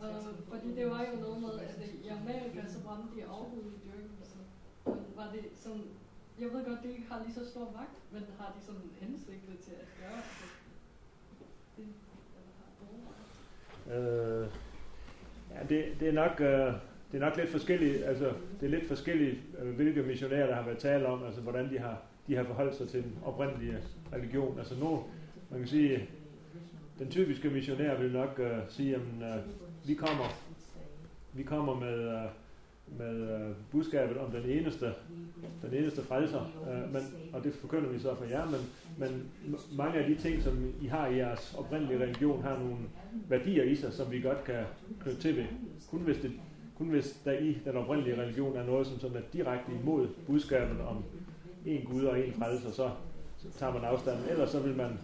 Øh, 0.04 0.34
fordi 0.50 0.68
det 0.78 0.86
var 0.94 1.02
jo 1.10 1.14
noget 1.24 1.38
med, 1.44 1.54
at 1.68 1.78
i 2.04 2.08
Amerika 2.20 2.60
så 2.74 2.78
brændte 2.84 3.08
de 3.16 3.20
afguddyrkelse. 3.36 4.38
Men 4.84 5.10
var 5.20 5.28
det 5.34 5.44
sådan, 5.64 5.86
jeg 6.40 6.48
ved 6.52 6.60
godt, 6.68 6.82
det 6.82 6.90
ikke 6.90 7.08
har 7.10 7.18
lige 7.24 7.34
så 7.40 7.44
stor 7.52 7.66
magt, 7.78 7.96
men 8.12 8.22
har 8.38 8.50
de 8.54 8.60
sådan 8.66 8.80
en 8.80 8.94
hensigt 9.00 9.64
til 9.66 9.74
at 9.82 9.88
gøre 10.00 10.22
det? 10.38 10.50
Øh, 13.92 14.46
ja, 15.50 15.60
det, 15.68 16.00
det, 16.00 16.08
er 16.08 16.12
nok, 16.12 16.40
øh, 16.40 16.72
det 17.12 17.22
er 17.22 17.26
nok 17.26 17.36
lidt 17.36 17.50
forskelligt, 17.50 18.04
altså 18.04 18.32
det 18.60 18.66
er 18.66 18.70
lidt 18.70 18.88
forskelligt, 18.88 19.38
øh, 19.58 19.74
hvilke 19.74 20.02
missionærer 20.02 20.46
der 20.46 20.54
har 20.54 20.62
været 20.62 20.78
tale 20.78 21.06
om, 21.06 21.24
altså 21.24 21.40
hvordan 21.40 21.70
de 21.70 21.78
har, 21.78 22.02
de 22.26 22.36
har 22.36 22.44
forholdt 22.44 22.74
sig 22.74 22.88
til 22.88 23.02
den 23.02 23.18
oprindelige 23.24 23.78
religion. 24.12 24.58
Altså 24.58 24.74
nu, 24.74 25.04
man 25.50 25.60
kan 25.60 25.68
sige, 25.68 26.08
den 26.98 27.10
typiske 27.10 27.50
missionær 27.50 28.00
vil 28.00 28.12
nok 28.12 28.38
øh, 28.38 28.58
sige, 28.68 28.94
at 28.94 29.00
øh, 29.00 29.42
vi 29.86 29.94
kommer, 29.94 30.24
vi 31.32 31.42
kommer 31.42 31.74
med, 31.74 31.98
øh, 31.98 32.28
med 32.98 33.30
øh, 33.30 33.50
budskabet 33.70 34.16
om 34.16 34.30
den 34.30 34.50
eneste, 34.50 34.92
den 35.62 35.74
eneste 35.74 36.02
frelser, 36.02 36.40
øh, 36.70 36.92
men, 36.92 37.02
og 37.32 37.44
det 37.44 37.54
forkynder 37.54 37.88
vi 37.88 37.98
så 37.98 38.14
for 38.14 38.24
jer, 38.24 38.44
men, 38.50 38.60
men 38.98 39.28
mange 39.76 39.98
af 39.98 40.08
de 40.08 40.14
ting, 40.14 40.42
som 40.42 40.72
I 40.82 40.86
har 40.86 41.06
i 41.06 41.16
jeres 41.16 41.54
oprindelige 41.58 42.02
religion, 42.02 42.42
har 42.42 42.58
nogle 42.58 42.76
værdier 43.28 43.64
i 43.64 43.74
sig, 43.74 43.92
som 43.92 44.10
vi 44.10 44.20
godt 44.20 44.44
kan 44.44 44.64
knytte 45.00 45.20
til 45.20 45.36
ved. 45.36 45.44
Kun 45.90 46.00
hvis 46.00 46.16
det, 46.16 46.32
kun 46.78 46.88
hvis 46.88 47.20
der 47.24 47.32
i 47.32 47.58
den 47.64 47.76
oprindelige 47.76 48.22
religion 48.22 48.56
er 48.56 48.66
noget, 48.66 48.86
som 48.86 48.98
sådan 48.98 49.16
er 49.16 49.22
direkte 49.32 49.72
imod 49.82 50.08
budskabet 50.26 50.80
om 50.80 51.04
en 51.66 51.84
Gud 51.84 52.04
og 52.04 52.20
en 52.20 52.32
frelser, 52.32 52.70
så, 52.70 52.90
så 53.38 53.58
tager 53.58 53.72
man 53.72 53.84
afstand. 53.84 54.18
Ellers 54.30 54.50
så 54.50 54.60
vil 54.60 54.76
man 54.76 54.98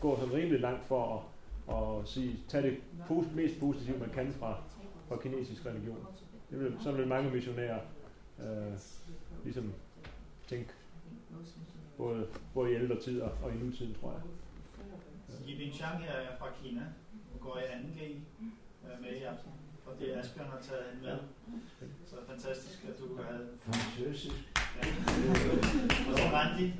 gå 0.00 0.18
sådan 0.20 0.34
rimelig 0.34 0.60
langt 0.60 0.84
for 0.84 1.26
at, 1.68 1.74
at 1.76 2.08
sige, 2.08 2.40
tage 2.48 2.62
det 2.62 2.78
pos- 3.10 3.34
mest 3.34 3.60
positive, 3.60 3.98
man 3.98 4.10
kan 4.10 4.32
fra, 4.32 4.58
fra 5.08 5.16
kinesisk 5.16 5.66
religion. 5.66 6.06
Det 6.50 6.60
vil, 6.60 6.76
sådan 6.80 6.98
vil 6.98 7.08
mange 7.08 7.30
missionærer 7.30 7.78
øh, 8.40 8.72
ligesom 9.44 9.72
tænke 10.48 10.70
både, 11.96 12.26
både 12.54 12.72
i 12.72 12.74
ældre 12.74 13.00
tid 13.00 13.20
og, 13.20 13.32
og 13.42 13.52
i 13.52 13.56
nutiden, 13.56 13.96
tror 14.00 14.12
jeg. 14.12 14.20
Yibin 15.48 15.72
Chang 15.72 16.04
her 16.04 16.12
er 16.12 16.36
fra 16.38 16.46
Kina 16.62 16.82
og 17.34 17.40
går 17.40 17.58
i 17.58 17.62
2G 17.62 18.02
øh, 18.02 19.02
med 19.02 19.10
i 19.20 19.22
aften. 19.22 19.52
Og 19.86 19.92
det 20.00 20.14
er 20.14 20.20
Asbjørn 20.20 20.46
har 20.48 20.60
taget 20.62 20.84
hende 20.92 21.06
med. 21.06 21.18
Så 22.06 22.16
fantastisk, 22.28 22.84
at 22.88 22.98
du 22.98 23.22
havde... 23.22 23.48
Fantastisk. 23.60 24.34
Ja. 24.76 24.88
Og 26.10 26.18
så 26.18 26.24
Randi. 26.32 26.72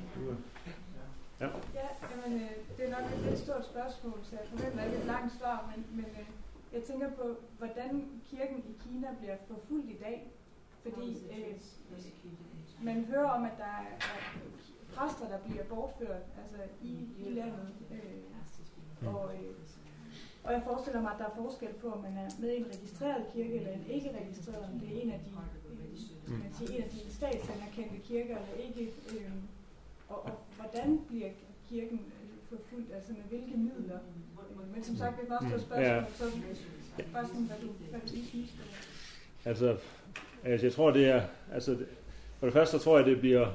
Ja. 1.41 1.47
Ja, 1.79 1.87
jamen, 2.11 2.41
øh, 2.41 2.51
det 2.77 2.85
er 2.85 2.91
nok 2.97 3.11
et 3.11 3.19
lidt 3.25 3.39
stort 3.39 3.65
spørgsmål, 3.65 4.19
så 4.23 4.31
jeg 4.35 4.45
forventer 4.49 4.83
ikke 4.83 4.97
et 4.97 5.05
langt 5.05 5.33
svar, 5.39 5.71
men, 5.71 5.85
men 5.97 6.05
øh, 6.05 6.27
jeg 6.73 6.83
tænker 6.83 7.09
på, 7.19 7.35
hvordan 7.57 8.21
kirken 8.29 8.57
i 8.57 8.73
Kina 8.83 9.07
bliver 9.19 9.37
forfulgt 9.47 9.89
i 9.89 9.97
dag. 10.05 10.31
Fordi 10.83 11.09
øh, 11.35 11.55
man 12.83 13.05
hører 13.05 13.29
om, 13.29 13.45
at 13.45 13.51
der 13.57 13.63
er, 13.63 13.93
er 13.99 14.19
præster, 14.95 15.27
der 15.29 15.39
bliver 15.47 15.63
bortført 15.63 16.23
altså 16.41 16.61
i, 16.81 16.93
i 17.19 17.29
landet. 17.33 17.69
Øh, 17.91 19.07
og, 19.13 19.33
øh, 19.35 19.53
og 20.43 20.53
jeg 20.53 20.61
forestiller 20.63 21.01
mig, 21.01 21.11
at 21.11 21.19
der 21.19 21.25
er 21.25 21.35
forskel 21.35 21.73
på, 21.73 21.91
om 21.91 22.01
man 22.01 22.17
er 22.17 22.29
med 22.39 22.49
i 22.49 22.57
en 22.57 22.65
registreret 22.65 23.25
kirke 23.33 23.55
eller 23.55 23.71
en 23.71 23.85
ikke 23.89 24.11
registreret, 24.21 24.63
om 24.73 24.79
det 24.79 24.97
er 24.97 25.01
en 25.01 25.11
af 25.11 25.19
de, 25.19 25.31
øh, 26.27 26.39
man 26.43 26.53
siger, 26.53 26.77
en 26.77 26.83
af 26.83 26.89
de 26.89 27.13
statsanerkendte 27.13 27.97
kirker 27.97 28.37
eller 28.37 28.55
ikke. 28.67 28.93
Øh, 29.13 29.31
og, 30.09 30.25
og 30.25 30.31
hvordan 30.55 30.99
bliver 31.07 31.29
kirken 31.69 31.99
øh, 31.99 32.57
forfulgt, 32.57 32.93
altså 32.93 33.11
med 33.11 33.21
hvilke 33.29 33.57
midler? 33.57 33.99
Men 34.73 34.83
som 34.83 34.95
sagt, 34.95 35.11
det 35.11 35.19
er 35.19 35.23
et 35.23 35.29
meget 35.29 35.61
stort 35.61 35.61
spørgsmål, 35.61 36.15
så 36.15 37.03
bare 37.13 37.27
sådan, 37.27 37.41
hvad 37.41 37.57
du, 37.61 37.67
hvad 37.89 37.99
du 37.99 38.07
synes. 38.07 38.53
Altså, 39.45 39.77
altså, 40.43 40.65
jeg 40.65 40.73
tror, 40.73 40.91
det 40.91 41.05
er... 41.07 41.21
Altså, 41.53 41.77
for 42.39 42.47
det 42.47 42.53
første, 42.53 42.77
så 42.77 42.83
tror 42.83 42.97
jeg, 42.97 43.05
det 43.05 43.19
bliver, 43.19 43.47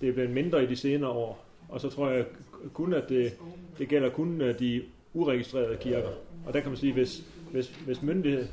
det 0.00 0.14
bliver 0.14 0.28
mindre 0.28 0.64
i 0.64 0.66
de 0.66 0.76
senere 0.76 1.10
år. 1.10 1.44
Og 1.68 1.80
så 1.80 1.90
tror 1.90 2.10
jeg 2.10 2.26
kun, 2.72 2.92
at 2.92 3.08
det, 3.08 3.32
det 3.78 3.88
gælder 3.88 4.10
kun 4.10 4.40
øh, 4.40 4.58
de 4.58 4.82
uregistrerede 5.14 5.76
kirker. 5.76 6.10
Og 6.46 6.54
der 6.54 6.60
kan 6.60 6.70
man 6.70 6.76
sige, 6.76 6.92
hvis, 6.92 7.24
hvis, 7.52 7.68
hvis 7.68 8.02
myndighed, 8.02 8.46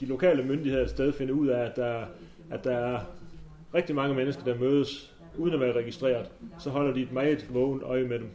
de 0.00 0.06
lokale 0.06 0.42
myndigheder 0.42 0.84
et 0.84 0.90
sted 0.90 1.12
finder 1.12 1.34
ud 1.34 1.48
af, 1.48 1.64
at 1.64 1.76
der, 1.76 2.04
at 2.50 2.64
der 2.64 2.76
er 2.76 3.00
rigtig 3.74 3.94
mange 3.94 4.14
mennesker, 4.14 4.44
der 4.44 4.58
mødes 4.58 5.14
uden 5.40 5.54
at 5.54 5.60
være 5.60 5.72
registreret, 5.72 6.30
så 6.58 6.70
holder 6.70 6.94
de 6.94 7.02
et 7.02 7.12
meget 7.12 7.46
vågent 7.54 7.82
øje 7.82 8.04
med 8.04 8.18
dem. 8.18 8.28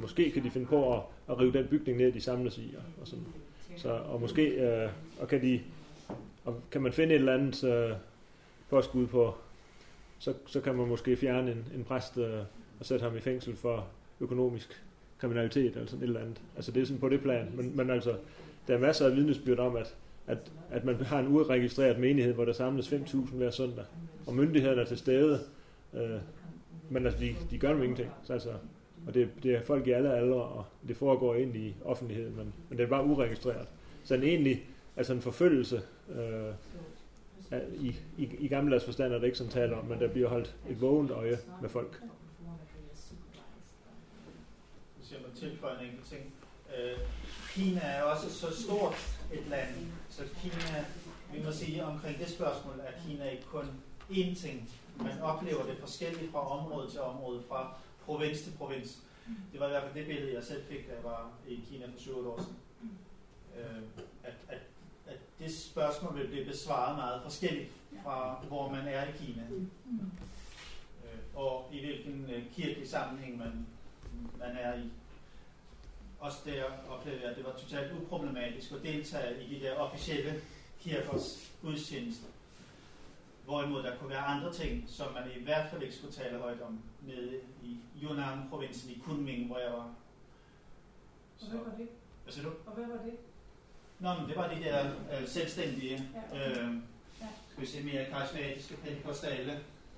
Måske 0.00 0.30
kan 0.30 0.44
de 0.44 0.50
finde 0.50 0.66
på 0.66 0.96
at, 0.96 1.02
at 1.28 1.38
rive 1.38 1.52
den 1.52 1.66
bygning 1.66 1.98
ned, 1.98 2.12
de 2.12 2.20
samles 2.20 2.58
i. 2.58 2.74
Og, 2.76 2.82
og 3.00 3.06
sådan. 3.08 3.24
Så, 3.76 3.88
og 3.90 4.20
måske 4.20 4.42
øh, 4.42 4.88
og 5.20 5.28
kan, 5.28 5.42
de, 5.42 5.60
og 6.44 6.62
kan 6.70 6.82
man 6.82 6.92
finde 6.92 7.14
et 7.14 7.18
eller 7.18 7.34
andet 7.34 7.64
øh, 7.64 7.92
påskud 8.70 9.06
på, 9.06 9.34
så, 10.18 10.34
så 10.46 10.60
kan 10.60 10.74
man 10.74 10.88
måske 10.88 11.16
fjerne 11.16 11.52
en, 11.52 11.64
en 11.74 11.84
præst 11.84 12.18
øh, 12.18 12.38
og 12.80 12.86
sætte 12.86 13.02
ham 13.02 13.16
i 13.16 13.20
fængsel 13.20 13.56
for 13.56 13.86
økonomisk 14.20 14.82
kriminalitet 15.18 15.72
eller 15.72 15.86
sådan 15.86 16.02
et 16.02 16.06
eller 16.06 16.20
andet. 16.20 16.40
Altså 16.56 16.72
det 16.72 16.82
er 16.82 16.86
sådan 16.86 17.00
på 17.00 17.08
det 17.08 17.20
plan. 17.20 17.50
Men, 17.54 17.76
men 17.76 17.90
altså, 17.90 18.14
der 18.68 18.74
er 18.74 18.78
masser 18.78 19.06
af 19.06 19.16
vidnesbyrd 19.16 19.58
om, 19.58 19.76
at, 19.76 19.94
at, 20.26 20.38
at 20.70 20.84
man 20.84 20.96
har 20.96 21.18
en 21.18 21.28
uregistreret 21.28 21.98
menighed, 21.98 22.34
hvor 22.34 22.44
der 22.44 22.52
samles 22.52 22.92
5.000 22.92 23.34
hver 23.34 23.50
søndag, 23.50 23.84
og 24.26 24.34
myndighederne 24.34 24.80
er 24.80 24.84
til 24.84 24.98
stede, 24.98 25.40
øh, 25.94 26.20
men 26.90 27.06
altså, 27.06 27.20
de, 27.20 27.36
de 27.50 27.58
gør 27.58 27.70
jo 27.70 27.82
ingenting. 27.82 28.10
Så 28.22 28.32
altså, 28.32 28.52
og 29.06 29.14
det, 29.14 29.30
det 29.42 29.54
er 29.54 29.62
folk 29.62 29.86
i 29.86 29.90
alle 29.90 30.12
aldre, 30.14 30.42
og 30.42 30.64
det 30.88 30.96
foregår 30.96 31.34
ind 31.34 31.56
i 31.56 31.74
offentligheden, 31.84 32.36
men, 32.36 32.54
men 32.68 32.78
det 32.78 32.84
er 32.84 32.88
bare 32.88 33.04
uregistreret. 33.04 33.68
Så 34.04 34.14
en 34.14 34.22
egentlig, 34.22 34.64
altså 34.96 35.12
en 35.12 35.20
forfølgelse, 35.20 35.82
øh, 36.08 36.54
er, 37.50 37.60
i, 37.74 37.96
i, 38.18 38.36
i 38.38 38.48
gammeldags 38.48 38.84
forstand 38.84 39.12
er 39.12 39.18
det 39.18 39.26
ikke 39.26 39.38
sådan 39.38 39.52
tale 39.52 39.76
om, 39.76 39.84
men 39.84 40.00
der 40.00 40.08
bliver 40.08 40.28
holdt 40.28 40.56
et 40.70 40.80
vågent 40.80 41.10
øje 41.10 41.38
med 41.60 41.68
folk. 41.68 42.02
Hvis 44.96 45.12
jeg 45.12 45.18
må 45.28 45.34
tilføje 45.36 45.80
en 45.80 45.86
enkelt 45.86 46.06
ting. 46.06 46.34
Øh, 46.78 46.98
Kina 47.54 47.80
er 47.80 48.02
også 48.02 48.30
så 48.30 48.62
stort 48.62 48.94
et 49.32 49.46
land, 49.50 49.68
så 50.08 50.22
Kina, 50.42 50.84
vi 51.32 51.44
må 51.44 51.52
sige 51.52 51.84
omkring 51.84 52.18
det 52.18 52.28
spørgsmål, 52.28 52.74
at 52.86 52.94
Kina 53.06 53.30
ikke 53.30 53.44
kun 53.44 53.64
én 54.10 54.34
ting. 54.42 54.70
Man 55.02 55.20
oplever 55.20 55.66
det 55.66 55.78
forskelligt 55.78 56.32
fra 56.32 56.58
område 56.58 56.90
til 56.90 57.00
område, 57.00 57.42
fra 57.48 57.74
provins 58.04 58.42
til 58.42 58.52
provins. 58.58 58.98
Det 59.52 59.60
var 59.60 59.66
i 59.66 59.70
hvert 59.70 59.82
fald 59.82 59.94
det 59.94 60.06
billede, 60.06 60.34
jeg 60.34 60.44
selv 60.44 60.64
fik, 60.64 60.88
da 60.88 60.94
jeg 60.94 61.04
var 61.04 61.30
i 61.48 61.64
Kina 61.70 61.86
for 61.86 61.98
7 61.98 62.28
år 62.28 62.40
siden. 62.40 62.56
Øh, 63.58 63.82
at, 64.24 64.34
at, 64.48 64.58
at 65.06 65.18
det 65.38 65.56
spørgsmål 65.56 66.18
vil 66.18 66.26
blive 66.28 66.44
besvaret 66.44 66.96
meget 66.96 67.22
forskelligt 67.22 67.70
fra, 68.02 68.44
hvor 68.48 68.70
man 68.70 68.88
er 68.88 69.04
i 69.04 69.10
Kina. 69.18 69.42
Øh, 71.04 71.18
og 71.34 71.68
i 71.72 71.80
hvilken 71.80 72.30
øh, 72.30 72.42
kirkelig 72.54 72.88
sammenhæng 72.88 73.38
man, 73.38 73.66
man 74.38 74.56
er 74.56 74.78
i. 74.78 74.90
Også 76.20 76.38
der 76.44 76.64
oplevede 76.90 77.22
jeg, 77.22 77.30
at 77.30 77.36
det 77.36 77.44
var 77.44 77.52
totalt 77.52 77.92
uproblematisk 77.92 78.72
at 78.72 78.82
deltage 78.82 79.44
i 79.44 79.54
de 79.54 79.64
der 79.64 79.74
officielle 79.74 80.42
kirkers 80.80 81.52
gudstjenester. 81.62 82.26
Hvorimod 83.50 83.82
der 83.82 83.96
kunne 83.96 84.10
være 84.10 84.24
andre 84.34 84.52
ting, 84.52 84.84
som 84.88 85.12
man 85.12 85.22
i 85.40 85.42
hvert 85.44 85.70
fald 85.70 85.82
ikke 85.82 85.94
skulle 85.94 86.12
tale 86.12 86.38
højt 86.38 86.60
om 86.60 86.78
nede 87.06 87.40
i 87.62 87.76
Yunnan-provinsen 88.02 88.90
i 88.90 88.98
Kunming, 89.04 89.46
hvor 89.46 89.58
jeg 89.58 89.72
var. 89.72 89.88
Og 91.40 91.46
hvad 91.50 91.58
var 91.58 91.74
det? 91.78 91.88
Hvad 92.24 92.32
siger 92.32 92.44
du? 92.48 92.52
Og 92.66 92.72
hvad 92.74 92.86
var 92.86 93.02
det? 93.04 93.14
Nå, 93.98 94.14
men 94.18 94.28
det 94.28 94.36
var 94.36 94.54
de 94.54 94.60
der 94.64 94.90
øh, 95.12 95.28
selvstændige, 95.28 96.10
Ja, 96.14 96.22
okay. 96.36 96.62
øh, 96.62 96.74
Ja. 97.20 97.26
skal 97.50 97.60
vi 97.60 97.66
sige 97.66 97.84
mere 97.84 98.04
karismatiske, 98.10 98.76
pentekostale 98.76 99.52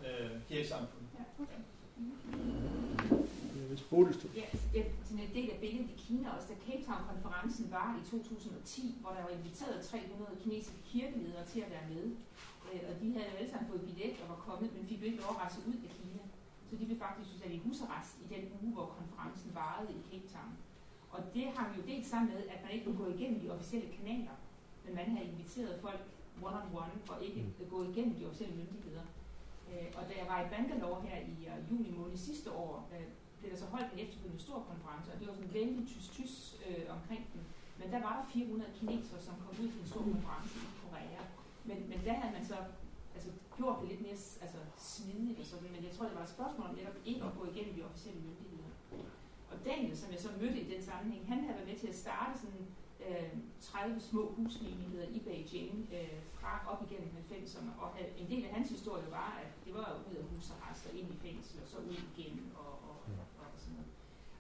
øh, 0.07 0.31
kirkesamfund. 0.49 1.03
Ja, 1.19 1.43
okay. 1.43 1.61
Hvis 3.69 3.83
Bodilstrup. 3.83 4.37
Ja, 4.37 4.43
ja, 4.75 4.83
sådan 5.05 5.19
en 5.25 5.35
del 5.35 5.51
af 5.51 5.59
billedet 5.61 5.91
i 5.91 6.01
Kina 6.07 6.31
også, 6.37 6.49
da 6.49 6.55
Cape 6.73 6.85
Town-konferencen 6.85 7.71
var 7.71 8.01
i 8.01 8.11
2010, 8.11 8.95
hvor 9.01 9.11
der 9.11 9.23
var 9.23 9.29
inviteret 9.31 9.85
300 9.85 10.31
kinesiske 10.43 10.77
kirkeledere 10.93 11.45
til 11.53 11.61
at 11.61 11.71
være 11.71 11.87
med. 11.95 12.05
Øh, 12.73 12.83
Og 12.91 12.95
de 13.01 13.07
havde 13.15 13.29
jo 13.33 13.37
alle 13.41 13.51
sammen 13.53 13.69
fået 13.71 13.83
billet 13.89 14.15
og 14.23 14.27
var 14.35 14.41
kommet, 14.49 14.69
men 14.75 14.83
fik 14.91 15.01
jo 15.01 15.07
ikke 15.11 15.21
lov 15.25 15.31
at 15.35 15.41
rejse 15.45 15.59
ud 15.69 15.77
af 15.87 15.91
Kina. 15.99 16.23
Så 16.69 16.73
de 16.79 16.85
blev 16.89 16.99
faktisk 17.07 17.29
sat 17.41 17.51
i 17.57 17.59
husarrest 17.65 18.15
i 18.25 18.27
den 18.35 18.43
uge, 18.63 18.73
hvor 18.77 18.87
konferencen 18.99 19.51
varede 19.61 19.89
i 19.97 19.99
Cape 20.11 20.29
Town. 20.35 20.53
Og 21.15 21.21
det 21.35 21.45
har 21.57 21.65
vi 21.71 21.75
jo 21.81 21.85
delt 21.91 22.07
sammen 22.13 22.29
med, 22.35 22.43
at 22.55 22.59
man 22.65 22.71
ikke 22.73 22.85
kunne 22.87 23.01
gå 23.05 23.09
igennem 23.17 23.41
de 23.41 23.51
officielle 23.57 23.89
kanaler, 23.97 24.37
men 24.85 24.93
man 24.95 25.07
har 25.15 25.23
inviteret 25.31 25.81
folk 25.87 26.03
one-on-one 26.47 26.97
og 27.13 27.17
ikke 27.27 27.41
Mm. 27.43 27.67
gå 27.75 27.79
igennem 27.91 28.15
de 28.19 28.27
officielle 28.29 28.57
myndigheder. 28.61 29.05
Øh, 29.71 29.87
Og 29.99 30.03
da 30.09 30.13
jeg 30.21 30.27
var 30.33 30.39
i 30.45 30.49
Bangalore 30.55 31.01
her 31.09 31.19
i 31.33 31.35
øh, 31.51 31.59
juni 31.71 31.91
måned 31.99 32.17
sidste 32.17 32.53
år, 32.53 32.89
blev 33.39 33.51
der 33.53 33.59
så 33.59 33.67
holdt 33.75 33.93
en 33.93 33.99
efterfølgende 34.05 34.43
stor 34.47 34.59
konference, 34.71 35.07
og 35.13 35.17
det 35.21 35.29
var 35.29 35.35
sådan 35.35 35.55
vældig 35.55 35.83
tys-tys 35.93 36.35
omkring 36.97 37.23
den. 37.33 37.43
Men 37.79 37.87
der 37.93 38.01
var 38.07 38.13
der 38.19 38.25
400 38.33 38.71
kinesere, 38.79 39.21
som 39.27 39.35
kom 39.45 39.55
ud 39.65 39.69
til 39.73 39.81
en 39.81 39.87
stor 39.93 40.03
konference 40.13 40.55
i 40.59 40.69
Korea. 40.83 41.21
Men, 41.65 41.79
men 41.91 41.99
der 42.05 42.13
havde 42.13 42.35
man 42.39 42.45
så 42.45 42.57
altså, 43.15 43.31
gjort 43.57 43.77
det 43.81 43.89
lidt 43.89 44.03
mere 44.07 44.19
altså, 44.45 44.61
smidigt 44.77 45.41
og 45.41 45.47
sådan, 45.47 45.73
men 45.75 45.85
jeg 45.85 45.93
tror, 45.93 46.07
det 46.07 46.17
var 46.17 46.23
et 46.23 46.37
spørgsmål 46.37 46.67
om 46.69 46.75
netop 46.75 46.99
ikke 47.05 47.25
at 47.25 47.37
gå 47.39 47.45
igennem 47.53 47.75
de 47.75 47.85
officielle 47.89 48.21
myndigheder. 48.27 48.71
Og 49.51 49.57
Daniel, 49.65 49.97
som 49.97 50.11
jeg 50.13 50.21
så 50.21 50.31
mødte 50.41 50.61
i 50.61 50.75
den 50.75 50.83
sammenhæng, 50.83 51.29
han 51.29 51.39
havde 51.45 51.57
været 51.59 51.69
med 51.69 51.79
til 51.79 51.89
at 51.95 52.03
starte 52.05 52.39
sådan 52.43 52.67
øh, 53.09 53.29
30 53.61 54.01
små 54.01 54.23
husmenigheder 54.37 55.07
i 55.17 55.19
Beijing 55.27 55.89
øh, 55.93 56.19
fra 56.39 56.53
op 56.73 56.81
igennem 56.87 57.11
90'erne, 57.31 57.83
og 57.83 57.89
en 58.19 58.29
del 58.31 58.45
af 58.45 58.51
hans 58.55 58.69
historie 58.69 59.11
var, 59.11 59.41
at 59.43 59.51
det 59.65 59.75
var 59.75 59.89
ud 60.11 60.15
af 60.17 60.25
husarrest 60.25 60.87
og 60.87 60.99
ind 60.99 61.09
i 61.15 61.17
fængsel, 61.17 61.61
og 61.63 61.69
så 61.69 61.77
ud 61.79 61.97
igen, 62.13 62.53
og, 62.55 62.73
og, 62.89 62.97
og, 63.41 63.45
og 63.55 63.61
sådan 63.63 63.75
noget. 63.75 63.91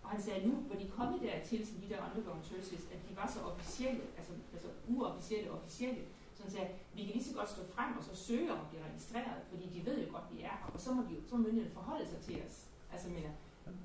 Og 0.03 0.11
han 0.11 0.23
sagde, 0.23 0.41
at 0.41 0.47
nu 0.49 0.55
hvor 0.55 0.77
de 0.77 0.89
kommet 0.89 1.23
dertil, 1.23 1.67
til 1.67 1.83
de 1.83 1.89
der 1.89 1.99
underground 2.07 2.45
churches, 2.45 2.85
at 2.95 3.01
de 3.09 3.17
var 3.17 3.27
så 3.35 3.41
officielle, 3.41 4.03
altså, 4.19 4.33
altså 4.53 4.69
uofficielle 4.89 5.51
og 5.51 5.59
officielle, 5.59 6.03
så 6.43 6.47
han 6.47 6.53
sagde, 6.57 6.69
vi 6.97 7.01
kan 7.05 7.13
lige 7.15 7.25
så 7.25 7.35
godt 7.39 7.51
stå 7.51 7.63
frem 7.75 7.91
og 7.99 8.05
så 8.05 8.15
søge 8.27 8.53
om 8.53 8.59
at 8.65 8.69
blive 8.71 8.83
registreret, 8.91 9.39
fordi 9.51 9.65
de 9.75 9.87
ved 9.89 9.97
jo 10.05 10.09
godt, 10.15 10.27
vi 10.33 10.39
er 10.43 10.55
her, 10.63 10.71
og 10.75 10.81
så 10.81 10.93
må, 10.95 11.01
de, 11.09 11.15
jo- 11.15 11.25
så 11.29 11.35
må 11.37 11.41
myndighederne 11.43 11.75
forholde 11.81 12.07
sig 12.13 12.21
til 12.29 12.37
os. 12.47 12.57
Altså, 12.93 13.09
mener, 13.09 13.33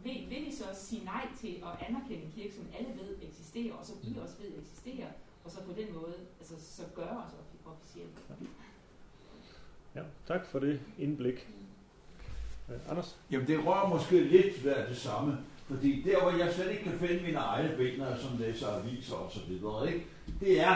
vil, 0.03 0.17
vil 0.29 0.45
de 0.47 0.55
så 0.57 0.63
sige 0.87 1.05
nej 1.05 1.27
til 1.41 1.53
at 1.67 1.73
anerkende 1.87 2.23
en 2.25 2.31
kirke, 2.35 2.53
som 2.55 2.65
alle 2.77 2.89
ved 2.99 3.09
eksisterer, 3.29 3.73
og 3.79 3.85
som 3.85 3.95
I 4.03 4.17
også 4.23 4.35
ved 4.41 4.49
eksisterer, 4.61 5.09
og 5.45 5.51
så 5.51 5.57
på 5.63 5.71
den 5.79 5.93
måde 5.93 6.15
altså, 6.39 6.55
så 6.75 6.83
gøre 6.95 7.17
os 7.25 7.31
offi- 7.41 7.69
officielt? 7.73 8.17
Ja, 9.95 10.01
tak 10.27 10.45
for 10.45 10.59
det 10.59 10.79
indblik. 10.97 11.47
Øh, 12.69 12.79
Anders? 12.89 13.17
Jamen 13.31 13.47
det 13.47 13.65
rører 13.65 13.89
måske 13.89 14.23
lidt 14.23 14.63
ved 14.65 14.87
det 14.89 14.97
samme, 14.97 15.37
fordi 15.67 16.01
der 16.01 16.21
hvor 16.21 16.31
jeg 16.31 16.53
slet 16.53 16.71
ikke 16.71 16.83
kan 16.83 16.99
finde 16.99 17.23
mine 17.23 17.37
egne 17.37 17.77
ben, 17.77 17.99
sådan 18.21 18.37
læser 18.37 18.67
aviser 18.67 19.15
og 19.15 19.31
så 19.31 19.39
videre, 19.47 19.93
ikke? 19.93 20.05
det 20.39 20.59
er, 20.61 20.75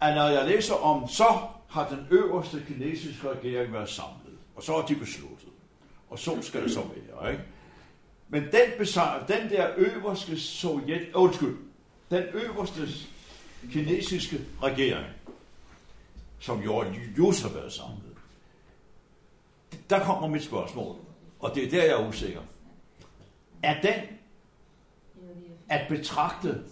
at 0.00 0.14
når 0.14 0.28
jeg 0.28 0.46
læser 0.46 0.74
om, 0.74 1.08
så 1.08 1.38
har 1.68 1.88
den 1.88 2.06
øverste 2.10 2.64
kinesiske 2.66 3.30
regering 3.30 3.72
været 3.72 3.88
samlet, 3.88 4.38
og 4.56 4.62
så 4.62 4.72
har 4.72 4.86
de 4.86 4.96
besluttet. 4.96 5.48
Og 6.10 6.18
så 6.18 6.42
skal 6.42 6.62
det 6.62 6.70
så 6.70 6.80
være, 6.80 7.32
ikke? 7.32 7.44
Men 8.28 8.42
den, 8.42 8.70
besejr, 8.78 9.26
den 9.26 9.50
der 9.50 9.68
øverste 9.76 10.40
sovjet, 10.40 11.00
øh, 11.00 11.08
undskyld, 11.14 11.56
den 12.10 12.22
øverste 12.22 12.88
kinesiske 13.72 14.40
regering, 14.62 15.06
som 16.38 16.60
jo 16.62 16.84
just 17.18 17.42
har 17.42 17.50
været 17.50 17.72
samlet, 17.72 18.16
der 19.90 20.04
kommer 20.04 20.28
mit 20.28 20.44
spørgsmål, 20.44 20.96
og 21.40 21.54
det 21.54 21.64
er 21.64 21.70
der, 21.70 21.84
jeg 21.84 22.02
er 22.02 22.08
usikker. 22.08 22.40
Er 23.62 23.80
den 23.80 24.00
at 25.68 25.88
betragte 25.88 26.62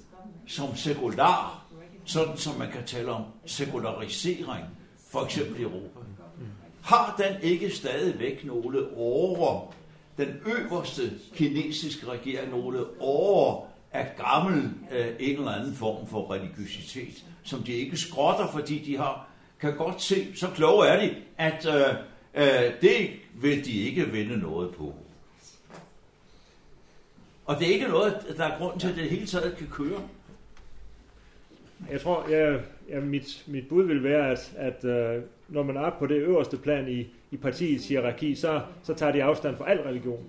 som 0.46 0.76
sekular, 0.76 1.64
sådan 2.08 2.36
som 2.36 2.58
man 2.58 2.70
kan 2.70 2.84
tale 2.86 3.10
om 3.10 3.22
sekularisering, 3.46 4.64
for 5.10 5.24
eksempel 5.24 5.60
i 5.60 5.62
Europa? 5.62 6.00
Har 6.82 7.14
den 7.18 7.42
ikke 7.42 7.70
stadigvæk 7.70 8.44
nogle 8.44 8.96
over 8.96 9.74
den 10.18 10.28
øverste 10.46 11.12
kinesiske 11.34 12.06
regering, 12.06 12.50
nogle 12.50 12.84
over 13.00 13.64
af 13.92 14.16
gammel 14.16 14.70
øh, 14.92 15.06
en 15.18 15.38
eller 15.38 15.50
anden 15.50 15.74
form 15.74 16.06
for 16.06 16.30
religiøsitet, 16.32 17.24
som 17.42 17.62
de 17.62 17.72
ikke 17.72 17.96
skrotter, 17.96 18.46
fordi 18.52 18.78
de 18.78 18.96
har 18.96 19.28
kan 19.60 19.76
godt 19.76 20.02
se, 20.02 20.36
så 20.36 20.48
kloge 20.54 20.86
er 20.86 21.00
de, 21.00 21.14
at 21.38 21.66
øh, 21.66 21.94
øh, 22.34 22.72
det 22.80 23.10
vil 23.34 23.64
de 23.64 23.72
ikke 23.72 24.04
vinde 24.04 24.36
noget 24.36 24.74
på. 24.74 24.94
Og 27.46 27.58
det 27.58 27.68
er 27.68 27.72
ikke 27.72 27.88
noget, 27.88 28.34
der 28.36 28.44
er 28.44 28.58
grund 28.58 28.80
til, 28.80 28.88
at 28.88 28.96
det 28.96 29.10
hele 29.10 29.26
taget 29.26 29.56
kan 29.56 29.66
køre. 29.66 30.02
Jeg 31.90 32.00
tror, 32.00 32.28
jeg, 32.30 32.60
ja, 32.88 33.00
mit, 33.00 33.44
mit 33.46 33.68
bud 33.68 33.84
vil 33.84 34.02
være, 34.02 34.30
at, 34.30 34.52
at 34.56 34.84
uh, 34.84 35.22
når 35.48 35.62
man 35.62 35.76
er 35.76 35.90
på 35.98 36.06
det 36.06 36.16
øverste 36.16 36.56
plan 36.56 36.88
i, 36.88 37.06
i 37.30 37.36
partiets 37.36 37.88
hierarki, 37.88 38.34
så, 38.34 38.60
så 38.82 38.94
tager 38.94 39.12
de 39.12 39.22
afstand 39.22 39.56
fra 39.56 39.70
al 39.70 39.78
religion. 39.78 40.24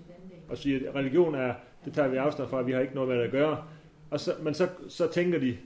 Og 0.50 0.58
siger, 0.58 0.90
at 0.90 0.96
religion 0.96 1.36
er, 1.36 1.54
det 1.86 1.94
tager 1.94 2.08
vi 2.08 2.18
afstand 2.18 2.50
fra, 2.50 2.62
vi 2.62 2.72
har 2.72 2.80
ikke 2.80 2.96
noget 2.96 3.10
med 3.10 3.18
det 3.18 3.24
at 3.24 3.32
gøre. 3.32 3.64
Og 4.10 4.20
så, 4.20 4.32
men 4.42 4.54
så, 4.54 4.68
så 4.88 5.12
tænker 5.12 5.40
de 5.40 5.58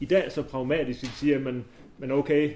i 0.00 0.04
dag 0.04 0.32
så 0.32 0.42
pragmatisk, 0.42 1.00
de 1.00 1.06
siger, 1.06 1.38
men, 1.38 1.64
men 1.98 2.10
okay, 2.10 2.52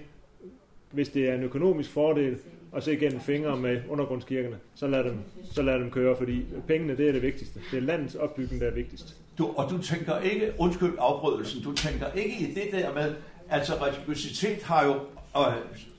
hvis 0.91 1.09
det 1.09 1.29
er 1.29 1.35
en 1.35 1.43
økonomisk 1.43 1.91
fordel, 1.91 2.39
og 2.73 2.83
så 2.83 2.91
igennem 2.91 3.21
fingre 3.21 3.57
med 3.57 3.81
undergrundskirkerne, 3.89 4.59
så 4.75 4.87
lad 4.87 5.05
dem, 5.05 5.17
så 5.45 5.63
lad 5.63 5.79
dem 5.79 5.91
køre, 5.91 6.17
fordi 6.17 6.45
pengene, 6.67 6.97
det 6.97 7.09
er 7.09 7.13
det 7.13 7.23
vigtigste. 7.23 7.61
Det 7.71 7.77
er 7.77 7.81
landets 7.81 8.15
opbygning, 8.15 8.61
der 8.61 8.67
er 8.67 8.75
vigtigst. 8.75 9.22
Du, 9.39 9.53
og 9.57 9.71
du 9.71 9.83
tænker 9.83 10.19
ikke, 10.19 10.53
undskyld 10.59 10.95
afbrydelsen, 10.99 11.63
du 11.63 11.75
tænker 11.75 12.13
ikke 12.13 12.37
i 12.37 12.55
det 12.55 12.69
der 12.73 12.95
med, 12.95 13.15
altså 13.51 13.75
religiøsitet 13.75 14.63
har 14.63 14.85
jo 14.85 14.95
øh, 15.37 15.55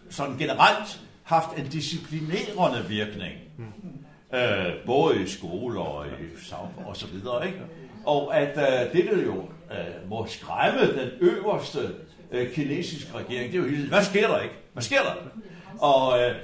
sådan 0.09 0.37
generelt 0.37 1.01
haft 1.23 1.57
en 1.57 1.67
disciplinerende 1.67 2.85
virkning. 2.87 3.33
Hmm. 3.57 4.39
Øh, 4.39 4.85
både 4.85 5.21
i 5.23 5.27
skoler 5.27 5.81
og 5.81 6.07
i 6.07 6.43
samfund 6.43 6.85
og 6.85 6.97
så 6.97 7.07
videre, 7.07 7.47
ikke? 7.47 7.59
Og 8.05 8.37
at 8.37 8.57
øh, 8.57 8.93
det 8.93 9.11
der 9.11 9.23
jo 9.23 9.41
øh, 9.71 10.09
må 10.09 10.25
skræmme 10.27 10.81
den 10.81 11.09
øverste 11.19 11.79
øh, 12.31 12.53
kinesiske 12.53 13.17
regering, 13.17 13.51
det 13.51 13.59
er 13.59 13.63
jo 13.63 13.69
hele 13.69 13.89
hvad 13.89 14.03
sker 14.03 14.27
der 14.27 14.39
ikke? 14.39 14.55
Hvad 14.73 14.83
sker 14.83 15.01
der? 15.01 15.15
Og, 15.79 16.19
øh, 16.19 16.35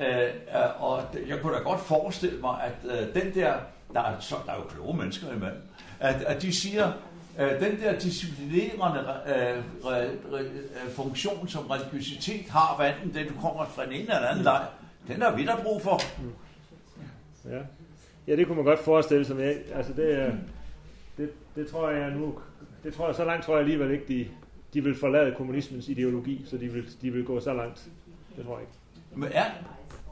øh, 0.00 0.82
og 0.82 1.02
jeg 1.28 1.40
kunne 1.40 1.54
da 1.54 1.58
godt 1.58 1.80
forestille 1.80 2.40
mig, 2.40 2.60
at 2.62 2.90
øh, 2.90 3.22
den 3.22 3.34
der, 3.34 3.54
der 3.94 4.00
er, 4.00 4.20
så, 4.20 4.34
der 4.46 4.52
er 4.52 4.56
jo 4.56 4.62
kloge 4.62 4.96
mennesker 4.96 5.26
imellem, 5.26 5.62
at, 6.00 6.22
at 6.22 6.42
de 6.42 6.54
siger, 6.54 6.92
at 7.36 7.60
den 7.60 7.80
der 7.80 7.98
disciplinerende 7.98 9.00
øh, 9.00 9.62
re, 9.84 10.06
re, 10.32 10.44
funktion, 10.90 11.48
som 11.48 11.66
religiøsitet 11.66 12.48
har, 12.50 12.76
hvad 12.76 12.92
enten 12.92 13.14
det, 13.14 13.28
du 13.34 13.40
kommer 13.40 13.66
fra 13.66 13.84
en 13.84 13.92
ene 13.92 14.00
eller 14.00 14.28
anden 14.28 14.44
leg, 14.44 14.66
den 15.08 15.22
har 15.22 15.36
vi 15.36 15.44
der 15.44 15.62
brug 15.62 15.82
for. 15.82 16.00
Ja. 17.50 17.60
ja, 18.26 18.36
det 18.36 18.46
kunne 18.46 18.56
man 18.56 18.64
godt 18.64 18.80
forestille 18.80 19.24
sig. 19.24 19.36
Men 19.36 19.56
altså 19.74 19.92
det, 19.92 20.40
det, 21.16 21.30
det 21.56 21.68
tror 21.68 21.90
jeg 21.90 22.10
nu, 22.10 22.38
det 22.84 22.94
tror 22.94 23.06
jeg, 23.06 23.14
så 23.14 23.24
langt 23.24 23.44
tror 23.44 23.54
jeg 23.54 23.60
alligevel 23.60 23.90
ikke, 23.90 24.04
de, 24.08 24.28
de 24.74 24.84
vil 24.84 24.98
forlade 24.98 25.34
kommunismens 25.36 25.88
ideologi, 25.88 26.44
så 26.46 26.56
de 26.56 26.68
vil, 26.68 26.88
de 27.02 27.10
vil 27.10 27.24
gå 27.24 27.40
så 27.40 27.54
langt. 27.54 27.88
Det 28.36 28.44
tror 28.44 28.58
jeg 28.58 28.62
ikke. 28.62 28.72
Men 29.14 29.28
ja. 29.28 29.44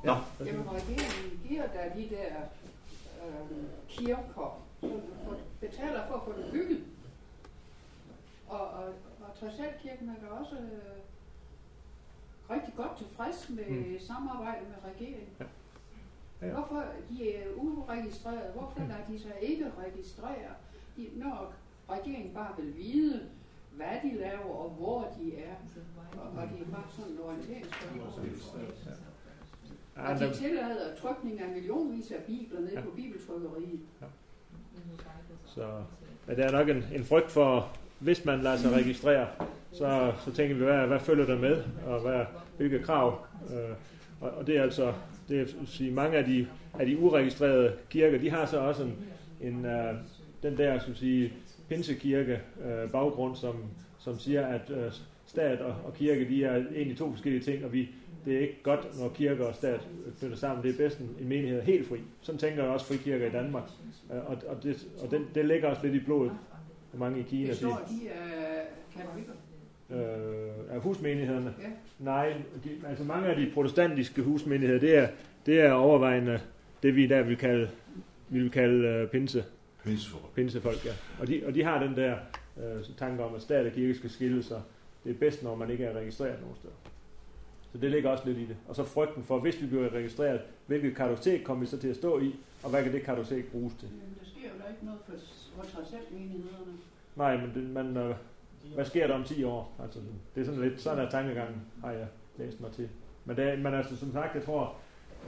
ja. 0.05 0.17
Jamen 0.41 0.69
regeringen 0.71 1.41
giver 1.49 1.63
der 1.63 1.95
de 1.95 2.09
der 2.11 2.27
øh, 3.27 3.57
kirker, 3.89 4.59
for, 5.25 5.37
betaler 5.67 6.07
for 6.09 6.15
at 6.15 6.23
få 6.23 6.33
det 6.33 6.53
bygget. 6.53 6.85
Og, 8.49 8.61
og, 8.61 8.85
og 9.21 9.31
Træsalkirken 9.41 10.09
er 10.09 10.27
da 10.27 10.27
også 10.41 10.55
øh, 10.55 10.99
rigtig 12.51 12.75
godt 12.77 12.97
tilfreds 12.99 13.51
med 13.51 13.71
mm. 13.71 14.01
samarbejdet 14.01 14.69
med 14.69 14.91
regeringen. 14.93 15.29
Ja. 15.41 15.45
Ja. 16.43 16.53
Hvorfor 16.53 16.85
de 17.11 17.35
er 17.35 17.47
uregistreret? 17.57 18.53
Hvorfor 18.53 18.81
lader 18.81 19.05
de 19.09 19.19
sig 19.19 19.33
ikke 19.43 19.73
registrere, 19.79 20.51
de, 20.97 21.09
når 21.15 21.55
regeringen 21.91 22.35
bare 22.35 22.57
vil 22.59 22.77
vide, 22.77 23.29
hvad 23.77 23.97
de 24.03 24.15
laver 24.15 24.55
og 24.55 24.71
hvor 24.71 25.15
de 25.19 25.37
er. 25.37 25.55
Og, 26.13 26.43
og 26.43 26.49
det 26.49 26.61
er 26.67 26.71
bare 26.71 26.85
sådan 26.91 27.13
en 27.13 27.21
orienteringsspørgsmål. 27.21 28.27
Og 29.97 30.21
de 30.21 30.35
tillader 30.35 30.97
trykning 30.97 31.41
af 31.41 31.49
millionvis 31.49 32.11
af 32.11 32.23
bibler 32.25 32.61
nede 32.61 32.75
ja. 32.75 32.81
på 32.81 32.91
bibeltrykkeriet. 32.91 33.81
Ja. 34.01 34.07
Så 35.47 35.67
ja, 36.29 36.35
der 36.35 36.45
er 36.45 36.53
nok 36.53 36.69
en, 36.69 36.85
en 36.95 37.05
frygt 37.05 37.31
for, 37.31 37.77
hvis 37.99 38.25
man 38.25 38.41
lader 38.41 38.57
sig 38.57 38.73
registrere, 38.73 39.27
så, 39.73 40.13
så 40.25 40.33
tænker 40.33 40.55
vi, 40.55 40.65
hvad, 40.65 40.87
hvad 40.87 41.01
følger 41.01 41.27
der 41.27 41.39
med, 41.39 41.63
og 41.87 42.01
hvad, 42.01 42.25
hvilke 42.57 42.79
krav. 42.79 43.27
Øh, 43.51 43.77
og, 44.21 44.31
og 44.31 44.47
det 44.47 44.57
er 44.57 44.63
altså, 44.63 44.93
det 45.29 45.39
vil 45.39 45.55
sige, 45.67 45.91
mange 45.91 46.19
af 46.19 46.25
de, 46.25 46.47
af 46.79 46.87
de 46.87 46.99
uregistrerede 46.99 47.73
kirker, 47.91 48.19
de 48.19 48.31
har 48.31 48.47
så 48.47 48.59
også 48.59 48.83
en, 48.83 48.97
en 49.41 49.65
øh, 49.67 49.95
den 50.43 50.59
der, 50.59 50.79
skal 50.79 50.97
sige, 50.97 51.33
pinsekirke 51.69 52.41
øh, 52.65 52.91
baggrund, 52.91 53.37
som, 53.37 53.55
som 53.99 54.19
siger, 54.19 54.47
at 54.47 54.71
øh, 54.71 54.93
stat 55.27 55.61
og, 55.61 55.75
og 55.85 55.95
kirke, 55.95 56.29
de 56.29 56.45
er 56.45 56.57
egentlig 56.57 56.99
to 56.99 57.11
forskellige 57.11 57.43
ting, 57.43 57.65
og 57.65 57.73
vi, 57.73 57.89
det 58.25 58.37
er 58.37 58.41
ikke 58.41 58.63
godt, 58.63 58.99
når 58.99 59.09
kirke 59.09 59.47
og 59.47 59.55
stat 59.55 59.89
flytter 60.19 60.37
sammen. 60.37 60.63
Det 60.65 60.71
er 60.75 60.77
bedst 60.77 60.99
en 60.99 61.29
menighed 61.29 61.59
er 61.59 61.63
helt 61.65 61.89
fri. 61.89 61.99
Sådan 62.21 62.39
tænker 62.39 62.63
jeg 62.63 62.73
også 62.73 62.87
frikirker 62.87 63.27
i 63.27 63.31
Danmark. 63.31 63.63
Øh, 64.13 64.31
og, 64.31 64.43
og, 64.47 64.63
det, 64.63 64.87
og 65.03 65.11
det, 65.11 65.21
det 65.35 65.45
ligger 65.45 65.69
også 65.69 65.83
lidt 65.83 65.95
i 65.95 66.01
blodet 66.01 66.33
for 66.91 66.99
mange 66.99 67.21
i 67.21 67.23
Kina. 67.23 67.49
Består 67.49 67.89
de 67.91 68.11
af 68.11 68.67
katolikker? 68.97 69.33
Øh, 69.91 70.75
af 70.75 70.81
husmenighederne? 70.81 71.55
Ja. 71.63 71.69
Nej, 71.99 72.35
de, 72.65 72.71
altså 72.89 73.05
mange 73.05 73.29
af 73.29 73.37
de 73.37 73.51
protestantiske 73.55 74.23
husmenigheder, 74.23 74.81
det 74.81 74.99
er, 74.99 75.09
det 75.47 75.61
er 75.61 75.73
overvejende 75.73 76.41
det, 76.83 76.97
vi 76.97 77.07
der 77.07 77.23
vil 77.23 77.37
kalde, 77.37 77.71
vi 78.29 78.39
vil 78.39 78.51
kalde 78.51 79.03
uh, 79.03 79.11
pinse 79.11 79.45
Pinsefolk. 79.85 80.35
Pinsefolk, 80.35 80.85
ja. 80.85 80.93
Og 81.21 81.27
de, 81.29 81.43
og 81.47 81.55
de 81.55 81.65
har 81.65 81.83
den 81.83 81.97
der 81.97 82.17
øh, 82.57 82.85
tanke 82.97 83.25
om, 83.25 83.35
at 83.35 83.43
stat 83.43 83.67
og 83.67 83.73
kirke 83.73 83.95
skal 83.95 84.11
skille 84.11 84.43
sig. 84.43 84.63
Det 85.05 85.11
er 85.11 85.15
bedst, 85.15 85.43
når 85.43 85.55
man 85.55 85.71
ikke 85.71 85.85
er 85.85 85.99
registreret 85.99 86.41
nogen 86.41 86.57
steder. 86.57 86.75
Så 87.73 87.79
det 87.79 87.91
ligger 87.91 88.11
også 88.11 88.27
lidt 88.27 88.39
i 88.39 88.47
det. 88.47 88.57
Og 88.69 88.77
så 88.77 88.85
frygten 88.85 89.23
for, 89.23 89.39
hvis 89.39 89.63
vi 89.63 89.67
bliver 89.67 89.89
registreret, 89.95 90.41
hvilket 90.67 90.97
kartotek 90.97 91.45
kommer 91.45 91.65
vi 91.65 91.71
så 91.71 91.79
til 91.79 91.89
at 91.89 91.97
stå 91.97 92.21
i, 92.21 92.35
og 92.63 92.71
hvad 92.71 92.83
kan 92.83 92.93
det 92.93 93.03
kartotek 93.03 93.53
bruges 93.53 93.75
til? 93.81 93.89
Men 93.89 94.17
der 94.21 94.27
sker 94.27 94.49
jo 94.49 94.55
da 94.65 94.71
ikke 94.71 94.85
noget 94.85 95.01
for, 95.07 95.13
for 95.57 96.13
menighederne. 96.13 96.73
Nej, 97.17 97.37
men 97.37 97.55
det, 97.55 97.71
man, 97.71 97.97
øh, 97.97 98.15
hvad 98.75 98.85
sker 98.85 99.07
der 99.07 99.15
om 99.15 99.25
10 99.25 99.45
år? 99.45 99.77
Altså, 99.83 99.99
det 100.35 100.41
er 100.41 100.45
sådan 100.45 100.61
lidt, 100.61 100.81
sådan 100.81 101.07
er 101.07 101.11
tankegangen, 101.11 101.63
har 101.85 101.91
jeg 101.91 102.07
læst 102.39 102.61
mig 102.61 102.73
til. 102.73 102.89
Men, 103.25 103.37
det, 103.37 103.59
men 103.59 103.75
altså, 103.75 103.97
som 103.97 104.13
sagt, 104.13 104.35
jeg 104.35 104.45
tror, 104.45 104.77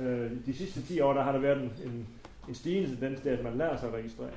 øh, 0.01 0.31
de 0.47 0.55
sidste 0.55 0.83
10 0.83 1.01
år, 1.01 1.13
der 1.13 1.23
har 1.23 1.33
der 1.33 1.39
været 1.39 1.63
en, 1.63 1.73
en 1.85 2.07
en 2.49 2.55
stigende 2.55 2.91
tendens 2.91 3.21
til, 3.21 3.29
at 3.29 3.45
man 3.45 3.59
lærer 3.59 3.77
sig 3.77 3.89
at 3.89 3.95
registrere. 3.95 4.31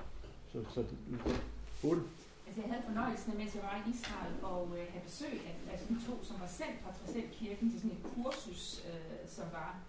Så, 0.52 0.64
så 0.74 0.80
det, 0.82 0.98
Ulle? 1.84 2.04
Altså, 2.48 2.62
jeg 2.62 2.70
havde 2.72 2.84
fornøjelsen 2.86 3.32
af, 3.32 3.38
mens 3.38 3.56
jeg 3.56 3.64
var 3.64 3.76
i 3.86 3.90
Israel, 3.90 4.34
og 4.44 4.64
øh, 4.78 4.86
have 4.94 5.04
besøg 5.04 5.36
af 5.48 5.72
altså, 5.72 5.86
de 5.90 5.98
to, 6.08 6.24
som 6.24 6.40
var 6.40 6.48
sendt 6.48 6.78
fra 6.84 6.92
Tracel 6.98 7.30
Kirken 7.40 7.72
til 7.72 7.80
sådan 7.82 7.98
et 7.98 8.04
kursus, 8.14 8.86
øh, 8.90 9.30
som 9.36 9.46
var. 9.52 9.80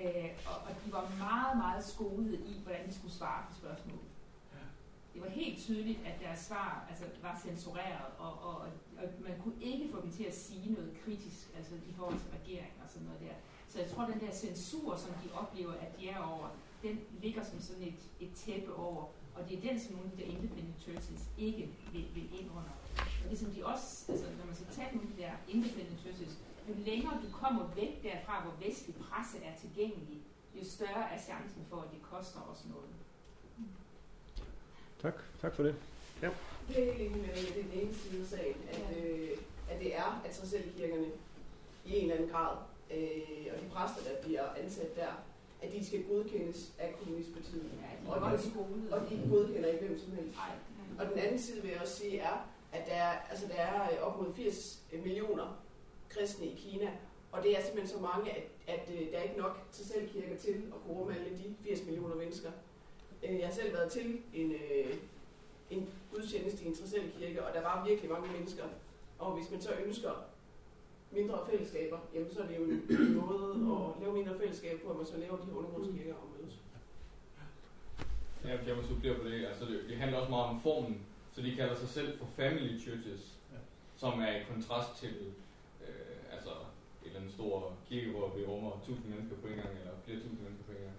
Øh, 0.00 0.30
og, 0.50 0.56
og 0.66 0.72
de 0.84 0.92
var 0.92 1.04
meget, 1.18 1.56
meget 1.56 1.84
skolet 1.84 2.40
i, 2.50 2.60
hvordan 2.62 2.86
de 2.88 2.94
skulle 2.94 3.14
svare 3.14 3.44
på 3.48 3.54
spørgsmål. 3.54 4.04
Det 5.16 5.24
var 5.24 5.30
helt 5.30 5.58
tydeligt, 5.58 6.00
at 6.06 6.20
deres 6.20 6.38
svar 6.38 6.86
altså, 6.88 7.04
var 7.22 7.40
censureret, 7.44 8.10
og, 8.18 8.32
og, 8.48 8.56
og 8.98 9.04
man 9.20 9.38
kunne 9.42 9.58
ikke 9.60 9.88
få 9.92 10.00
dem 10.00 10.12
til 10.12 10.24
at 10.24 10.36
sige 10.36 10.72
noget 10.72 10.90
kritisk 11.04 11.48
altså, 11.56 11.74
i 11.74 11.92
forhold 11.96 12.18
til 12.18 12.30
regeringen 12.40 12.82
og 12.84 12.90
sådan 12.90 13.06
noget 13.06 13.20
der. 13.20 13.34
Så 13.68 13.78
jeg 13.78 13.90
tror, 13.90 14.04
den 14.04 14.20
der 14.20 14.32
censur, 14.32 14.96
som 14.96 15.10
de 15.24 15.32
oplever, 15.34 15.72
at 15.72 15.98
de 15.98 16.08
er 16.08 16.18
over, 16.18 16.48
den 16.82 17.00
ligger 17.22 17.44
som 17.44 17.60
sådan 17.60 17.82
et, 17.82 18.00
et 18.20 18.32
tæppe 18.34 18.74
over, 18.74 19.04
og 19.36 19.48
det 19.48 19.58
er 19.58 19.62
den, 19.68 19.80
som 19.80 19.94
nogle 19.94 20.10
af 20.10 20.16
de 20.16 20.22
der 20.22 20.28
independent 20.34 20.80
churches 20.84 21.22
ikke 21.38 21.64
vil, 21.92 22.04
vil 22.14 22.40
ind 22.40 22.48
under. 22.58 22.74
Og 23.24 23.30
det 23.30 23.38
som 23.38 23.50
de 23.50 23.66
også, 23.66 24.12
altså 24.12 24.26
når 24.38 24.46
man 24.46 24.54
skal 24.54 24.66
tage 24.76 24.88
nogle 24.94 25.08
af 25.08 25.16
de 25.16 25.22
der 25.22 25.32
independent 25.54 26.00
churches, 26.00 26.32
jo 26.68 26.74
længere 26.90 27.14
du 27.24 27.28
kommer 27.42 27.64
væk 27.74 28.02
derfra, 28.02 28.42
hvor 28.42 28.54
vestlig 28.66 28.94
presse 29.04 29.36
er 29.48 29.54
tilgængelig, 29.62 30.18
jo 30.54 30.64
større 30.64 31.04
er 31.14 31.18
chancen 31.28 31.62
for, 31.70 31.76
at 31.76 31.90
det 31.94 32.02
koster 32.02 32.40
os 32.52 32.64
noget. 32.72 32.90
Tak, 35.02 35.14
tak 35.40 35.54
for 35.54 35.62
det. 35.62 35.74
Ja. 36.22 36.30
Det 36.68 36.88
er 36.88 36.92
egentlig 36.92 37.10
med 37.10 37.62
den 37.62 37.80
ene 37.80 37.94
side 37.94 38.20
af 38.20 38.26
sagen, 38.26 38.56
at 38.72 38.96
øh, 38.96 39.38
at 39.70 39.80
det 39.80 39.96
er 39.96 40.22
at 40.24 40.44
kirkerne 40.76 41.06
i 41.84 41.96
en 41.96 42.02
eller 42.02 42.14
anden 42.14 42.30
grad, 42.30 42.56
øh, 42.90 43.46
og 43.54 43.60
de 43.62 43.68
præster, 43.72 44.02
der 44.10 44.22
bliver 44.22 44.44
ansat 44.62 44.96
der, 44.96 45.12
at 45.62 45.72
de 45.72 45.86
skal 45.86 46.04
godkendes 46.04 46.72
af 46.78 46.94
kommunistpartiet. 46.98 47.70
Ja, 48.06 48.10
og, 48.10 48.22
og, 48.22 48.30
de, 48.32 48.52
og 48.90 49.10
de 49.10 49.28
godkender 49.30 49.68
ikke 49.68 49.86
hvem 49.86 49.98
som 49.98 50.12
helst. 50.12 50.38
Og 50.98 51.06
den 51.06 51.18
anden 51.18 51.38
side 51.38 51.62
vil 51.62 51.70
jeg 51.70 51.80
også 51.80 51.96
sige 51.96 52.18
er, 52.18 52.48
at 52.72 52.86
der 52.86 52.92
er, 52.92 53.18
altså 53.30 53.46
der 53.48 53.54
er 53.54 53.92
øh, 53.92 54.06
op 54.06 54.22
mod 54.22 54.32
80 54.34 54.82
millioner 54.92 55.62
kristne 56.08 56.46
i 56.46 56.54
Kina, 56.54 56.90
og 57.32 57.42
det 57.42 57.58
er 57.58 57.62
simpelthen 57.62 57.98
så 57.98 58.02
mange, 58.02 58.30
at, 58.30 58.42
at 58.66 58.90
øh, 58.94 59.12
der 59.12 59.18
er 59.18 59.22
ikke 59.22 59.38
nok 59.38 59.58
til 59.72 59.86
selvkirker 59.86 60.36
til 60.36 60.50
at 60.74 60.82
kunne 60.86 60.94
rumme 60.94 61.14
alle 61.14 61.30
de 61.30 61.54
80 61.64 61.84
millioner 61.84 62.14
mennesker. 62.14 62.50
Øh, 63.22 63.38
jeg 63.38 63.46
har 63.46 63.54
selv 63.54 63.72
været 63.72 63.92
til 63.92 64.18
en, 64.34 64.52
en 65.70 65.88
gudstjeneste 66.14 66.64
i 66.64 66.68
en 66.68 67.12
kirke, 67.18 67.46
og 67.46 67.54
der 67.54 67.62
var 67.62 67.84
virkelig 67.86 68.10
mange 68.10 68.32
mennesker. 68.32 68.64
Og 69.18 69.32
hvis 69.32 69.50
man 69.50 69.60
så 69.60 69.70
ønsker 69.86 70.10
mindre 71.12 71.38
fællesskaber, 71.50 71.98
jamen 72.14 72.30
så 72.30 72.40
er 72.42 72.46
det 72.46 72.56
jo 72.56 72.62
en 72.62 73.14
måde 73.14 73.94
at 73.94 74.02
lave 74.02 74.14
mindre 74.14 74.38
fællesskaber 74.38 74.78
på, 74.84 74.90
at 74.90 74.96
man 74.96 75.06
så 75.06 75.16
laver 75.16 75.36
de 75.36 75.54
undergrundskirker 75.58 76.14
og 76.14 76.28
mødes. 76.38 76.54
Ja, 78.44 78.50
jeg 78.66 78.76
må 78.76 78.82
supplere 78.82 79.14
på 79.18 79.28
det. 79.28 79.46
Altså, 79.46 79.64
det, 79.64 79.80
det 79.88 79.96
handler 79.96 80.18
også 80.18 80.30
meget 80.30 80.46
om 80.46 80.60
formen. 80.60 80.98
Så 81.32 81.42
de 81.42 81.56
kalder 81.56 81.76
sig 81.76 81.88
selv 81.88 82.18
for 82.18 82.26
family 82.36 82.80
churches, 82.80 83.22
ja. 83.52 83.58
som 83.96 84.20
er 84.20 84.32
i 84.36 84.42
kontrast 84.52 85.00
til 85.00 85.14
øh, 85.82 86.34
altså 86.34 86.50
et 87.02 87.06
eller 87.06 87.20
andet 87.20 87.32
stor 87.32 87.72
kirke, 87.88 88.10
hvor 88.10 88.32
vi 88.36 88.44
rummer 88.44 88.70
tusind 88.86 89.06
mennesker 89.14 89.36
på 89.42 89.46
en 89.46 89.54
gang, 89.54 89.68
eller 89.80 89.92
flere 90.04 90.18
tusind 90.18 90.40
mennesker 90.44 90.64
på 90.64 90.72
en 90.72 90.84
gang. 90.86 90.98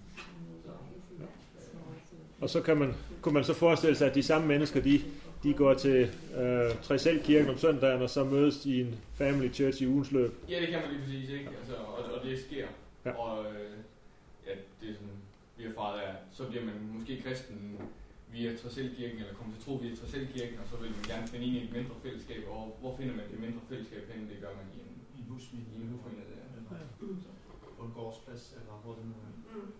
Så, 0.65 0.71
ja. 1.19 1.25
Og 2.41 2.49
så 2.49 2.61
kan 2.61 2.77
man, 2.77 2.93
kunne 3.21 3.33
man 3.33 3.43
så 3.43 3.53
forestille 3.53 3.95
sig, 3.95 4.07
at 4.09 4.15
de 4.15 4.23
samme 4.23 4.47
mennesker, 4.47 4.81
de, 4.81 5.01
de 5.47 5.53
går 5.53 5.73
til 5.73 5.99
øh, 6.41 6.69
Tresel 6.87 7.17
kirken 7.23 7.49
om 7.49 7.57
søndagen, 7.57 8.01
og 8.01 8.09
så 8.09 8.23
mødes 8.23 8.65
i 8.65 8.81
en 8.81 8.91
family 9.21 9.49
church 9.53 9.77
i 9.83 9.87
ugens 9.87 10.11
løb. 10.11 10.31
Ja, 10.49 10.57
det 10.63 10.69
kan 10.73 10.79
man 10.81 10.89
lige 10.93 11.03
præcis, 11.05 11.29
ikke? 11.37 11.49
Altså, 11.59 11.75
og, 11.75 11.93
og 12.15 12.19
det 12.25 12.33
sker. 12.45 12.67
Ja. 13.05 13.11
Og 13.23 13.33
øh, 13.51 13.75
ja, 14.47 14.53
det 14.79 14.85
er 14.89 14.95
sådan, 14.99 15.19
vi 15.57 15.63
har 15.63 15.69
erfaret 15.69 15.99
af, 16.07 16.13
så 16.37 16.43
bliver 16.49 16.65
man 16.69 16.75
måske 16.97 17.13
kristen 17.25 17.57
via 18.33 18.49
Tresel-kirken, 18.61 19.17
eller 19.21 19.33
kommer 19.39 19.53
til 19.55 19.63
tro 19.65 19.73
via 19.83 19.95
Tresel-kirken, 19.99 20.57
og 20.63 20.67
så 20.71 20.75
vil 20.81 20.89
man 20.97 21.03
gerne 21.11 21.27
finde 21.31 21.45
ind 21.47 21.55
i 21.59 21.63
et 21.67 21.71
mindre 21.77 21.95
fællesskab. 22.05 22.41
Og 22.55 22.77
hvor 22.81 22.93
finder 22.97 23.15
man 23.19 23.25
det 23.31 23.39
mindre 23.45 23.61
fællesskab 23.69 24.03
hen? 24.11 24.21
Det 24.31 24.37
gør 24.43 24.53
man 24.59 24.67
i 24.77 24.79
en, 24.85 24.93
I 25.15 25.17
en 25.21 25.27
husmenighed. 25.31 25.75
I 25.79 25.81
en 25.85 25.91
husmenighed, 25.93 26.31
ja. 26.39 26.45
ja. 26.71 26.85
På 27.77 27.83
en 27.89 27.93
gårdsplads, 27.99 28.43
eller 28.59 28.75
hvor 28.83 28.93
det 28.97 29.05
nu 29.11 29.15
er. 29.27 29.31
Mm. 29.55 29.71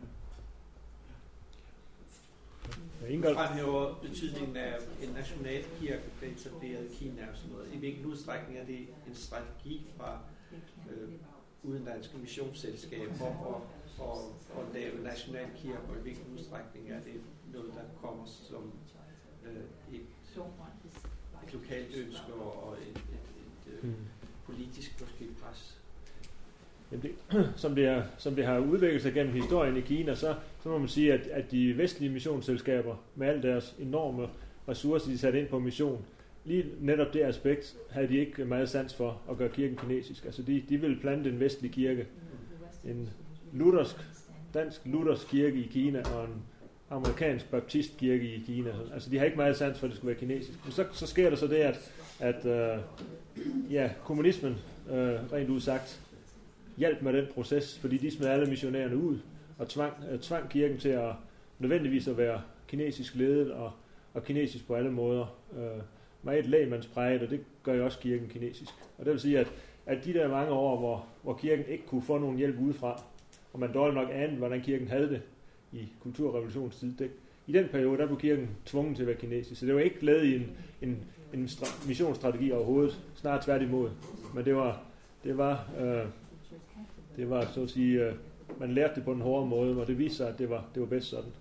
Ja, 3.02 3.08
Ingolf. 3.08 3.36
fremhæver 3.38 3.96
betydningen 4.02 4.58
af 4.58 4.78
en 5.04 5.10
national 5.10 5.64
kirke, 5.80 6.04
der 6.22 6.28
er 6.28 6.32
etableret 6.32 6.86
i 6.92 6.96
Kina 6.96 7.22
og 7.32 7.38
sådan 7.38 7.52
noget. 7.52 7.74
I 7.74 7.78
hvilken 7.78 8.06
udstrækning 8.06 8.60
er 8.60 8.66
det 8.66 8.80
en 9.08 9.16
strategi 9.16 9.88
fra 9.98 10.20
øh, 10.92 11.10
udenlandske 11.64 12.18
missionsselskaber 12.18 13.26
og, 13.26 13.62
og, 14.00 14.18
og 14.56 14.64
lave 14.74 15.04
national 15.04 15.48
kirke, 15.56 15.80
og 15.90 15.98
i 15.98 16.02
hvilken 16.02 16.34
udstrækning 16.34 16.90
er 16.90 17.00
det 17.04 17.22
noget, 17.54 17.74
der 17.74 18.02
kommer 18.02 18.26
som 18.26 18.72
øh, 19.46 19.96
et, 19.96 20.02
et 21.48 21.54
lokalt 21.54 21.96
ønske 21.96 22.34
og 22.34 22.78
et, 22.82 22.88
et, 22.88 22.98
et, 22.98 23.74
et, 23.74 23.90
et 23.90 23.96
politisk 24.46 25.02
måske 25.02 25.28
pres? 25.42 25.78
Jamen 26.92 27.04
det, 27.04 27.12
som, 27.62 27.76
det 27.76 27.86
er, 27.86 28.04
som 28.18 28.36
det 28.36 28.46
har 28.46 28.60
udviklet 28.60 29.02
sig 29.02 29.14
gennem 29.14 29.34
historien 29.34 29.78
i 29.78 29.82
Kina, 29.82 30.16
så, 30.16 30.36
så 30.64 30.70
må 30.70 30.78
man 30.78 30.88
sige, 30.88 31.14
at, 31.14 31.28
at 31.28 31.52
de 31.52 31.78
vestlige 31.78 32.12
missionsselskaber 32.12 32.96
med 33.16 33.28
alle 33.28 33.42
deres 33.42 33.76
enorme 33.80 34.28
ressourcer, 34.68 35.10
de 35.10 35.18
satte 35.18 35.40
ind 35.40 35.48
på 35.48 35.60
mission, 35.60 36.06
lige 36.46 36.66
netop 36.80 37.14
det 37.14 37.22
aspekt 37.22 37.76
havde 37.90 38.08
de 38.08 38.18
ikke 38.18 38.46
meget 38.46 38.70
sans 38.70 38.94
for 38.94 39.22
at 39.30 39.38
gøre 39.38 39.50
kirken 39.50 39.78
kinesisk. 39.78 40.26
Altså 40.26 40.42
de, 40.42 40.64
de 40.70 40.78
ville 40.78 41.00
plante 41.02 41.30
en 41.30 41.40
vestlig 41.40 41.72
kirke, 41.72 42.08
en 42.86 43.10
luthersk, 43.54 43.96
dansk 44.54 44.82
luthersk 44.86 45.28
kirke 45.28 45.58
i 45.58 45.68
Kina 45.72 46.02
og 46.16 46.24
en 46.24 46.44
amerikansk 46.90 47.52
baptistkirke 47.52 48.36
i 48.36 48.44
Kina. 48.46 48.70
Altså 48.94 49.10
de 49.10 49.18
har 49.18 49.26
ikke 49.26 49.38
meget 49.38 49.58
sans 49.58 49.80
for, 49.80 49.88
at 49.88 49.90
det 49.90 49.98
skulle 49.98 50.16
være 50.16 50.20
kinesisk. 50.20 50.60
Men 50.66 50.72
så, 50.72 50.86
så 50.92 51.08
sker 51.08 51.30
der 51.30 51.38
så 51.38 51.48
det, 51.48 51.56
at, 51.56 51.92
at 52.20 52.46
uh, 52.46 52.84
ja, 53.74 53.90
kommunismen, 54.04 54.56
uh, 54.90 54.96
rent 55.34 55.50
udsagt, 55.50 56.02
hjalp 56.78 57.02
med 57.02 57.14
den 57.14 57.26
proces, 57.34 57.80
fordi 57.80 57.98
de 57.98 58.12
smed 58.12 58.28
alle 58.28 58.46
missionærerne 58.46 58.98
ud 58.98 59.18
og 59.58 59.70
tvang, 59.70 59.94
øh, 60.12 60.20
tvang 60.20 60.50
kirken 60.50 60.78
til 60.78 60.90
at 60.90 61.12
nødvendigvis 61.60 62.08
at 62.08 62.18
være 62.18 62.42
kinesisk 62.68 63.16
ledet 63.16 63.52
og, 63.52 63.72
og 64.14 64.24
kinesisk 64.24 64.68
på 64.68 64.76
alle 64.76 64.92
måder. 64.92 65.38
Uh, 65.52 65.82
meget 66.24 66.48
lægmandspræget, 66.48 67.22
og 67.22 67.30
det 67.30 67.40
gør 67.64 67.74
jo 67.74 67.86
også 67.86 68.00
kirken 68.00 68.28
kinesisk. 68.28 68.72
Og 68.98 69.06
det 69.06 69.12
vil 69.12 69.20
sige, 69.20 69.40
at, 69.40 69.52
at 69.86 70.06
de 70.06 70.14
der 70.14 70.28
mange 70.28 70.52
år, 70.52 70.80
hvor, 70.80 71.06
hvor 71.24 71.34
kirken 71.34 71.66
ikke 71.66 71.86
kunne 71.88 72.02
få 72.02 72.18
nogen 72.18 72.38
hjælp 72.38 72.60
udefra, 72.60 73.04
og 73.54 73.60
man 73.60 73.74
dårligt 73.74 73.96
nok 73.96 74.10
anede, 74.12 74.38
hvordan 74.38 74.62
kirken 74.62 74.88
havde 74.88 75.10
det 75.10 75.22
i 75.72 75.88
kulturrevolutionstid, 76.00 76.94
det, 76.98 77.12
i 77.48 77.52
den 77.52 77.68
periode, 77.68 77.98
der 77.98 78.06
blev 78.06 78.20
kirken 78.20 78.50
tvunget 78.66 78.96
til 78.96 79.04
at 79.04 79.08
være 79.08 79.18
kinesisk. 79.18 79.60
Så 79.60 79.66
det 79.66 79.76
var 79.76 79.82
ikke 79.82 80.06
lavet 80.06 80.24
i 80.24 80.36
en, 80.36 80.52
en, 80.82 80.98
en 81.34 81.50
missionsstrategi 81.88 82.52
overhovedet, 82.52 83.02
snarere 83.16 83.44
tværtimod. 83.44 83.90
Men 84.36 84.46
det 84.46 84.56
var, 84.56 84.82
det 85.24 85.38
var, 85.38 85.70
øh, 85.80 86.06
det 87.18 87.30
var 87.30 87.46
så 87.54 87.62
at 87.62 87.70
sige, 87.70 88.02
øh, 88.02 88.16
man 88.60 88.74
lærte 88.74 88.96
det 88.96 89.04
på 89.04 89.12
en 89.12 89.22
hårde 89.22 89.48
måde, 89.48 89.82
og 89.82 89.88
det 89.88 89.98
viste 89.98 90.18
sig, 90.18 90.30
at 90.30 90.40
det 90.40 90.50
var, 90.50 90.66
det 90.74 90.82
var 90.82 90.88
bedst 90.88 91.10
sådan. 91.10 91.32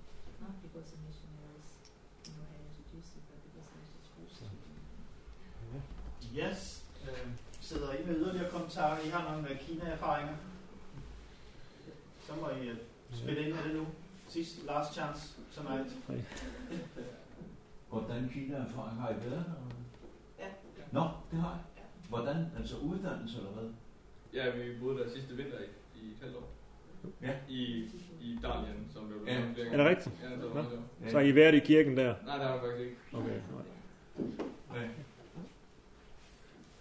Yes. 6.39 6.85
Øh, 7.03 7.29
sidder 7.61 7.93
I 7.93 8.07
med 8.07 8.17
yderligere 8.17 8.51
kommentarer? 8.51 9.01
I 9.07 9.09
har 9.09 9.33
nogle 9.33 9.59
Kina-erfaringer? 9.61 10.35
Så 12.27 12.33
må 12.41 12.49
I 12.49 12.71
uh, 12.71 12.77
spille 13.13 13.41
ind 13.41 13.55
med 13.55 13.65
det 13.65 13.75
nu. 13.75 13.87
Sidst, 14.29 14.65
last 14.67 14.95
chance, 14.95 15.29
som 15.51 15.67
et. 15.67 15.97
Hvordan 17.89 18.29
Kina-erfaring 18.29 19.01
har 19.01 19.11
I 19.11 19.31
været? 19.31 19.45
Ja. 20.39 20.47
Nå, 20.93 21.09
det 21.31 21.39
har 21.39 21.51
jeg. 21.51 21.85
Hvordan? 22.09 22.47
Altså 22.59 22.77
uddannelse 22.77 23.39
eller 23.39 23.51
hvad? 23.51 23.71
Ja, 24.35 24.51
vi 24.51 24.79
boede 24.81 24.99
der 24.99 25.11
sidste 25.11 25.37
vinter 25.37 25.59
i, 25.59 25.99
i 26.03 26.07
et 26.11 26.17
halvt 26.21 26.37
år. 26.37 26.49
Ja. 27.23 27.33
I, 27.49 27.91
i 28.21 28.39
Darlien, 28.43 28.89
som 28.93 29.09
blev 29.09 29.19
ja. 29.27 29.43
flere 29.55 29.69
Er 29.69 29.77
det 29.77 29.87
rigtigt? 29.87 30.15
Ja, 30.23 30.31
det 30.31 30.55
var 30.55 30.67
ja. 31.05 31.11
Så 31.11 31.19
har 31.19 31.25
I 31.25 31.35
været 31.35 31.55
i 31.55 31.59
kirken 31.59 31.97
der? 31.97 32.15
Nej, 32.27 32.37
det 32.37 32.45
har 32.47 32.53
jeg 32.53 32.61
faktisk 32.61 32.81
ikke. 32.81 32.97
Okay. 33.13 33.41
Nej. 34.71 34.89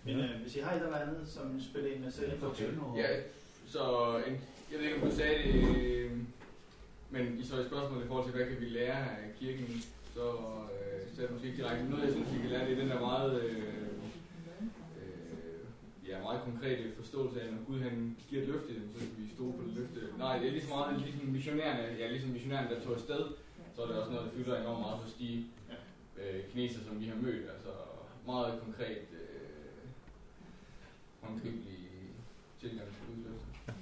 Men 0.03 0.19
øh, 0.19 0.41
hvis 0.41 0.55
I 0.55 0.59
har 0.59 0.71
et 0.75 0.81
eller 0.81 0.97
andet, 0.97 1.27
som 1.27 1.61
spiller 1.61 1.91
ind 1.91 2.03
med 2.03 2.11
selv, 2.11 2.39
fortæl 2.39 2.73
noget. 2.73 3.03
Ja, 3.03 3.07
så 3.67 3.81
en, 4.27 4.33
jeg 4.71 4.79
ved 4.79 4.85
ikke, 4.85 5.01
om 5.01 5.09
du 5.09 5.15
sagde 5.15 5.43
det, 5.43 5.77
øh, 5.77 6.11
men 7.09 7.39
i 7.39 7.45
så 7.45 7.55
et 7.59 7.65
spørgsmål 7.65 8.03
i 8.03 8.07
forhold 8.07 8.25
til, 8.25 8.35
hvad 8.35 8.47
kan 8.47 8.61
vi 8.61 8.65
lære 8.65 8.97
af 8.97 9.33
kirken, 9.39 9.83
så 10.15 10.31
øh, 10.75 11.15
sagde 11.15 11.27
du 11.27 11.33
måske 11.33 11.47
ikke 11.47 11.63
direkte. 11.63 11.89
Noget, 11.89 12.03
jeg 12.03 12.13
synes, 12.13 12.33
vi 12.33 12.41
kan 12.41 12.49
lære, 12.49 12.65
det 12.65 12.73
er 12.73 12.81
den 12.81 12.89
der 12.89 12.99
meget, 12.99 13.43
øh, 13.43 13.63
ja, 16.07 16.21
meget 16.21 16.41
konkrete 16.43 16.95
forståelse 16.95 17.41
af, 17.41 17.53
når 17.53 17.63
Gud 17.67 17.79
han 17.79 18.17
giver 18.29 18.41
et 18.41 18.47
løfte, 18.47 18.73
så 18.93 18.99
skal 18.99 19.17
vi 19.17 19.33
stole 19.35 19.53
på 19.53 19.63
det 19.67 19.73
løfte. 19.73 20.17
Nej, 20.17 20.37
det 20.39 20.47
er 20.47 20.51
ligesom 20.51 20.69
meget 20.77 21.01
ligesom 21.01 21.27
missionærerne, 21.27 21.97
ja, 21.99 22.07
ligesom 22.07 22.29
missionærerne, 22.29 22.75
der 22.75 22.81
tog 22.81 22.93
afsted, 22.93 23.23
så 23.75 23.81
er 23.81 23.87
det 23.87 23.95
også 23.95 24.11
noget, 24.11 24.25
der 24.25 24.37
fylder 24.37 24.61
enormt 24.61 24.79
meget 24.79 24.97
hos 24.97 25.13
de 25.13 25.45
øh, 26.21 26.43
kineser, 26.49 26.83
som 26.83 26.99
vi 26.99 27.05
har 27.05 27.15
mødt. 27.15 27.49
Altså 27.49 27.71
meget 28.25 28.61
konkret, 28.61 29.05
øh, 29.21 29.89
håndgribelig 31.21 31.79
tilgang 32.61 32.87
til 32.89 33.01
Guds 33.07 33.25
løfte. 33.25 33.73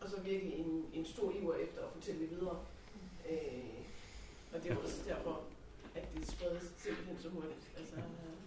Og 0.00 0.10
så 0.10 0.20
virkelig 0.20 0.54
en, 0.54 0.84
en 0.94 1.04
stor 1.04 1.32
iver 1.40 1.54
efter 1.54 1.80
at 1.86 1.92
fortælle 1.92 2.20
det 2.20 2.30
videre. 2.30 2.58
Øh, 3.30 3.80
og 4.52 4.62
det 4.62 4.70
er 4.72 4.76
også 4.76 5.02
derfor, 5.06 5.40
at 5.94 6.04
det 6.14 6.26
spredes 6.26 6.72
simpelthen 6.76 7.16
så 7.18 7.28
hurtigt. 7.28 7.64
Altså, 7.78 7.96
øh, 7.96 8.37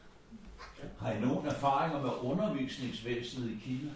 har 0.99 1.11
I 1.11 1.19
nogen 1.19 1.47
erfaringer 1.47 2.01
med 2.01 2.09
undervisningsvæsenet 2.21 3.49
i 3.51 3.59
Kina? 3.63 3.91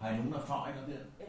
Har 0.00 0.10
I 0.10 0.16
nogen 0.16 0.34
erfaringer 0.34 0.80
der? 0.86 0.92
Ja. 1.20 1.24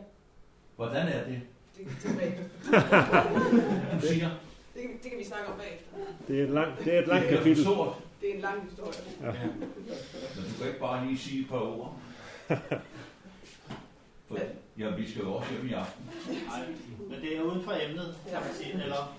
Hvordan 0.76 1.08
er 1.08 1.24
det? 1.24 1.42
Det, 1.78 1.88
det 2.04 2.38
er 2.72 3.92
du 4.02 4.08
siger? 4.08 4.30
Det, 4.74 4.84
det 5.04 5.12
kan 5.12 5.20
vi 5.20 5.24
snakke 5.26 5.48
om 5.48 5.58
bagefter. 5.58 5.88
Det 6.28 6.40
er 6.40 6.44
et 6.44 6.50
langt, 6.50 6.80
det 6.86 6.96
er 6.96 7.00
et 7.02 7.08
langt 7.08 7.30
kapitel. 7.30 7.66
Det 8.22 8.30
er 8.30 8.36
en 8.36 8.42
lang 8.42 8.64
historie. 8.64 8.94
Ja. 9.22 9.28
ja. 9.28 9.48
Men 10.36 10.44
du 10.52 10.58
kan 10.58 10.68
ikke 10.68 10.80
bare 10.80 11.06
lige 11.06 11.18
sige 11.18 11.42
et 11.42 11.50
par 11.50 11.60
ord. 11.60 11.98
For, 14.28 14.38
ja, 14.78 14.90
vi 14.90 15.12
skal 15.12 15.22
jo 15.22 15.34
også 15.34 15.52
hjem 15.52 15.68
i 15.68 15.74
aften. 15.74 16.06
Nej, 16.48 16.66
men 17.10 17.22
det 17.22 17.38
er 17.38 17.42
uden 17.42 17.64
for 17.64 17.72
emnet, 17.72 18.16
kan 18.30 18.40
man 18.42 18.54
sige. 18.54 18.74
Eller 18.74 19.18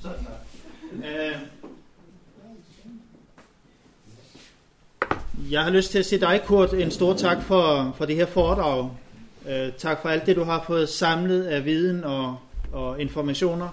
sådan 0.00 0.24
der. 0.24 1.32
Øh, 1.32 1.40
jeg 5.50 5.62
har 5.62 5.70
lyst 5.70 5.90
til 5.90 5.98
at 5.98 6.06
sige 6.06 6.20
dig, 6.20 6.42
Kurt, 6.44 6.74
en 6.74 6.90
stor 6.90 7.14
tak 7.14 7.42
for, 7.42 7.94
for 7.98 8.04
det 8.04 8.16
her 8.16 8.26
foredrag. 8.26 8.90
Øh, 9.48 9.72
tak 9.78 10.02
for 10.02 10.08
alt 10.08 10.26
det, 10.26 10.36
du 10.36 10.44
har 10.44 10.64
fået 10.66 10.88
samlet 10.88 11.44
af 11.44 11.64
viden 11.64 12.04
og, 12.04 12.36
og 12.72 13.00
informationer. 13.00 13.68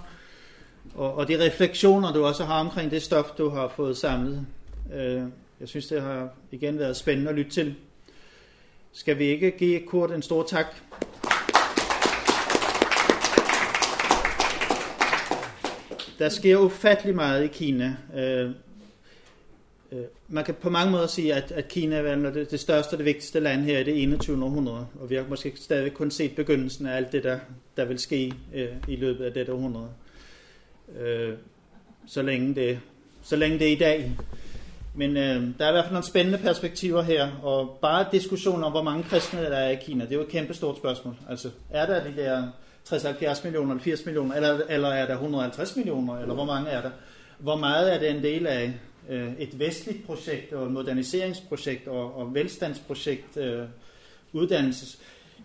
Og, 0.96 1.16
og 1.16 1.28
de 1.28 1.46
refleksioner, 1.46 2.14
du 2.14 2.26
også 2.26 2.46
har 2.46 2.60
omkring 2.60 2.92
det 2.92 3.02
stof, 3.02 3.26
du 3.38 3.50
har 3.50 3.68
fået 3.76 3.98
samlet. 3.98 4.46
Øh, 4.94 5.22
jeg 5.60 5.68
synes, 5.68 5.88
det 5.88 6.02
har 6.02 6.30
igen 6.52 6.80
været 6.80 6.98
spændende 6.98 7.30
at 7.30 7.36
lytte 7.36 7.52
til. 7.52 7.76
Skal 8.94 9.20
vi 9.20 9.26
ikke 9.26 9.52
give 9.52 9.80
Kurt 9.88 10.12
en 10.12 10.22
stor 10.22 10.44
tak? 10.44 10.66
Der 16.20 16.30
sker 16.30 16.58
ufattelig 16.58 17.16
meget 17.16 17.44
i 17.44 17.48
Kina. 17.48 17.96
Øh, 18.16 18.52
Øh, 19.94 20.04
man 20.28 20.44
kan 20.44 20.54
på 20.54 20.70
mange 20.70 20.92
måder 20.92 21.08
sige, 21.08 21.34
at, 21.34 21.52
at 21.52 21.68
Kina 21.68 21.96
er 21.96 22.16
det, 22.16 22.52
det 22.52 22.60
største 22.60 22.94
og 22.94 22.98
det 22.98 23.06
vigtigste 23.06 23.40
land 23.40 23.62
her 23.62 23.80
i 23.80 23.84
det 23.84 24.04
21. 24.04 24.44
århundrede, 24.44 24.88
og 25.02 25.10
vi 25.10 25.16
har 25.16 25.26
måske 25.30 25.54
stadig 25.56 25.94
kun 25.94 26.12
set 26.12 26.36
begyndelsen 26.36 26.86
af 26.86 26.96
alt 26.96 27.12
det, 27.12 27.24
der, 27.24 27.40
der 27.78 27.86
vil 27.86 28.00
ske 28.00 28.34
øh, 28.54 28.68
i 28.88 28.96
løbet 28.96 29.26
af 29.26 29.34
dette 29.34 29.54
århundrede. 29.54 29.90
Øh, 31.00 31.34
så, 32.08 32.22
længe 32.22 32.56
det, 32.56 32.80
så 33.24 33.36
længe 33.36 33.60
det 33.60 33.68
er 33.68 33.72
i 33.72 33.76
dag. 33.76 34.12
Men 34.96 35.18
øh, 35.18 35.48
der 35.60 35.66
er 35.66 35.70
i 35.70 35.72
hvert 35.72 35.86
fald 35.86 35.94
nogle 35.94 36.08
spændende 36.08 36.38
perspektiver 36.38 37.02
her, 37.02 37.32
og 37.44 37.78
bare 37.82 38.06
diskussionen 38.12 38.64
om, 38.64 38.72
hvor 38.72 38.84
mange 38.84 39.04
kristne 39.04 39.42
der 39.42 39.58
er 39.58 39.70
i 39.70 39.76
Kina, 39.76 40.04
det 40.04 40.12
er 40.12 40.16
jo 40.16 40.22
et 40.22 40.28
kæmpe 40.28 40.54
stort 40.54 40.78
spørgsmål. 40.78 41.16
Altså, 41.30 41.50
er 41.70 41.86
der 41.86 42.04
de 42.04 42.16
der 42.16 42.48
60-70 42.90 43.44
millioner, 43.44 43.72
eller 43.72 43.84
80 43.84 44.06
millioner, 44.06 44.36
eller, 44.36 44.62
eller 44.70 44.90
er 44.90 45.06
der 45.06 45.14
150 45.14 45.76
millioner, 45.76 46.20
eller 46.20 46.34
hvor 46.34 46.46
mange 46.46 46.70
er 46.70 46.82
der? 46.82 46.92
Hvor 47.40 47.56
meget 47.56 47.94
er 47.94 48.00
det 48.00 48.10
en 48.10 48.24
del 48.24 48.48
af 48.48 48.74
øh, 49.10 49.32
et 49.40 49.60
vestligt 49.60 50.06
projekt, 50.06 50.54
og 50.54 50.66
et 50.66 50.72
moderniseringsprojekt, 50.72 51.88
og, 51.88 52.18
og 52.18 52.34
velstandsprojekt, 52.34 53.38
øh, 53.38 53.66
uddannelses? 54.34 55.00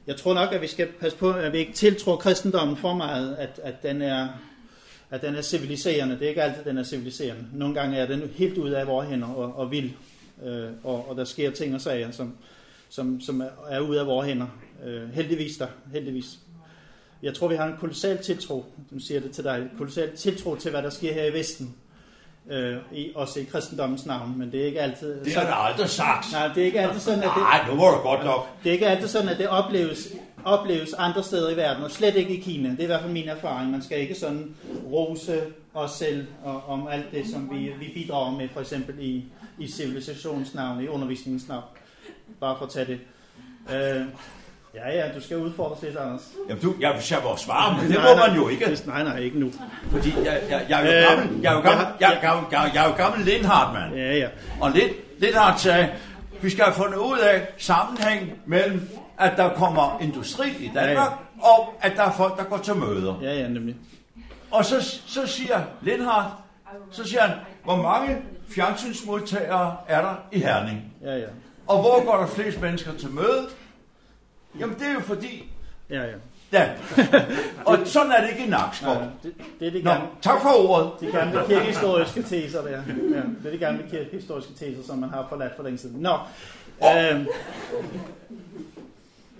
Jeg 0.07 0.17
tror 0.17 0.35
nok, 0.35 0.53
at 0.53 0.63
vi 0.63 0.67
skal 0.67 0.89
passe 1.01 1.19
på, 1.19 1.31
at 1.31 1.53
vi 1.53 1.59
ikke 1.59 1.73
tiltror 1.73 2.17
kristendommen 2.17 2.77
for 2.77 2.95
meget, 2.95 3.37
at, 3.37 3.61
at 3.63 3.83
den 3.83 4.03
er 4.03 4.29
at 5.11 5.23
den 5.23 5.35
er 5.35 5.43
civiliserende. 5.43 6.15
Det 6.15 6.23
er 6.23 6.29
ikke 6.29 6.43
altid, 6.43 6.65
den 6.65 6.79
er 6.79 6.85
civiliserende. 6.85 7.45
Nogle 7.53 7.75
gange 7.75 7.97
er 7.97 8.07
den 8.07 8.31
helt 8.35 8.59
ude 8.59 8.79
af 8.79 8.87
vores 8.87 9.09
hænder 9.09 9.29
og, 9.29 9.57
og 9.57 9.71
vild, 9.71 9.91
øh, 10.45 10.71
og, 10.85 11.09
og 11.09 11.17
der 11.17 11.25
sker 11.25 11.51
ting 11.51 11.75
og 11.75 11.81
sager, 11.81 12.11
som, 12.11 12.35
som, 12.89 13.21
som 13.21 13.43
er 13.69 13.81
ude 13.81 14.01
af 14.01 14.07
vores 14.07 14.29
hænder. 14.29 14.47
Øh, 14.85 15.11
heldigvis 15.11 15.57
der, 15.57 15.67
heldigvis. 15.93 16.39
Jeg 17.23 17.35
tror, 17.35 17.49
vi 17.49 17.57
har 17.57 17.67
en 17.67 17.77
kolossal 17.79 18.19
tiltro, 18.19 18.65
som 18.89 19.01
siger 19.01 19.21
det 19.21 19.31
til 19.31 19.45
dig, 19.45 19.71
kolossal 19.79 20.17
tiltro 20.17 20.57
til, 20.57 20.71
hvad 20.71 20.83
der 20.83 20.91
sker 20.91 21.13
her 21.13 21.25
i 21.25 21.33
Vesten. 21.33 21.75
Øh, 22.51 22.77
i, 22.93 23.13
også 23.15 23.41
i 23.41 23.45
kristendommens 23.45 24.07
navn, 24.07 24.39
men 24.39 24.53
det 24.53 24.61
er 24.61 24.67
ikke 24.67 24.81
altid... 24.81 25.25
Det 25.25 25.35
har 25.35 25.47
du 25.47 25.53
aldrig 25.53 25.89
sagt. 25.89 26.33
Nej, 26.33 26.49
det 26.49 26.63
er 26.63 26.67
ikke 26.67 26.81
altid 26.81 27.01
sådan, 27.01 27.19
at 27.19 27.31
det... 27.35 27.43
Nej, 27.43 27.69
nu 27.69 27.75
må 27.75 27.91
du 27.91 27.97
godt 27.97 28.25
nok. 28.25 28.49
Det 28.65 28.69
er 28.69 28.73
ikke 28.73 28.87
altid 28.87 29.09
sådan, 29.09 29.29
at 29.29 29.39
det 29.39 29.49
opleves, 29.49 30.09
opleves 30.45 30.93
andre 30.93 31.23
steder 31.23 31.51
i 31.51 31.57
verden, 31.57 31.85
og 31.85 31.91
slet 31.91 32.17
ikke 32.17 32.37
i 32.37 32.41
Kina. 32.41 32.69
Det 32.69 32.79
er 32.79 32.83
i 32.83 32.87
hvert 32.87 33.01
fald 33.01 33.13
min 33.13 33.29
erfaring. 33.29 33.71
Man 33.71 33.83
skal 33.83 34.01
ikke 34.01 34.15
sådan 34.15 34.55
rose 34.85 35.43
os 35.75 35.91
selv 35.91 36.27
og, 36.45 36.63
om 36.69 36.89
alt 36.89 37.13
det, 37.13 37.27
som 37.27 37.51
vi, 37.53 37.73
vi 37.81 37.91
bidrager 37.95 38.37
med, 38.37 38.49
for 38.53 38.61
eksempel 38.61 38.95
i, 38.99 39.25
i 39.59 39.71
civilisationsnavn, 39.71 40.85
i 40.85 40.89
undervisningens 40.89 41.49
navn. 41.49 41.65
Bare 42.41 42.57
for 42.59 42.65
at 42.65 42.71
tage 42.71 42.87
det. 42.87 43.01
Øh, 43.75 44.07
Ja, 44.75 44.91
ja, 44.91 45.13
du 45.15 45.21
skal 45.21 45.37
udfordres 45.37 45.83
lidt, 45.83 45.97
Anders. 45.97 46.29
Jamen, 46.49 46.63
du, 46.63 46.75
jeg, 46.81 47.01
jeg 47.11 47.19
må 47.25 47.37
svare, 47.37 47.77
men 47.83 47.93
det 47.93 48.01
må 48.03 48.27
man 48.27 48.37
jo 48.37 48.49
ikke. 48.49 48.79
Nej, 48.87 49.03
nej, 49.03 49.19
ikke 49.19 49.39
nu. 49.39 49.51
Fordi 49.91 50.13
jeg, 50.25 50.41
jeg, 50.51 50.67
jeg 50.69 50.87
er 50.87 51.03
jo 51.03 51.09
gammel, 51.09 51.43
jeg 51.43 51.53
er 51.53 51.57
jo 51.57 51.61
gammel, 51.63 51.87
jeg, 52.01 52.15
er 52.15 52.21
gammel, 52.21 52.47
jeg, 52.53 52.71
jeg 52.75 52.85
er 52.85 52.89
jo 52.89 52.95
gammel 52.95 53.27
Lindhardt, 53.27 53.75
mand. 53.75 53.95
Ja, 53.95 54.17
ja. 54.17 54.29
Og 54.61 54.71
Lind, 54.71 54.91
Lindhardt 55.19 55.61
sagde, 55.61 55.89
vi 56.41 56.51
skal 56.51 56.65
have 56.65 56.75
fundet 56.75 56.99
ud 56.99 57.19
af 57.19 57.49
sammenhæng 57.59 58.33
mellem, 58.47 58.89
at 59.19 59.33
der 59.37 59.55
kommer 59.55 59.99
industri 60.01 60.49
i 60.49 60.71
Danmark, 60.75 60.97
ja, 60.97 61.03
ja. 61.03 61.49
og 61.49 61.75
at 61.81 61.93
der 61.97 62.03
er 62.03 62.13
folk, 62.13 62.39
der 62.39 62.45
går 62.45 62.57
til 62.57 62.75
møder. 62.75 63.15
Ja, 63.23 63.35
ja, 63.35 63.49
nemlig. 63.49 63.77
Og 64.51 64.65
så, 64.65 65.01
så 65.07 65.27
siger 65.27 65.61
Lindhardt, 65.83 66.33
så 66.91 67.05
siger 67.05 67.23
han, 67.23 67.37
hvor 67.65 67.77
mange 67.77 68.17
fjernsynsmodtagere 68.49 69.77
er 69.89 70.01
der 70.01 70.15
i 70.33 70.39
Herning? 70.39 70.83
Ja, 71.03 71.17
ja. 71.17 71.27
Og 71.67 71.81
hvor 71.81 72.05
går 72.05 72.17
der 72.17 72.27
flest 72.27 72.61
mennesker 72.61 72.93
til 72.99 73.11
møde? 73.11 73.49
Jamen, 74.59 74.79
det 74.79 74.87
er 74.87 74.93
jo 74.93 75.01
fordi... 75.01 75.53
Ja, 75.91 76.03
ja. 76.03 76.15
Ja, 76.53 76.71
og 77.67 77.79
sådan 77.85 78.13
er 78.13 78.21
det 78.21 78.31
ikke 78.31 78.47
i 78.47 78.49
Nakskov. 78.49 78.95
Ja, 78.95 79.01
det, 79.23 79.35
det 79.61 79.69
er 79.69 79.73
de 79.73 79.83
Nå, 79.83 79.91
gamle, 79.91 80.09
tak 80.23 80.43
for 80.43 80.49
ordet. 80.49 80.91
De 81.01 81.07
gamle 81.07 81.41
kirkehistoriske 81.47 82.23
teser 82.23 82.63
der. 82.63 82.71
Ja, 82.71 83.23
det 83.43 83.47
er 83.47 83.51
de 83.51 83.59
gamle 83.59 83.85
kirkehistoriske 83.91 84.53
teser, 84.55 84.83
som 84.83 84.99
man 84.99 85.11
har 85.11 85.27
forladt 85.29 85.57
for 85.57 85.63
længe 85.63 85.79
siden. 85.79 86.01
Nå, 86.01 86.19
øh, 86.83 87.27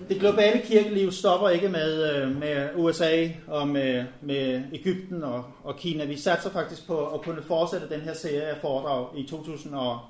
det 0.09 0.21
globale 0.21 0.63
kirkeliv 0.65 1.13
stopper 1.13 1.49
ikke 1.49 1.69
med, 1.69 2.15
øh, 2.15 2.37
med 2.37 2.69
USA 2.77 3.29
og 3.47 3.69
med, 3.69 4.05
med 4.21 4.63
Ægypten 4.73 5.25
og, 5.25 5.45
og 5.65 5.77
Kina. 5.77 6.05
Vi 6.05 6.17
satser 6.17 6.51
faktisk 6.51 6.87
på 6.87 7.07
at 7.07 7.21
kunne 7.23 7.43
fortsætte 7.43 7.89
den 7.89 8.01
her 8.01 8.15
serie 8.15 8.43
af 8.43 8.61
foredrag 8.61 9.07
i 9.19 9.27
2000 9.27 9.75
og, 9.75 10.01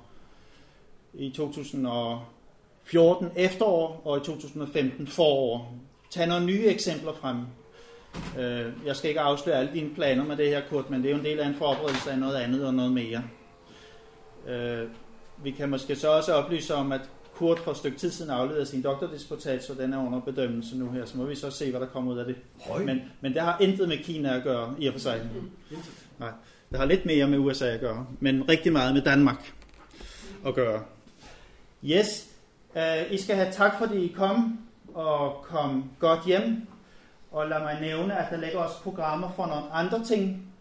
i 1.15 1.31
2014 2.93 3.31
efterår 3.37 4.03
og 4.05 4.17
i 4.17 4.21
2015 4.21 5.07
forår. 5.07 5.75
Tag 6.11 6.27
nogle 6.27 6.47
nye 6.47 6.67
eksempler 6.67 7.13
frem. 7.13 7.37
Øh, 8.39 8.73
Jeg 8.87 8.97
skal 8.97 9.09
ikke 9.09 9.21
afsløre 9.21 9.57
alle 9.57 9.73
dine 9.73 9.95
planer 9.95 10.25
med 10.25 10.37
det 10.37 10.49
her, 10.49 10.61
Kurt, 10.71 10.91
men 10.91 11.03
det 11.03 11.09
er 11.09 11.13
jo 11.13 11.19
en 11.19 11.25
del 11.25 11.41
af 11.41 11.49
en 11.49 11.55
forberedelse 11.55 12.11
af 12.11 12.19
noget 12.19 12.35
andet 12.37 12.67
og 12.67 12.75
noget 12.75 12.93
mere. 12.93 13.23
Øh, 14.49 14.89
Vi 15.43 15.51
kan 15.51 15.69
måske 15.69 15.97
så 15.97 16.09
også 16.11 16.33
oplyse 16.33 16.75
om, 16.75 16.93
at 16.93 17.01
Kurt 17.35 17.59
for 17.59 17.71
et 17.71 17.77
stykke 17.77 17.99
tid 17.99 18.11
siden 18.11 18.31
afleverede 18.31 18.67
sin 18.67 18.83
doktordisputat, 18.83 19.65
så 19.65 19.75
den 19.75 19.93
er 19.93 20.07
under 20.07 20.21
bedømmelse 20.21 20.79
nu 20.79 20.91
her. 20.91 21.05
Så 21.05 21.17
må 21.19 21.25
vi 21.25 21.35
så 21.35 21.51
se, 21.51 21.71
hvad 21.71 21.81
der 21.81 21.87
kommer 21.87 22.13
ud 22.13 22.19
af 22.19 22.25
det. 22.27 22.37
Høj. 22.67 22.85
Men, 22.85 23.01
men 23.21 23.35
det 23.35 23.43
har 23.43 23.57
intet 23.61 23.89
med 23.89 23.99
Kina 23.99 24.37
at 24.37 24.43
gøre, 24.43 24.75
i 24.79 24.87
og 24.87 24.93
for 24.93 25.01
sig. 25.01 25.21
Nej, 26.19 26.31
det 26.71 26.79
har 26.79 26.87
lidt 26.87 27.07
mere 27.07 27.27
med 27.29 27.39
USA 27.39 27.67
at 27.67 27.81
gøre, 27.81 28.07
men 28.21 28.49
rigtig 28.49 28.73
meget 28.73 28.95
med 28.95 29.03
Danmark 29.03 29.53
at 30.47 30.55
gøre. 30.55 30.83
Yes, 31.85 32.28
uh, 32.79 33.13
I 33.13 33.19
skal 33.19 33.37
have 33.37 33.53
tak, 33.53 33.79
fordi 33.79 34.05
I 34.05 34.13
kom, 34.17 34.61
og 34.95 35.43
kom 35.43 35.91
godt 35.99 36.25
hjem. 36.27 36.67
Og 37.31 37.49
lad 37.49 37.61
mig 37.61 37.79
nævne, 37.81 38.19
at 38.19 38.31
der 38.31 38.37
ligger 38.37 38.59
også 38.59 38.83
programmer 38.83 39.31
for 39.37 39.47
nogle 39.47 39.73
andre 39.73 40.05
ting. 40.05 40.53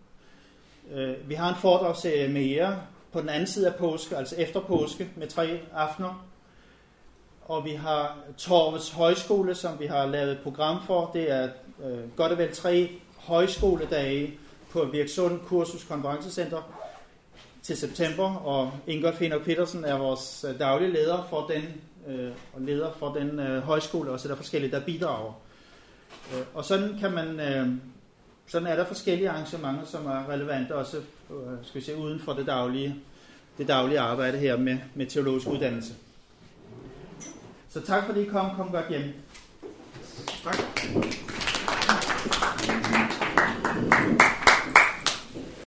Uh, 0.91 1.29
vi 1.29 1.33
har 1.33 1.49
en 1.49 1.55
foredragsserie 1.55 2.29
mere 2.29 2.81
på 3.11 3.21
den 3.21 3.29
anden 3.29 3.47
side 3.47 3.67
af 3.67 3.75
påske, 3.75 4.17
altså 4.17 4.35
efter 4.35 4.59
påske, 4.59 5.09
med 5.15 5.27
tre 5.27 5.59
aftener. 5.73 6.27
Og 7.45 7.65
vi 7.65 7.71
har 7.71 8.17
Torvets 8.37 8.91
Højskole, 8.91 9.55
som 9.55 9.79
vi 9.79 9.85
har 9.85 10.05
lavet 10.05 10.31
et 10.31 10.39
program 10.43 10.77
for. 10.85 11.11
Det 11.13 11.31
er 11.31 11.49
øh, 11.83 12.15
godt 12.15 12.31
og 12.31 12.37
vel 12.37 12.55
tre 12.55 12.91
højskoledage 13.17 14.33
på 14.71 14.85
Virksund 14.85 15.39
Kursus 15.39 15.83
Konferencecenter 15.83 16.61
til 17.61 17.77
september, 17.77 18.35
og 18.35 18.71
Ingolf 18.87 19.19
Henrik 19.19 19.41
Petersen 19.41 19.85
er 19.85 19.97
vores 19.97 20.45
øh, 20.49 20.59
daglige 20.59 20.91
leder 20.91 21.27
for 21.29 21.47
den, 21.47 21.81
øh, 22.07 22.31
og 22.53 22.61
leder 22.61 22.91
for 22.99 23.13
den 23.13 23.39
øh, 23.39 23.63
højskole, 23.63 24.11
og 24.11 24.19
så 24.19 24.27
er 24.27 24.29
der 24.29 24.37
forskellige, 24.37 24.71
der 24.71 24.85
bidrager. 24.85 25.33
Øh, 26.33 26.41
og 26.53 26.65
sådan 26.65 26.97
kan 26.99 27.11
man, 27.11 27.39
øh, 27.39 27.67
sådan 28.47 28.67
er 28.67 28.75
der 28.75 28.85
forskellige 28.85 29.29
arrangementer, 29.29 29.85
som 29.85 30.05
er 30.05 30.29
relevante 30.29 30.75
også, 30.75 30.97
øh, 31.29 31.57
skal 31.63 31.81
vi 31.81 31.85
se, 31.85 31.95
uden 31.95 32.19
for 32.19 32.33
det 32.33 32.47
daglige, 32.47 32.95
det 33.57 33.67
daglige 33.67 33.99
arbejde 33.99 34.37
her 34.37 34.57
med, 34.57 34.77
med 34.95 35.05
teologisk 35.05 35.47
uddannelse. 35.47 35.93
Så 37.69 37.81
tak 37.81 38.05
fordi 38.05 38.21
I 38.21 38.25
kom. 38.25 38.55
Kom 38.55 38.71
godt 38.71 38.89
hjem. 38.89 39.13
Tak. 40.43 40.57